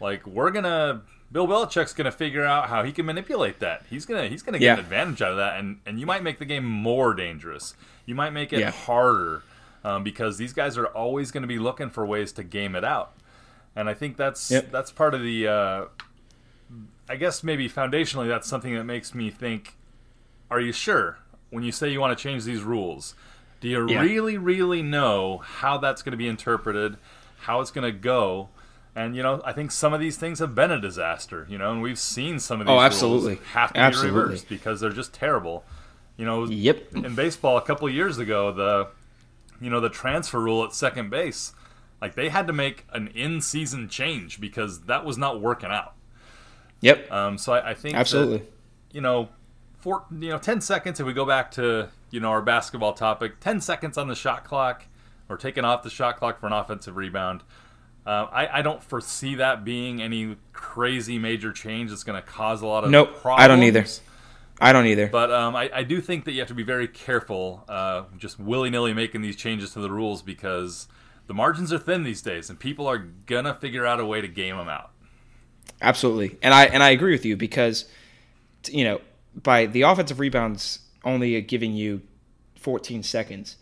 like 0.00 0.26
we're 0.26 0.50
gonna 0.50 1.02
Bill 1.30 1.46
Belichick's 1.46 1.94
gonna 1.94 2.12
figure 2.12 2.44
out 2.44 2.68
how 2.68 2.82
he 2.82 2.92
can 2.92 3.06
manipulate 3.06 3.60
that. 3.60 3.84
He's 3.88 4.04
gonna 4.04 4.28
he's 4.28 4.42
gonna 4.42 4.58
get 4.58 4.66
Yeah. 4.66 4.72
an 4.74 4.80
advantage 4.80 5.22
out 5.22 5.30
of 5.32 5.36
that, 5.38 5.58
and 5.58 5.80
and 5.86 5.98
you 5.98 6.06
might 6.06 6.22
make 6.22 6.38
the 6.38 6.44
game 6.44 6.64
more 6.64 7.14
dangerous. 7.14 7.74
You 8.04 8.14
might 8.14 8.30
make 8.30 8.52
it 8.52 8.60
Yeah. 8.60 8.70
harder 8.72 9.42
um, 9.84 10.04
because 10.04 10.36
these 10.38 10.52
guys 10.52 10.76
are 10.78 10.86
always 10.86 11.30
going 11.32 11.42
to 11.42 11.46
be 11.48 11.58
looking 11.58 11.90
for 11.90 12.04
ways 12.06 12.30
to 12.32 12.44
game 12.44 12.74
it 12.76 12.84
out. 12.84 13.12
And 13.74 13.88
I 13.88 13.94
think 13.94 14.16
that's 14.16 14.50
Yep. 14.50 14.70
that's 14.70 14.90
part 14.92 15.14
of 15.14 15.22
the. 15.22 15.48
Uh, 15.48 15.84
I 17.08 17.16
guess 17.16 17.42
maybe 17.42 17.68
foundationally, 17.68 18.28
that's 18.28 18.48
something 18.48 18.74
that 18.74 18.84
makes 18.84 19.14
me 19.14 19.30
think: 19.30 19.76
Are 20.50 20.60
you 20.60 20.72
sure 20.72 21.18
when 21.50 21.62
you 21.64 21.72
say 21.72 21.90
you 21.90 22.00
want 22.00 22.16
to 22.16 22.22
change 22.22 22.44
these 22.44 22.62
rules? 22.62 23.14
Do 23.60 23.68
you 23.68 23.88
Yeah. 23.88 24.00
really, 24.00 24.36
really 24.38 24.82
know 24.82 25.38
how 25.38 25.78
that's 25.78 26.02
going 26.02 26.10
to 26.12 26.16
be 26.16 26.26
interpreted, 26.28 26.96
how 27.40 27.60
it's 27.60 27.70
going 27.70 27.84
to 27.90 27.96
go? 27.96 28.48
And 28.94 29.16
you 29.16 29.22
know, 29.22 29.40
I 29.44 29.52
think 29.52 29.70
some 29.70 29.92
of 29.94 30.00
these 30.00 30.16
things 30.16 30.38
have 30.40 30.54
been 30.54 30.70
a 30.70 30.80
disaster. 30.80 31.46
You 31.48 31.58
know, 31.58 31.72
and 31.72 31.80
we've 31.82 31.98
seen 31.98 32.38
some 32.38 32.60
of 32.60 32.66
these 32.66 32.72
Oh, 32.72 32.74
rules 32.76 32.84
absolutely. 32.84 33.38
have 33.52 33.72
to 33.72 33.78
Absolutely. 33.80 34.10
be 34.12 34.18
reversed 34.22 34.48
because 34.48 34.80
they're 34.80 34.90
just 34.90 35.14
terrible. 35.14 35.64
You 36.18 36.26
know, 36.26 36.44
Yep. 36.44 36.94
in 36.96 37.14
baseball 37.14 37.56
a 37.56 37.62
couple 37.62 37.88
of 37.88 37.94
years 37.94 38.18
ago, 38.18 38.52
the 38.52 38.88
you 39.64 39.70
know 39.70 39.80
the 39.80 39.88
transfer 39.88 40.40
rule 40.40 40.62
at 40.64 40.74
second 40.74 41.08
base, 41.10 41.52
like 42.02 42.16
they 42.16 42.28
had 42.28 42.48
to 42.48 42.52
make 42.52 42.84
an 42.92 43.06
in-season 43.14 43.88
change 43.88 44.40
because 44.40 44.82
that 44.82 45.04
was 45.04 45.16
not 45.16 45.40
working 45.40 45.70
out. 45.70 45.94
Yep. 46.80 47.12
Um, 47.12 47.38
so 47.38 47.52
I, 47.52 47.70
I 47.70 47.74
think 47.74 47.94
that, 47.94 48.00
Absolutely. 48.00 48.42
you 48.90 49.00
know, 49.00 49.28
for 49.78 50.04
you 50.10 50.30
know, 50.30 50.38
ten 50.38 50.60
seconds. 50.60 50.98
If 50.98 51.06
we 51.06 51.12
go 51.12 51.24
back 51.24 51.52
to 51.52 51.88
you 52.10 52.18
know 52.18 52.30
our 52.30 52.42
basketball 52.42 52.92
topic, 52.92 53.38
ten 53.38 53.60
seconds 53.60 53.96
on 53.96 54.08
the 54.08 54.16
shot 54.16 54.42
clock, 54.44 54.84
or 55.28 55.36
taking 55.36 55.64
off 55.64 55.84
the 55.84 55.90
shot 55.90 56.16
clock 56.18 56.40
for 56.40 56.48
an 56.48 56.52
offensive 56.52 56.96
rebound. 56.96 57.44
Uh, 58.04 58.26
I, 58.32 58.58
I 58.58 58.62
don't 58.62 58.82
foresee 58.82 59.36
that 59.36 59.64
being 59.64 60.02
any 60.02 60.36
crazy 60.52 61.20
major 61.20 61.52
change 61.52 61.90
that's 61.90 62.02
going 62.02 62.20
to 62.20 62.26
cause 62.26 62.60
a 62.60 62.66
lot 62.66 62.82
of 62.82 62.90
Nope, 62.90 63.20
problems. 63.20 63.44
I 63.44 63.46
don't 63.46 63.62
either. 63.62 63.86
I 64.60 64.72
don't 64.72 64.86
either. 64.86 65.06
But 65.06 65.30
um, 65.30 65.54
I, 65.54 65.70
I 65.72 65.82
do 65.84 66.00
think 66.00 66.24
that 66.24 66.32
you 66.32 66.40
have 66.40 66.48
to 66.48 66.54
be 66.54 66.64
very 66.64 66.88
careful, 66.88 67.64
uh, 67.68 68.02
just 68.18 68.40
willy 68.40 68.70
nilly 68.70 68.92
making 68.92 69.22
these 69.22 69.36
changes 69.36 69.72
to 69.74 69.80
the 69.80 69.90
rules 69.90 70.20
because 70.20 70.88
the 71.26 71.34
margins 71.34 71.72
are 71.72 71.78
thin 71.78 72.04
these 72.04 72.22
days, 72.22 72.50
and 72.50 72.58
people 72.58 72.86
are 72.86 72.98
gonna 72.98 73.54
figure 73.54 73.86
out 73.86 74.00
a 74.00 74.06
way 74.06 74.20
to 74.20 74.28
game 74.28 74.56
them 74.56 74.68
out. 74.68 74.90
Absolutely, 75.80 76.38
and 76.42 76.54
I 76.54 76.64
and 76.66 76.82
I 76.82 76.90
agree 76.90 77.12
with 77.12 77.24
you 77.24 77.36
because 77.36 77.86
you 78.68 78.84
know 78.84 79.00
by 79.34 79.66
the 79.66 79.82
offensive 79.82 80.20
rebounds 80.20 80.80
only 81.04 81.40
giving 81.42 81.74
you 81.74 82.02
14 82.56 83.02
seconds. 83.02 83.56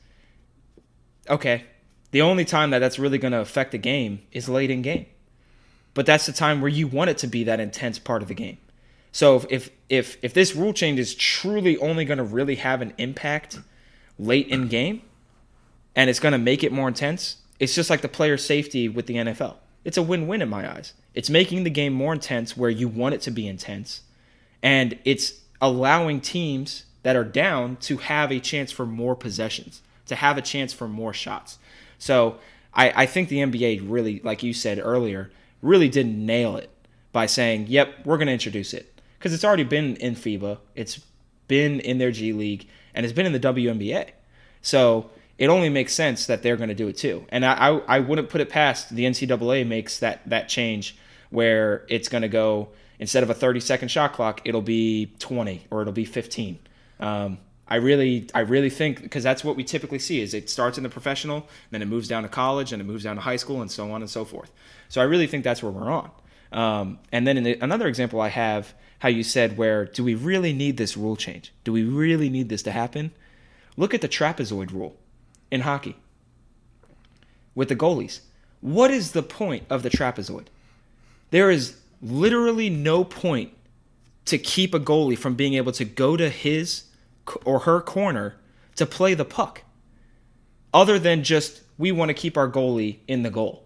Okay, 1.28 1.64
the 2.10 2.22
only 2.22 2.44
time 2.44 2.70
that 2.70 2.80
that's 2.80 2.98
really 2.98 3.18
going 3.18 3.32
to 3.32 3.40
affect 3.40 3.72
the 3.72 3.78
game 3.78 4.20
is 4.32 4.48
late 4.48 4.70
in 4.70 4.82
game, 4.82 5.06
but 5.94 6.06
that's 6.06 6.26
the 6.26 6.32
time 6.32 6.60
where 6.60 6.68
you 6.68 6.86
want 6.86 7.10
it 7.10 7.18
to 7.18 7.26
be 7.26 7.44
that 7.44 7.60
intense 7.60 7.98
part 7.98 8.22
of 8.22 8.28
the 8.28 8.34
game. 8.34 8.58
So 9.12 9.44
if 9.48 9.70
if 9.88 10.16
if 10.22 10.34
this 10.34 10.54
rule 10.54 10.72
change 10.72 10.98
is 10.98 11.14
truly 11.14 11.76
only 11.78 12.04
going 12.04 12.18
to 12.18 12.24
really 12.24 12.56
have 12.56 12.80
an 12.82 12.92
impact 12.98 13.60
late 14.18 14.48
in 14.48 14.68
game, 14.68 15.02
and 15.96 16.10
it's 16.10 16.20
going 16.20 16.32
to 16.32 16.38
make 16.38 16.62
it 16.62 16.72
more 16.72 16.88
intense, 16.88 17.38
it's 17.60 17.74
just 17.74 17.90
like 17.90 18.00
the 18.00 18.08
player 18.08 18.36
safety 18.36 18.88
with 18.88 19.06
the 19.06 19.14
NFL. 19.14 19.56
It's 19.84 19.96
a 19.96 20.02
win-win 20.02 20.42
in 20.42 20.48
my 20.48 20.70
eyes. 20.70 20.94
It's 21.14 21.30
making 21.30 21.62
the 21.64 21.70
game 21.70 21.92
more 21.92 22.12
intense 22.12 22.56
where 22.56 22.70
you 22.70 22.88
want 22.88 23.14
it 23.14 23.20
to 23.22 23.30
be 23.30 23.46
intense, 23.46 24.02
and 24.62 24.98
it's 25.04 25.34
allowing 25.60 26.20
teams 26.20 26.84
that 27.02 27.16
are 27.16 27.24
down 27.24 27.76
to 27.76 27.98
have 27.98 28.32
a 28.32 28.40
chance 28.40 28.72
for 28.72 28.84
more 28.84 29.14
possessions, 29.14 29.82
to 30.06 30.16
have 30.16 30.36
a 30.36 30.42
chance 30.42 30.72
for 30.72 30.88
more 30.88 31.14
shots. 31.14 31.58
So 31.98 32.38
I, 32.74 33.02
I 33.02 33.06
think 33.06 33.28
the 33.28 33.38
NBA 33.38 33.82
really, 33.88 34.20
like 34.24 34.42
you 34.42 34.52
said 34.52 34.80
earlier, 34.82 35.30
really 35.62 35.88
did 35.88 36.06
nail 36.06 36.56
it 36.56 36.70
by 37.12 37.26
saying, 37.26 37.66
"Yep, 37.68 38.06
we're 38.06 38.18
going 38.18 38.26
to 38.26 38.32
introduce 38.32 38.74
it." 38.74 38.90
because 39.20 39.34
it's 39.34 39.44
already 39.44 39.64
been 39.64 39.96
in 39.96 40.14
FIBA, 40.14 40.58
it's 40.74 41.02
been 41.46 41.78
in 41.80 41.98
their 41.98 42.10
G 42.10 42.32
League, 42.32 42.66
and 42.94 43.04
it's 43.04 43.12
been 43.12 43.26
in 43.26 43.32
the 43.32 43.40
WNBA. 43.40 44.08
So 44.62 45.10
it 45.40 45.48
only 45.48 45.70
makes 45.70 45.94
sense 45.94 46.26
that 46.26 46.42
they're 46.42 46.58
going 46.58 46.68
to 46.68 46.74
do 46.74 46.86
it 46.86 46.98
too. 46.98 47.24
And 47.30 47.46
I, 47.46 47.54
I, 47.54 47.96
I 47.96 48.00
wouldn't 48.00 48.28
put 48.28 48.42
it 48.42 48.50
past 48.50 48.94
the 48.94 49.06
NCAA 49.06 49.66
makes 49.66 49.98
that 50.00 50.20
that 50.28 50.50
change 50.50 50.98
where 51.30 51.86
it's 51.88 52.08
going 52.08 52.22
to 52.22 52.28
go 52.28 52.68
instead 52.98 53.22
of 53.22 53.30
a 53.30 53.34
30 53.34 53.58
second 53.60 53.88
shot 53.88 54.12
clock, 54.12 54.42
it'll 54.44 54.60
be 54.60 55.14
20 55.18 55.66
or 55.70 55.80
it'll 55.80 55.94
be 55.94 56.04
15. 56.04 56.58
Um, 57.00 57.38
I 57.66 57.76
really, 57.76 58.28
I 58.34 58.40
really 58.40 58.68
think 58.68 59.00
because 59.00 59.22
that's 59.22 59.42
what 59.42 59.56
we 59.56 59.64
typically 59.64 59.98
see 59.98 60.20
is 60.20 60.34
it 60.34 60.50
starts 60.50 60.76
in 60.76 60.82
the 60.84 60.90
professional, 60.90 61.48
then 61.70 61.80
it 61.80 61.86
moves 61.86 62.06
down 62.06 62.24
to 62.24 62.28
college, 62.28 62.72
and 62.72 62.82
it 62.82 62.84
moves 62.84 63.04
down 63.04 63.16
to 63.16 63.22
high 63.22 63.36
school, 63.36 63.62
and 63.62 63.70
so 63.70 63.90
on 63.92 64.02
and 64.02 64.10
so 64.10 64.24
forth. 64.24 64.52
So 64.88 65.00
I 65.00 65.04
really 65.04 65.28
think 65.28 65.44
that's 65.44 65.62
where 65.62 65.72
we're 65.72 65.90
on. 65.90 66.10
Um, 66.52 66.98
and 67.12 67.26
then 67.26 67.42
the, 67.42 67.56
another 67.62 67.86
example 67.86 68.20
I 68.20 68.28
have 68.28 68.74
how 68.98 69.08
you 69.08 69.22
said 69.22 69.56
where 69.56 69.86
do 69.86 70.04
we 70.04 70.14
really 70.14 70.52
need 70.52 70.76
this 70.76 70.96
rule 70.96 71.16
change? 71.16 71.54
Do 71.64 71.72
we 71.72 71.84
really 71.84 72.28
need 72.28 72.50
this 72.50 72.62
to 72.64 72.72
happen? 72.72 73.12
Look 73.76 73.94
at 73.94 74.02
the 74.02 74.08
trapezoid 74.08 74.72
rule 74.72 74.96
in 75.50 75.62
hockey 75.62 75.96
with 77.54 77.68
the 77.68 77.76
goalies. 77.76 78.20
What 78.60 78.90
is 78.90 79.12
the 79.12 79.22
point 79.22 79.64
of 79.70 79.82
the 79.82 79.90
trapezoid? 79.90 80.46
There 81.30 81.50
is 81.50 81.76
literally 82.02 82.70
no 82.70 83.04
point 83.04 83.52
to 84.26 84.38
keep 84.38 84.74
a 84.74 84.80
goalie 84.80 85.18
from 85.18 85.34
being 85.34 85.54
able 85.54 85.72
to 85.72 85.84
go 85.84 86.16
to 86.16 86.28
his 86.28 86.84
or 87.44 87.60
her 87.60 87.80
corner 87.80 88.36
to 88.76 88.86
play 88.86 89.14
the 89.14 89.24
puck 89.24 89.62
other 90.72 90.98
than 90.98 91.24
just 91.24 91.62
we 91.78 91.90
want 91.92 92.08
to 92.10 92.14
keep 92.14 92.36
our 92.36 92.50
goalie 92.50 92.98
in 93.08 93.22
the 93.22 93.30
goal. 93.30 93.64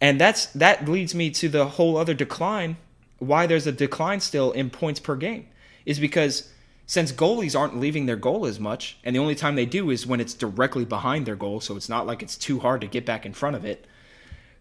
And 0.00 0.20
that's 0.20 0.46
that 0.46 0.88
leads 0.88 1.14
me 1.14 1.30
to 1.30 1.48
the 1.48 1.66
whole 1.66 1.96
other 1.96 2.14
decline 2.14 2.76
why 3.18 3.46
there's 3.46 3.66
a 3.66 3.72
decline 3.72 4.20
still 4.20 4.50
in 4.50 4.68
points 4.68 4.98
per 4.98 5.14
game 5.14 5.46
is 5.86 6.00
because 6.00 6.51
since 6.92 7.10
goalies 7.10 7.58
aren't 7.58 7.80
leaving 7.80 8.04
their 8.04 8.16
goal 8.16 8.44
as 8.44 8.60
much, 8.60 8.98
and 9.02 9.16
the 9.16 9.18
only 9.18 9.34
time 9.34 9.54
they 9.54 9.64
do 9.64 9.88
is 9.88 10.06
when 10.06 10.20
it's 10.20 10.34
directly 10.34 10.84
behind 10.84 11.24
their 11.24 11.34
goal, 11.34 11.58
so 11.58 11.74
it's 11.74 11.88
not 11.88 12.06
like 12.06 12.22
it's 12.22 12.36
too 12.36 12.60
hard 12.60 12.82
to 12.82 12.86
get 12.86 13.06
back 13.06 13.24
in 13.24 13.32
front 13.32 13.56
of 13.56 13.64
it. 13.64 13.86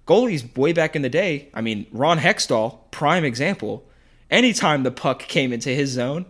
Goalies 0.07 0.55
way 0.55 0.71
back 0.71 0.95
in 0.95 1.01
the 1.01 1.09
day, 1.09 1.49
I 1.53 1.59
mean, 1.59 1.87
Ron 1.91 2.19
Hextall, 2.19 2.89
prime 2.89 3.25
example, 3.25 3.83
anytime 4.29 4.83
the 4.83 4.91
puck 4.91 5.19
came 5.19 5.51
into 5.51 5.71
his 5.71 5.89
zone 5.89 6.25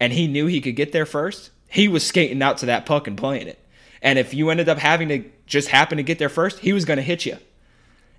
and 0.00 0.14
he 0.14 0.26
knew 0.26 0.46
he 0.46 0.62
could 0.62 0.74
get 0.74 0.92
there 0.92 1.04
first, 1.04 1.50
he 1.68 1.86
was 1.86 2.06
skating 2.06 2.40
out 2.40 2.56
to 2.56 2.66
that 2.66 2.86
puck 2.86 3.06
and 3.06 3.18
playing 3.18 3.46
it. 3.46 3.58
And 4.00 4.18
if 4.18 4.32
you 4.32 4.48
ended 4.48 4.70
up 4.70 4.78
having 4.78 5.08
to 5.08 5.22
just 5.44 5.68
happen 5.68 5.98
to 5.98 6.02
get 6.02 6.18
there 6.18 6.30
first, 6.30 6.60
he 6.60 6.72
was 6.72 6.86
going 6.86 6.96
to 6.96 7.02
hit 7.02 7.26
you. 7.26 7.36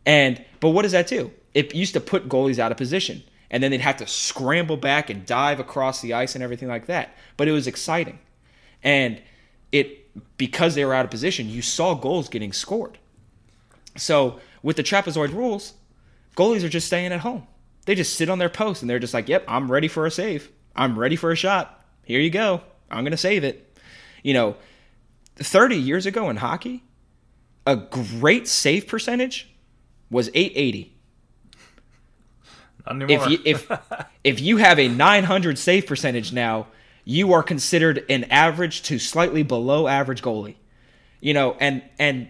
And 0.06 0.46
but 0.60 0.70
what 0.70 0.84
does 0.84 0.92
that 0.92 1.08
do? 1.08 1.32
It 1.56 1.74
used 1.74 1.96
to 1.96 2.00
put 2.00 2.30
goalies 2.30 2.60
out 2.60 2.72
of 2.72 2.78
position 2.78 3.24
and 3.54 3.62
then 3.62 3.70
they'd 3.70 3.82
have 3.82 3.98
to 3.98 4.08
scramble 4.08 4.78
back 4.78 5.12
and 5.12 5.28
dive 5.28 5.60
across 5.60 6.02
the 6.02 6.12
ice 6.12 6.34
and 6.34 6.44
everything 6.44 6.68
like 6.68 6.88
that. 6.88 7.16
But 7.38 7.48
it 7.48 7.52
was 7.52 7.68
exciting. 7.68 8.18
And 8.82 9.22
it 9.72 10.00
because 10.38 10.74
they 10.74 10.84
were 10.84 10.94
out 10.94 11.06
of 11.06 11.12
position, 11.12 11.48
you 11.48 11.62
saw 11.62 11.94
goals 11.94 12.30
getting 12.30 12.52
scored. 12.52 12.98
So 13.96 14.40
with 14.64 14.76
the 14.76 14.84
trapezoid 14.84 15.34
rules, 15.34 15.74
goalies 16.36 16.64
are 16.64 16.70
just 16.70 16.88
staying 16.88 17.12
at 17.12 17.20
home. 17.20 17.46
They 17.86 17.94
just 17.94 18.16
sit 18.16 18.28
on 18.28 18.40
their 18.40 18.50
post 18.50 18.82
and 18.82 18.90
they're 18.90 18.98
just 18.98 19.14
like, 19.14 19.30
"Yep, 19.30 19.46
I'm 19.48 19.72
ready 19.72 19.88
for 19.88 20.08
a 20.08 20.12
save. 20.12 20.50
I'm 20.76 20.98
ready 20.98 21.16
for 21.16 21.32
a 21.32 21.36
shot. 21.36 21.86
Here 22.06 22.20
you 22.20 22.32
go. 22.32 22.62
I'm 22.90 23.04
going 23.04 23.12
to 23.12 23.18
save 23.18 23.44
it." 23.44 23.78
You 24.24 24.34
know, 24.34 24.56
30 25.36 25.76
years 25.78 26.08
ago 26.08 26.28
in 26.32 26.38
hockey, 26.38 26.84
a 27.68 27.76
great 27.76 28.48
save 28.48 28.88
percentage 28.88 29.54
was 30.10 30.30
880 30.34 30.94
if 32.88 33.28
you 33.28 33.40
if 33.46 33.72
if 34.24 34.42
you 34.42 34.58
have 34.58 34.80
a 34.80 34.88
900 34.88 35.58
save 35.58 35.88
percentage 35.88 36.34
now, 36.34 36.68
you 37.06 37.34
are 37.34 37.44
considered 37.44 38.06
an 38.10 38.26
average 38.26 38.84
to 38.84 39.00
slightly 39.00 39.44
below 39.44 39.88
average 39.88 40.22
goalie. 40.22 40.56
You 41.20 41.34
know, 41.34 41.56
and 41.60 41.82
and 41.98 42.28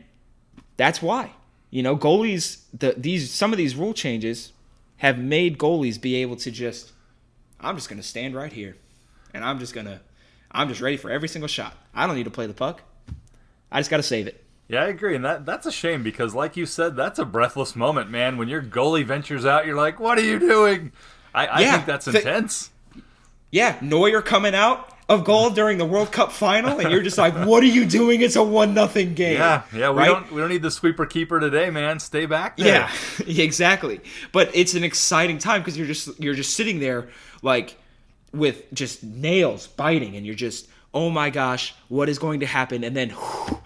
that's 0.77 1.01
why. 1.01 1.31
You 1.69 1.81
know, 1.81 1.97
goalies 1.97 2.63
the 2.73 2.93
these 2.95 3.31
some 3.31 3.51
of 3.51 3.57
these 3.57 3.75
rule 3.75 3.93
changes 3.93 4.51
have 4.97 5.17
made 5.17 5.57
goalies 5.57 5.99
be 5.99 6.15
able 6.15 6.35
to 6.37 6.51
just 6.51 6.91
I'm 7.59 7.75
just 7.75 7.89
going 7.89 8.01
to 8.01 8.07
stand 8.07 8.35
right 8.35 8.51
here 8.51 8.75
and 9.33 9.43
I'm 9.43 9.59
just 9.59 9.73
going 9.73 9.87
to 9.87 9.99
I'm 10.51 10.69
just 10.69 10.81
ready 10.81 10.97
for 10.97 11.09
every 11.09 11.27
single 11.27 11.47
shot. 11.47 11.75
I 11.93 12.05
don't 12.05 12.15
need 12.15 12.25
to 12.25 12.31
play 12.31 12.45
the 12.45 12.53
puck. 12.53 12.81
I 13.71 13.79
just 13.79 13.89
got 13.89 13.97
to 13.97 14.03
save 14.03 14.27
it. 14.27 14.42
Yeah, 14.67 14.84
I 14.84 14.88
agree, 14.88 15.15
and 15.15 15.26
that 15.26 15.45
that's 15.45 15.65
a 15.65 15.71
shame 15.71 16.04
because, 16.04 16.34
like 16.34 16.56
you 16.56 16.65
said, 16.65 16.95
that's 16.95 17.19
a 17.19 17.26
breathless 17.26 17.76
moment, 17.76 18.10
man. 18.10 18.38
When 18.38 18.47
your 18.47 18.62
goalie 18.62 19.06
ventures 19.06 19.45
out, 19.45 19.65
you're 19.65 19.76
like, 19.76 19.99
"What 19.99 20.17
are 20.17 20.23
you 20.23 20.39
doing?" 20.39 20.91
I, 21.34 21.47
I 21.47 21.60
yeah, 21.62 21.71
think 21.73 21.86
that's 21.86 22.08
intense. 22.08 22.71
yeah, 23.52 23.78
Neuer 23.82 24.21
coming 24.21 24.56
out 24.56 24.89
of 25.10 25.26
goal 25.26 25.49
during 25.49 25.78
the 25.78 25.86
World 25.86 26.12
Cup 26.12 26.32
final, 26.32 26.80
and 26.80 26.89
you're 26.91 27.02
just 27.02 27.17
like, 27.17 27.34
"What 27.45 27.62
are 27.62 27.67
you 27.67 27.86
doing? 27.86 28.21
It's 28.21 28.38
a 28.38 28.43
one 28.43 28.73
nothing 28.73 29.13
game." 29.15 29.38
Yeah, 29.38 29.63
yeah. 29.73 29.89
We 29.89 29.97
right? 29.97 30.08
don't 30.08 30.32
we 30.32 30.39
don't 30.39 30.49
need 30.49 30.62
the 30.62 30.71
sweeper 30.71 31.06
keeper 31.06 31.39
today, 31.39 31.69
man. 31.69 31.99
Stay 31.99 32.26
back 32.26 32.56
there. 32.56 32.89
Yeah, 33.28 33.38
exactly. 33.43 33.99
But 34.32 34.49
it's 34.56 34.76
an 34.76 34.84
exciting 34.84 35.39
time 35.39 35.61
because 35.61 35.78
you're 35.78 35.88
just 35.88 36.20
you're 36.22 36.36
just 36.36 36.55
sitting 36.55 36.80
there 36.80 37.09
like 37.41 37.78
with 38.32 38.74
just 38.74 39.03
nails 39.03 39.68
biting, 39.68 40.16
and 40.16 40.26
you're 40.26 40.36
just, 40.36 40.68
"Oh 40.93 41.09
my 41.09 41.30
gosh, 41.30 41.76
what 41.89 42.07
is 42.07 42.18
going 42.18 42.39
to 42.39 42.45
happen?" 42.45 42.84
And 42.86 42.95
then. 42.95 43.09
Whew, 43.09 43.59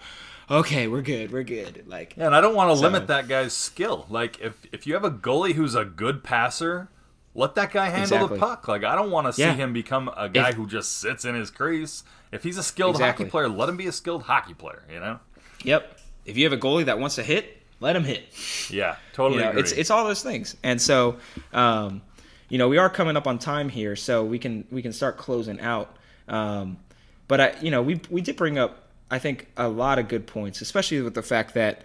okay, 0.50 0.88
we're 0.88 1.02
good, 1.02 1.32
we're 1.32 1.42
good. 1.42 1.84
Like, 1.86 2.16
yeah, 2.16 2.26
and 2.26 2.34
I 2.34 2.40
don't 2.40 2.54
want 2.54 2.70
to 2.70 2.76
so. 2.76 2.82
limit 2.82 3.06
that 3.08 3.28
guy's 3.28 3.52
skill. 3.52 4.06
Like, 4.08 4.40
if 4.40 4.66
if 4.72 4.86
you 4.86 4.94
have 4.94 5.04
a 5.04 5.10
goalie 5.10 5.52
who's 5.52 5.74
a 5.74 5.84
good 5.84 6.24
passer, 6.24 6.88
let 7.34 7.54
that 7.54 7.72
guy 7.72 7.86
handle 7.86 8.02
exactly. 8.16 8.38
the 8.38 8.40
puck. 8.40 8.68
Like, 8.68 8.84
I 8.84 8.94
don't 8.94 9.10
want 9.10 9.26
to 9.26 9.32
see 9.32 9.42
him 9.42 9.72
become 9.72 10.10
a 10.16 10.28
guy 10.28 10.50
if, 10.50 10.54
who 10.54 10.66
just 10.66 10.98
sits 10.98 11.24
in 11.24 11.34
his 11.34 11.50
crease. 11.50 12.04
If 12.32 12.42
he's 12.42 12.58
a 12.58 12.62
skilled 12.62 12.96
exactly. 12.96 13.24
hockey 13.24 13.30
player, 13.30 13.48
let 13.48 13.68
him 13.68 13.76
be 13.76 13.86
a 13.86 13.92
skilled 13.92 14.24
hockey 14.24 14.54
player. 14.54 14.84
You 14.92 15.00
know. 15.00 15.20
Yep. 15.64 15.98
If 16.24 16.36
you 16.36 16.44
have 16.44 16.52
a 16.52 16.60
goalie 16.60 16.84
that 16.84 16.98
wants 16.98 17.14
to 17.16 17.22
hit, 17.22 17.56
let 17.80 17.96
him 17.96 18.04
hit. 18.04 18.24
Yeah, 18.70 18.96
totally. 19.12 19.42
You 19.42 19.52
know, 19.52 19.58
it's 19.58 19.72
it's 19.72 19.90
all 19.90 20.04
those 20.04 20.22
things, 20.22 20.56
and 20.62 20.80
so. 20.80 21.18
Um, 21.52 22.02
you 22.48 22.56
know, 22.56 22.68
we 22.68 22.78
are 22.78 22.88
coming 22.88 23.16
up 23.16 23.26
on 23.26 23.38
time 23.38 23.68
here, 23.68 23.94
so 23.94 24.24
we 24.24 24.38
can 24.38 24.66
we 24.70 24.80
can 24.80 24.92
start 24.92 25.18
closing 25.18 25.60
out. 25.60 25.96
Um, 26.28 26.78
but 27.26 27.40
I, 27.40 27.54
you 27.60 27.70
know, 27.70 27.82
we 27.82 28.00
we 28.10 28.22
did 28.22 28.36
bring 28.36 28.58
up 28.58 28.87
I 29.10 29.18
think 29.18 29.48
a 29.56 29.68
lot 29.68 29.98
of 29.98 30.08
good 30.08 30.26
points, 30.26 30.60
especially 30.60 31.00
with 31.00 31.14
the 31.14 31.22
fact 31.22 31.54
that 31.54 31.82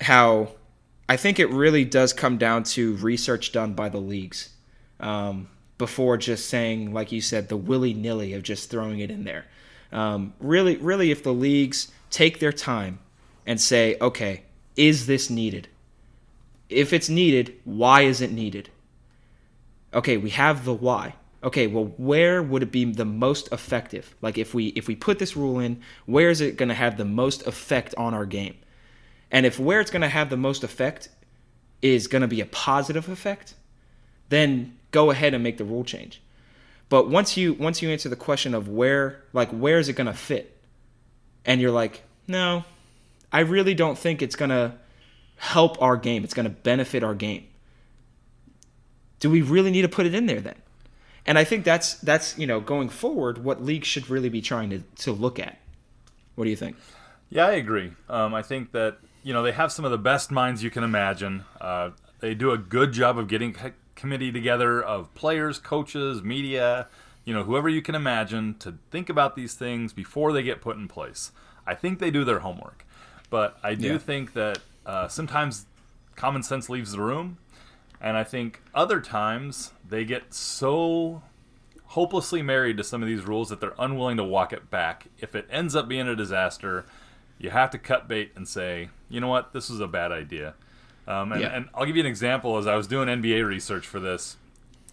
how 0.00 0.50
I 1.08 1.16
think 1.16 1.38
it 1.38 1.50
really 1.50 1.84
does 1.84 2.12
come 2.12 2.36
down 2.36 2.64
to 2.64 2.96
research 2.96 3.52
done 3.52 3.74
by 3.74 3.88
the 3.88 3.98
leagues 3.98 4.50
um, 5.00 5.48
before 5.78 6.16
just 6.16 6.48
saying, 6.48 6.92
like 6.92 7.12
you 7.12 7.20
said, 7.20 7.48
the 7.48 7.56
willy 7.56 7.94
nilly 7.94 8.32
of 8.34 8.42
just 8.42 8.70
throwing 8.70 9.00
it 9.00 9.10
in 9.10 9.24
there. 9.24 9.46
Um, 9.92 10.34
really, 10.40 10.76
really, 10.76 11.10
if 11.10 11.22
the 11.22 11.32
leagues 11.32 11.92
take 12.10 12.40
their 12.40 12.52
time 12.52 12.98
and 13.46 13.60
say, 13.60 13.96
okay, 14.00 14.42
is 14.74 15.06
this 15.06 15.30
needed? 15.30 15.68
If 16.68 16.92
it's 16.92 17.08
needed, 17.08 17.54
why 17.64 18.02
is 18.02 18.20
it 18.20 18.32
needed? 18.32 18.70
Okay, 19.94 20.16
we 20.16 20.30
have 20.30 20.64
the 20.64 20.74
why 20.74 21.14
okay, 21.42 21.66
well, 21.66 21.92
where 21.96 22.42
would 22.42 22.62
it 22.62 22.72
be 22.72 22.84
the 22.84 23.04
most 23.04 23.52
effective? 23.52 24.14
Like 24.22 24.38
if 24.38 24.54
we 24.54 24.68
if 24.68 24.88
we 24.88 24.96
put 24.96 25.18
this 25.18 25.36
rule 25.36 25.58
in, 25.58 25.80
where 26.06 26.30
is 26.30 26.40
it 26.40 26.56
going 26.56 26.68
to 26.68 26.74
have 26.74 26.96
the 26.96 27.04
most 27.04 27.46
effect 27.46 27.94
on 27.96 28.14
our 28.14 28.26
game? 28.26 28.56
And 29.30 29.46
if 29.46 29.58
where 29.58 29.80
it's 29.80 29.90
going 29.90 30.02
to 30.02 30.08
have 30.08 30.30
the 30.30 30.36
most 30.36 30.64
effect 30.64 31.08
is 31.82 32.06
going 32.06 32.22
to 32.22 32.28
be 32.28 32.40
a 32.40 32.46
positive 32.46 33.08
effect, 33.08 33.54
then 34.28 34.76
go 34.90 35.10
ahead 35.10 35.34
and 35.34 35.42
make 35.42 35.58
the 35.58 35.64
rule 35.64 35.84
change. 35.84 36.22
But 36.88 37.08
once 37.08 37.36
you 37.36 37.54
once 37.54 37.82
you 37.82 37.90
answer 37.90 38.08
the 38.08 38.16
question 38.16 38.54
of 38.54 38.68
where 38.68 39.22
like 39.32 39.50
where 39.50 39.78
is 39.78 39.88
it 39.88 39.94
going 39.94 40.06
to 40.06 40.14
fit, 40.14 40.56
and 41.44 41.60
you're 41.60 41.72
like, 41.72 42.02
no, 42.28 42.64
I 43.32 43.40
really 43.40 43.74
don't 43.74 43.98
think 43.98 44.22
it's 44.22 44.36
going 44.36 44.50
to 44.50 44.74
help 45.36 45.80
our 45.82 45.96
game. 45.96 46.24
It's 46.24 46.34
going 46.34 46.44
to 46.44 46.50
benefit 46.50 47.02
our 47.02 47.14
game. 47.14 47.46
Do 49.18 49.30
we 49.30 49.42
really 49.42 49.70
need 49.70 49.82
to 49.82 49.88
put 49.88 50.06
it 50.06 50.14
in 50.14 50.26
there 50.26 50.40
then? 50.40 50.56
And 51.26 51.38
I 51.38 51.44
think 51.44 51.64
that's 51.64 51.94
that's 51.94 52.38
you 52.38 52.46
know 52.46 52.60
going 52.60 52.88
forward 52.88 53.42
what 53.44 53.62
leagues 53.62 53.88
should 53.88 54.08
really 54.08 54.28
be 54.28 54.40
trying 54.40 54.70
to 54.70 54.80
to 54.98 55.12
look 55.12 55.38
at. 55.38 55.58
What 56.36 56.44
do 56.44 56.50
you 56.50 56.56
think? 56.56 56.76
Yeah, 57.30 57.46
I 57.46 57.52
agree. 57.52 57.92
Um, 58.08 58.34
I 58.34 58.42
think 58.42 58.72
that 58.72 58.98
you 59.22 59.32
know 59.32 59.42
they 59.42 59.52
have 59.52 59.72
some 59.72 59.84
of 59.84 59.90
the 59.90 59.98
best 59.98 60.30
minds 60.30 60.62
you 60.62 60.70
can 60.70 60.84
imagine. 60.84 61.44
Uh, 61.60 61.90
they 62.20 62.34
do 62.34 62.52
a 62.52 62.58
good 62.58 62.92
job 62.92 63.18
of 63.18 63.28
getting 63.28 63.56
a 63.62 63.72
committee 63.94 64.30
together 64.30 64.82
of 64.82 65.12
players, 65.14 65.58
coaches, 65.58 66.22
media, 66.22 66.86
you 67.24 67.34
know, 67.34 67.42
whoever 67.42 67.68
you 67.68 67.82
can 67.82 67.94
imagine 67.94 68.54
to 68.60 68.78
think 68.90 69.08
about 69.08 69.34
these 69.34 69.54
things 69.54 69.92
before 69.92 70.32
they 70.32 70.42
get 70.42 70.60
put 70.60 70.76
in 70.76 70.86
place. 70.86 71.32
I 71.66 71.74
think 71.74 71.98
they 71.98 72.10
do 72.10 72.24
their 72.24 72.38
homework, 72.38 72.86
but 73.28 73.58
I 73.62 73.74
do 73.74 73.88
yeah. 73.88 73.98
think 73.98 74.32
that 74.34 74.58
uh, 74.86 75.08
sometimes 75.08 75.66
common 76.14 76.44
sense 76.44 76.70
leaves 76.70 76.92
the 76.92 77.00
room, 77.00 77.38
and 78.06 78.16
I 78.16 78.22
think 78.22 78.62
other 78.72 79.00
times 79.00 79.72
they 79.86 80.04
get 80.04 80.32
so 80.32 81.22
hopelessly 81.86 82.40
married 82.40 82.76
to 82.76 82.84
some 82.84 83.02
of 83.02 83.08
these 83.08 83.22
rules 83.22 83.48
that 83.48 83.60
they're 83.60 83.74
unwilling 83.80 84.16
to 84.18 84.22
walk 84.22 84.52
it 84.52 84.70
back. 84.70 85.08
If 85.18 85.34
it 85.34 85.48
ends 85.50 85.74
up 85.74 85.88
being 85.88 86.06
a 86.06 86.14
disaster, 86.14 86.86
you 87.36 87.50
have 87.50 87.70
to 87.70 87.78
cut 87.78 88.06
bait 88.06 88.30
and 88.36 88.46
say, 88.46 88.90
you 89.08 89.20
know 89.20 89.26
what, 89.26 89.52
this 89.52 89.68
was 89.68 89.80
a 89.80 89.88
bad 89.88 90.12
idea. 90.12 90.54
Um, 91.08 91.32
and, 91.32 91.40
yeah. 91.40 91.48
and 91.48 91.68
I'll 91.74 91.84
give 91.84 91.96
you 91.96 92.02
an 92.02 92.06
example. 92.06 92.56
As 92.58 92.68
I 92.68 92.76
was 92.76 92.86
doing 92.86 93.08
NBA 93.08 93.44
research 93.44 93.88
for 93.88 93.98
this, 93.98 94.36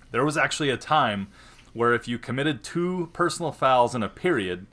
there 0.10 0.26
was 0.26 0.36
actually 0.36 0.72
a 0.72 0.78
time 0.78 1.28
where 1.74 1.94
if 1.94 2.08
you 2.08 2.18
committed 2.18 2.64
two 2.64 3.12
personal 3.14 3.52
fouls 3.52 3.94
in 3.94 4.02
a 4.02 4.10
period, 4.10 4.66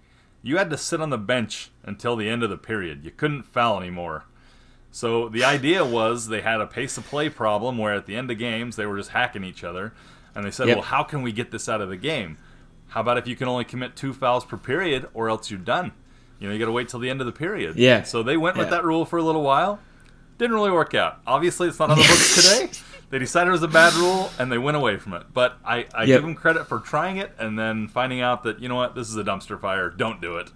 you 0.43 0.57
had 0.57 0.71
to 0.71 0.79
sit 0.79 1.03
on 1.03 1.11
the 1.11 1.19
bench 1.19 1.73
until 1.83 2.17
the 2.17 2.31
end 2.31 2.43
of 2.43 2.49
the 2.49 2.57
period. 2.57 3.05
You 3.05 3.11
couldn't 3.11 3.43
foul 3.43 3.79
anymore. 3.79 4.25
So 4.91 5.29
the 5.29 5.45
idea 5.45 5.85
was 5.85 6.29
they 6.29 6.41
had 6.41 6.61
a 6.61 6.67
pace 6.67 6.99
of 6.99 7.07
play 7.07 7.29
problem 7.29 7.79
where 7.79 7.95
at 7.95 8.07
the 8.07 8.17
end 8.17 8.31
of 8.31 8.39
games 8.39 8.77
they 8.77 8.87
were 8.87 8.97
just 8.97 9.11
hacking 9.11 9.45
each 9.45 9.63
other, 9.63 9.93
and 10.35 10.45
they 10.45 10.51
said, 10.51 10.69
yep. 10.69 10.79
"Well, 10.79 10.85
how 10.85 11.03
can 11.03 11.23
we 11.23 11.33
get 11.33 11.51
this 11.51 11.69
out 11.69 11.81
of 11.81 11.89
the 11.89 11.97
game? 11.97 12.39
How 12.89 13.01
about 13.01 13.19
if 13.19 13.27
you 13.27 13.37
can 13.37 13.47
only 13.47 13.65
commit 13.65 13.95
two 13.95 14.13
fouls 14.13 14.45
per 14.45 14.57
period, 14.57 15.09
or 15.15 15.29
else 15.29 15.51
you're 15.51 15.61
done? 15.61 15.93
You 16.41 16.49
know, 16.49 16.53
you 16.53 16.59
got 16.59 16.67
to 16.67 16.73
wait 16.73 16.89
till 16.89 17.01
the 17.01 17.11
end 17.11 17.21
of 17.21 17.27
the 17.27 17.33
period." 17.33 17.77
Yeah. 17.77 18.03
So 18.03 18.23
they 18.23 18.37
went 18.37 18.57
yeah. 18.57 18.63
with 18.63 18.71
that 18.71 18.85
rule 18.85 19.05
for 19.05 19.19
a 19.19 19.23
little 19.23 19.43
while. 19.43 19.79
Didn't 20.39 20.55
really 20.55 20.73
work 20.73 20.95
out. 20.95 21.21
Obviously, 21.27 21.69
it's 21.69 21.79
not 21.79 21.91
on 21.91 21.99
the 21.99 22.05
books 22.05 22.35
today. 22.51 22.71
They 23.11 23.19
decided 23.19 23.49
it 23.49 23.53
was 23.53 23.63
a 23.65 23.69
bad 23.69 23.93
rule 23.95 24.31
and 24.39 24.51
they 24.51 24.57
went 24.57 24.77
away 24.77 24.97
from 24.97 25.15
it. 25.15 25.25
But 25.35 25.59
I, 25.65 25.87
I 25.93 26.05
yep. 26.05 26.07
give 26.07 26.23
them 26.23 26.37
credit 26.37 26.67
for 26.67 26.79
trying 26.79 27.17
it 27.17 27.33
and 27.39 27.59
then 27.59 27.89
finding 27.89 28.21
out 28.21 28.45
that 28.45 28.61
you 28.61 28.69
know 28.69 28.77
what, 28.77 28.95
this 28.95 29.09
is 29.09 29.17
a 29.17 29.25
dumpster 29.25 29.61
fire. 29.61 29.91
Don't 29.91 30.21
do 30.21 30.37
it. 30.37 30.51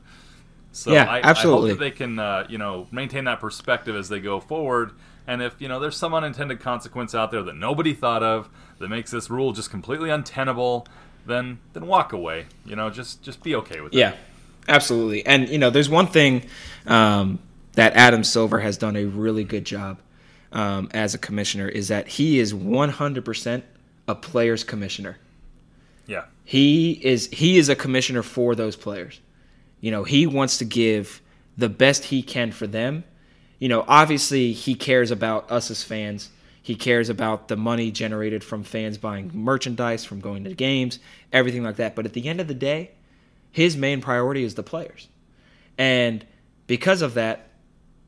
So 0.74 0.92
yeah, 0.92 1.04
I, 1.04 1.20
absolutely. 1.20 1.70
I 1.70 1.72
hope 1.72 1.78
that 1.78 1.84
they 1.84 1.90
can, 1.92 2.18
uh, 2.18 2.46
you 2.48 2.58
know, 2.58 2.88
maintain 2.90 3.24
that 3.24 3.40
perspective 3.40 3.94
as 3.94 4.08
they 4.08 4.18
go 4.18 4.40
forward. 4.40 4.90
And 5.26 5.40
if 5.40 5.54
you 5.60 5.68
know 5.68 5.80
there's 5.80 5.96
some 5.96 6.12
unintended 6.12 6.60
consequence 6.60 7.14
out 7.14 7.30
there 7.30 7.42
that 7.42 7.56
nobody 7.56 7.94
thought 7.94 8.22
of 8.22 8.48
that 8.78 8.88
makes 8.88 9.10
this 9.10 9.30
rule 9.30 9.52
just 9.52 9.70
completely 9.70 10.10
untenable, 10.10 10.86
then 11.26 11.60
then 11.72 11.86
walk 11.86 12.12
away. 12.12 12.46
You 12.66 12.76
know, 12.76 12.90
just 12.90 13.22
just 13.22 13.42
be 13.42 13.54
okay 13.54 13.80
with 13.80 13.94
it. 13.94 13.98
Yeah, 13.98 14.14
absolutely. 14.68 15.24
And 15.24 15.48
you 15.48 15.58
know, 15.58 15.70
there's 15.70 15.88
one 15.88 16.08
thing 16.08 16.46
um, 16.86 17.38
that 17.74 17.94
Adam 17.94 18.24
Silver 18.24 18.58
has 18.60 18.76
done 18.76 18.96
a 18.96 19.04
really 19.04 19.44
good 19.44 19.64
job 19.64 19.98
um, 20.52 20.88
as 20.92 21.14
a 21.14 21.18
commissioner 21.18 21.68
is 21.68 21.88
that 21.88 22.08
he 22.08 22.38
is 22.38 22.52
100% 22.52 23.62
a 24.08 24.14
player's 24.14 24.64
commissioner. 24.64 25.18
Yeah, 26.06 26.24
he 26.44 26.92
is 26.92 27.28
he 27.28 27.58
is 27.58 27.68
a 27.68 27.76
commissioner 27.76 28.22
for 28.22 28.54
those 28.54 28.76
players. 28.76 29.20
You 29.84 29.90
know, 29.90 30.02
he 30.02 30.26
wants 30.26 30.56
to 30.56 30.64
give 30.64 31.20
the 31.58 31.68
best 31.68 32.04
he 32.04 32.22
can 32.22 32.52
for 32.52 32.66
them. 32.66 33.04
You 33.58 33.68
know, 33.68 33.84
obviously 33.86 34.52
he 34.54 34.74
cares 34.74 35.10
about 35.10 35.52
us 35.52 35.70
as 35.70 35.82
fans. 35.82 36.30
He 36.62 36.74
cares 36.74 37.10
about 37.10 37.48
the 37.48 37.56
money 37.58 37.90
generated 37.90 38.42
from 38.42 38.64
fans 38.64 38.96
buying 38.96 39.30
merchandise, 39.34 40.02
from 40.02 40.20
going 40.20 40.44
to 40.44 40.54
games, 40.54 41.00
everything 41.34 41.62
like 41.62 41.76
that. 41.76 41.94
But 41.94 42.06
at 42.06 42.14
the 42.14 42.26
end 42.30 42.40
of 42.40 42.48
the 42.48 42.54
day, 42.54 42.92
his 43.50 43.76
main 43.76 44.00
priority 44.00 44.42
is 44.42 44.54
the 44.54 44.62
players. 44.62 45.08
And 45.76 46.24
because 46.66 47.02
of 47.02 47.12
that, 47.12 47.50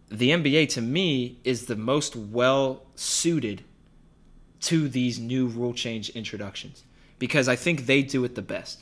the 0.08 0.30
NBA 0.30 0.70
to 0.70 0.80
me 0.80 1.40
is 1.44 1.66
the 1.66 1.76
most 1.76 2.16
well 2.16 2.84
suited 2.94 3.62
to 4.60 4.88
these 4.88 5.18
new 5.18 5.46
rule 5.48 5.74
change 5.74 6.08
introductions 6.08 6.84
because 7.18 7.48
I 7.48 7.56
think 7.56 7.84
they 7.84 8.00
do 8.00 8.24
it 8.24 8.34
the 8.34 8.40
best 8.40 8.80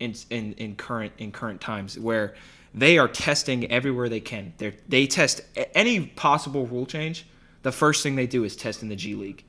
in 0.00 0.14
in, 0.30 0.52
in 0.54 0.76
current 0.76 1.12
in 1.18 1.32
current 1.32 1.60
times 1.60 1.98
where 1.98 2.34
they 2.74 2.98
are 2.98 3.08
testing 3.08 3.70
everywhere 3.70 4.08
they 4.08 4.20
can. 4.20 4.52
They 4.58 4.74
they 4.88 5.06
test 5.06 5.40
any 5.74 6.06
possible 6.06 6.66
rule 6.66 6.86
change. 6.86 7.26
The 7.62 7.72
first 7.72 8.02
thing 8.02 8.16
they 8.16 8.26
do 8.26 8.44
is 8.44 8.56
test 8.56 8.82
in 8.82 8.88
the 8.88 8.96
G 8.96 9.14
League. 9.14 9.44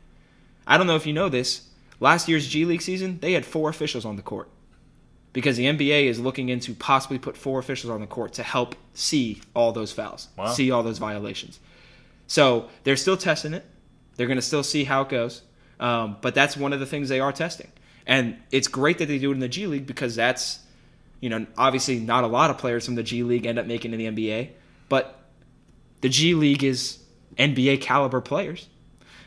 I 0.65 0.77
don't 0.77 0.87
know 0.87 0.95
if 0.95 1.05
you 1.05 1.13
know 1.13 1.29
this. 1.29 1.67
Last 1.99 2.27
year's 2.27 2.47
G 2.47 2.65
League 2.65 2.81
season, 2.81 3.19
they 3.19 3.33
had 3.33 3.45
four 3.45 3.69
officials 3.69 4.05
on 4.05 4.15
the 4.15 4.21
court 4.21 4.49
because 5.33 5.57
the 5.57 5.65
NBA 5.65 6.05
is 6.05 6.19
looking 6.19 6.49
into 6.49 6.73
possibly 6.73 7.19
put 7.19 7.37
four 7.37 7.59
officials 7.59 7.91
on 7.91 8.01
the 8.01 8.07
court 8.07 8.33
to 8.33 8.43
help 8.43 8.75
see 8.93 9.41
all 9.53 9.71
those 9.71 9.91
fouls, 9.91 10.29
wow. 10.37 10.47
see 10.47 10.71
all 10.71 10.83
those 10.83 10.97
violations. 10.97 11.59
So 12.27 12.69
they're 12.83 12.95
still 12.95 13.17
testing 13.17 13.53
it. 13.53 13.65
They're 14.15 14.27
going 14.27 14.37
to 14.37 14.41
still 14.41 14.63
see 14.63 14.83
how 14.83 15.01
it 15.01 15.09
goes. 15.09 15.41
Um, 15.79 16.17
but 16.21 16.35
that's 16.35 16.57
one 16.57 16.73
of 16.73 16.79
the 16.79 16.85
things 16.85 17.09
they 17.09 17.19
are 17.19 17.31
testing. 17.31 17.71
And 18.09 18.37
it's 18.51 18.67
great 18.67 18.97
that 18.97 19.05
they 19.05 19.19
do 19.19 19.29
it 19.29 19.35
in 19.35 19.39
the 19.39 19.47
G 19.47 19.67
League 19.67 19.85
because 19.85 20.15
that's, 20.15 20.59
you 21.21 21.29
know, 21.29 21.45
obviously 21.55 21.99
not 21.99 22.23
a 22.23 22.27
lot 22.27 22.49
of 22.49 22.57
players 22.57 22.83
from 22.83 22.95
the 22.95 23.03
G 23.03 23.21
League 23.21 23.45
end 23.45 23.59
up 23.59 23.67
making 23.67 23.93
in 23.93 23.99
the 23.99 24.07
NBA, 24.31 24.49
but 24.89 25.21
the 26.01 26.09
G 26.09 26.33
League 26.33 26.63
is 26.63 26.97
NBA 27.37 27.81
caliber 27.81 28.19
players. 28.19 28.67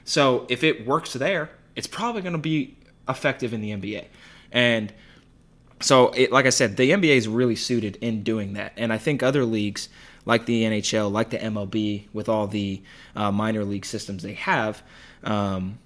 So 0.05 0.47
if 0.51 0.64
it 0.64 0.85
works 0.85 1.12
there, 1.12 1.51
it's 1.76 1.87
probably 1.87 2.22
going 2.22 2.33
to 2.33 2.41
be 2.41 2.76
effective 3.09 3.55
in 3.55 3.61
the 3.61 3.70
NBA. 3.70 4.07
And 4.51 4.93
so, 5.80 6.09
it, 6.09 6.33
like 6.33 6.47
I 6.47 6.51
said, 6.51 6.76
the 6.76 6.91
NBA 6.91 7.16
is 7.16 7.28
really 7.28 7.57
suited 7.57 7.97
in 8.01 8.24
doing 8.24 8.55
that. 8.55 8.72
And 8.76 8.93
I 8.93 8.99
think 8.99 9.22
other 9.22 9.45
leagues, 9.45 9.89
like 10.24 10.47
the 10.47 10.64
NHL, 10.64 11.11
like 11.11 11.30
the 11.30 11.39
MLB, 11.39 12.09
with 12.12 12.28
all 12.28 12.49
the 12.49 12.83
uh, 13.14 13.30
minor 13.30 13.64
league 13.64 13.85
systems 13.85 14.24
they 14.24 14.35
have, 14.35 14.83
um, 15.22 15.78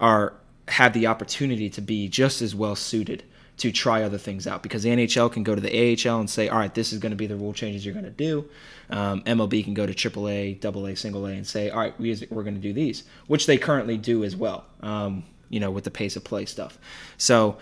are 0.00 0.34
have 0.68 0.92
the 0.92 1.06
opportunity 1.06 1.70
to 1.70 1.80
be 1.80 2.08
just 2.08 2.42
as 2.42 2.54
well 2.54 2.76
suited 2.76 3.24
to 3.58 3.72
try 3.72 4.04
other 4.04 4.18
things 4.18 4.46
out 4.46 4.62
because 4.62 4.84
the 4.84 4.90
NHL 4.90 5.32
can 5.32 5.42
go 5.42 5.54
to 5.54 5.60
the 5.60 5.70
AHL 6.08 6.20
and 6.20 6.30
say, 6.30 6.48
all 6.48 6.58
right, 6.58 6.72
this 6.72 6.92
is 6.92 7.00
going 7.00 7.10
to 7.10 7.16
be 7.16 7.26
the 7.26 7.36
rule 7.36 7.52
changes 7.52 7.84
you're 7.84 7.92
going 7.94 8.04
to 8.04 8.10
do. 8.10 8.48
Um, 8.88 9.22
MLB 9.22 9.64
can 9.64 9.74
go 9.74 9.84
to 9.84 9.92
AAA, 9.92 10.64
AA, 10.64 10.94
single 10.94 11.26
A, 11.26 11.32
and 11.32 11.46
say, 11.46 11.68
all 11.70 11.80
right, 11.80 11.98
we, 11.98 12.16
we're 12.30 12.44
going 12.44 12.54
to 12.54 12.60
do 12.60 12.72
these, 12.72 13.02
which 13.26 13.46
they 13.46 13.58
currently 13.58 13.98
do 13.98 14.22
as 14.22 14.36
well. 14.36 14.64
Um, 14.80 15.24
you 15.48 15.60
know, 15.60 15.70
with 15.70 15.84
the 15.84 15.90
pace 15.90 16.14
of 16.14 16.24
play 16.24 16.44
stuff. 16.44 16.78
So 17.16 17.58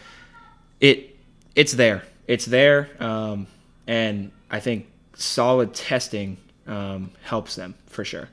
it 0.81 1.17
it's 1.55 1.73
there, 1.73 2.03
it's 2.27 2.45
there, 2.45 2.91
um, 3.01 3.47
and 3.87 4.33
I 4.51 4.61
think 4.61 4.89
solid 5.15 5.73
testing 5.73 6.37
um, 6.67 7.13
helps 7.23 7.55
them 7.55 7.75
for 7.87 8.05
sure. 8.05 8.29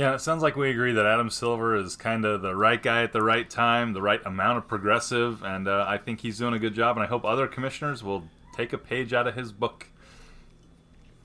Yeah, 0.00 0.14
it 0.14 0.22
sounds 0.22 0.42
like 0.42 0.56
we 0.56 0.70
agree 0.70 0.92
that 0.92 1.04
Adam 1.04 1.28
Silver 1.28 1.76
is 1.76 1.94
kind 1.94 2.24
of 2.24 2.40
the 2.40 2.56
right 2.56 2.82
guy 2.82 3.02
at 3.02 3.12
the 3.12 3.20
right 3.20 3.50
time, 3.50 3.92
the 3.92 4.00
right 4.00 4.24
amount 4.24 4.56
of 4.56 4.66
progressive, 4.66 5.42
and 5.42 5.68
uh, 5.68 5.84
I 5.86 5.98
think 5.98 6.22
he's 6.22 6.38
doing 6.38 6.54
a 6.54 6.58
good 6.58 6.72
job. 6.72 6.96
And 6.96 7.04
I 7.04 7.06
hope 7.06 7.22
other 7.22 7.46
commissioners 7.46 8.02
will 8.02 8.24
take 8.56 8.72
a 8.72 8.78
page 8.78 9.12
out 9.12 9.26
of 9.26 9.34
his 9.34 9.52
book. 9.52 9.88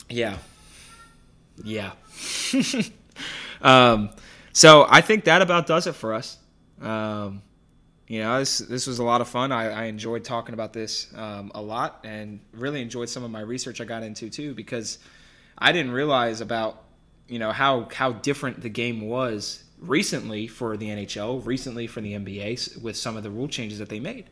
Yeah, 0.09 0.39
yeah. 1.63 1.93
um, 3.61 4.09
so 4.51 4.85
I 4.89 4.99
think 4.99 5.23
that 5.23 5.41
about 5.41 5.67
does 5.67 5.87
it 5.87 5.95
for 5.95 6.13
us. 6.13 6.37
Um, 6.81 7.43
you 8.09 8.19
know, 8.19 8.39
this 8.39 8.57
this 8.57 8.87
was 8.87 8.99
a 8.99 9.05
lot 9.05 9.21
of 9.21 9.29
fun. 9.29 9.53
I, 9.53 9.69
I 9.69 9.83
enjoyed 9.85 10.25
talking 10.25 10.53
about 10.53 10.73
this 10.73 11.07
um, 11.15 11.49
a 11.55 11.61
lot, 11.61 12.01
and 12.03 12.41
really 12.51 12.81
enjoyed 12.81 13.07
some 13.07 13.23
of 13.23 13.31
my 13.31 13.39
research 13.39 13.79
I 13.79 13.85
got 13.85 14.03
into 14.03 14.29
too, 14.29 14.53
because 14.53 14.99
I 15.57 15.71
didn't 15.71 15.93
realize 15.93 16.41
about 16.41 16.84
you 17.27 17.39
know 17.39 17.51
how 17.51 17.87
how 17.93 18.13
different 18.13 18.61
the 18.61 18.69
game 18.69 19.01
was 19.01 19.63
recently 19.79 20.47
for 20.47 20.77
the 20.77 20.87
NHL, 20.87 21.45
recently 21.45 21.87
for 21.87 22.01
the 22.01 22.13
NBA 22.13 22.81
with 22.81 22.95
some 22.95 23.17
of 23.17 23.23
the 23.23 23.29
rule 23.29 23.47
changes 23.47 23.79
that 23.79 23.89
they 23.89 23.99
made, 23.99 24.25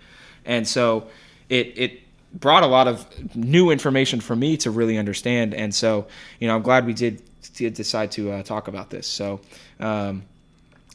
and 0.45 0.67
so 0.67 1.07
it 1.49 1.73
it 1.77 1.99
brought 2.33 2.63
a 2.63 2.67
lot 2.67 2.87
of 2.87 3.35
new 3.35 3.69
information 3.69 4.19
for 4.19 4.35
me 4.35 4.57
to 4.57 4.71
really 4.71 4.97
understand. 4.97 5.53
And 5.53 5.73
so 5.73 6.07
you 6.39 6.47
know 6.47 6.55
I'm 6.55 6.61
glad 6.61 6.85
we 6.85 6.93
did 6.93 7.21
did 7.55 7.73
decide 7.73 8.11
to 8.11 8.31
uh, 8.31 8.43
talk 8.43 8.67
about 8.67 8.89
this. 8.89 9.07
So 9.07 9.41
um, 9.79 10.23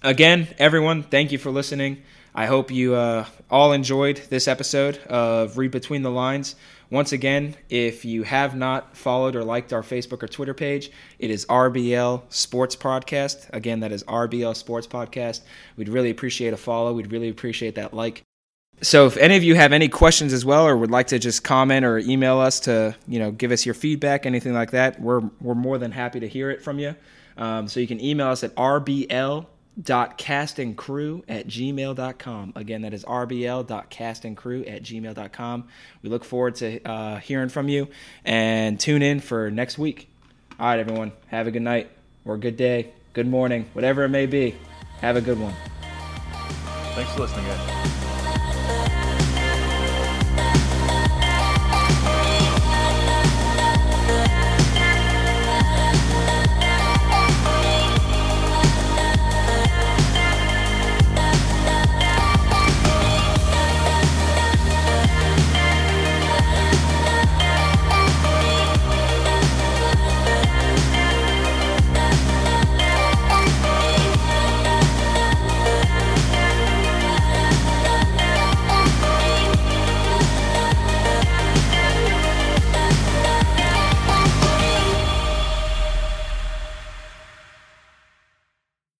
again, 0.03 0.49
everyone, 0.59 1.03
thank 1.03 1.33
you 1.33 1.39
for 1.39 1.51
listening. 1.51 2.03
I 2.35 2.47
hope 2.47 2.71
you 2.71 2.95
uh, 2.95 3.27
all 3.51 3.73
enjoyed 3.73 4.19
this 4.29 4.47
episode 4.47 4.99
of 5.09 5.59
Read 5.59 5.71
Between 5.71 6.03
the 6.03 6.11
Lines. 6.11 6.55
Once 6.91 7.13
again, 7.13 7.55
if 7.69 8.05
you 8.05 8.23
have 8.23 8.57
not 8.57 8.97
followed 8.97 9.37
or 9.37 9.45
liked 9.45 9.75
our 9.75 9.83
Facebook 9.83 10.23
or 10.23 10.27
Twitter 10.27 10.55
page, 10.55 10.91
it 11.19 11.31
is 11.31 11.45
RBL 11.47 12.23
Sports 12.31 12.75
Podcast. 12.75 13.49
Again, 13.53 13.81
that 13.81 13.93
is 13.93 14.03
RBL 14.05 14.57
Sports 14.57 14.87
Podcast. 14.87 15.43
We'd 15.77 15.91
really 15.91 16.09
appreciate 16.11 16.55
a 16.55 16.57
follow. 16.57 16.95
We'd 16.95 17.13
really 17.13 17.29
appreciate 17.29 17.75
that 17.75 17.93
like. 17.93 18.23
So 18.81 19.07
if 19.07 19.19
any 19.19 19.37
of 19.37 19.43
you 19.43 19.55
have 19.55 19.73
any 19.73 19.89
questions 19.89 20.33
as 20.33 20.45
well 20.47 20.67
or 20.67 20.77
would 20.77 20.91
like 20.91 21.09
to 21.09 21.19
just 21.19 21.45
comment 21.45 21.85
or 21.85 21.99
email 21.99 22.39
us 22.39 22.61
to, 22.61 22.97
you 23.07 23.19
know, 23.19 23.33
give 23.33 23.51
us 23.51 23.67
your 23.67 23.75
feedback, 23.75 24.25
anything 24.25 24.55
like 24.55 24.71
that, 24.71 24.99
we're 25.01 25.21
we're 25.43 25.55
more 25.55 25.77
than 25.77 25.93
happy 25.93 26.21
to 26.21 26.29
hear 26.29 26.51
it 26.51 26.63
from 26.63 26.79
you. 26.79 26.95
Um, 27.37 27.69
so 27.69 27.81
you 27.81 27.87
can 27.87 28.01
email 28.01 28.29
us 28.29 28.43
at 28.43 28.55
rbl 28.57 29.47
rbl.castandcrew 29.83 31.25
at 31.29 31.47
gmail.com. 31.47 32.53
Again, 32.57 32.83
that 32.83 32.95
is 32.95 33.05
rbl.castandcrew 33.05 34.71
at 34.71 34.83
gmail.com. 34.83 35.69
We 36.03 36.11
look 36.11 36.25
forward 36.25 36.57
to 36.57 36.83
uh, 36.83 37.19
hearing 37.19 37.49
from 37.49 37.69
you 37.69 37.89
and 38.25 38.79
tune 38.79 39.03
in 39.03 39.21
for 39.21 39.51
next 39.51 39.79
week. 39.79 40.09
All 40.59 40.67
right, 40.67 40.79
everyone. 40.79 41.13
Have 41.29 41.47
a 41.47 41.51
good 41.51 41.63
night 41.63 41.91
or 42.25 42.37
good 42.37 42.57
day, 42.57 42.93
good 43.13 43.29
morning, 43.29 43.67
whatever 43.73 44.05
it 44.05 44.11
may 44.11 44.27
be. 44.27 44.55
Have 45.01 45.17
a 45.17 45.21
good 45.21 45.39
one. 45.39 45.55
Thanks 46.95 47.13
for 47.15 47.21
listening, 47.21 47.47
guys. 47.47 48.18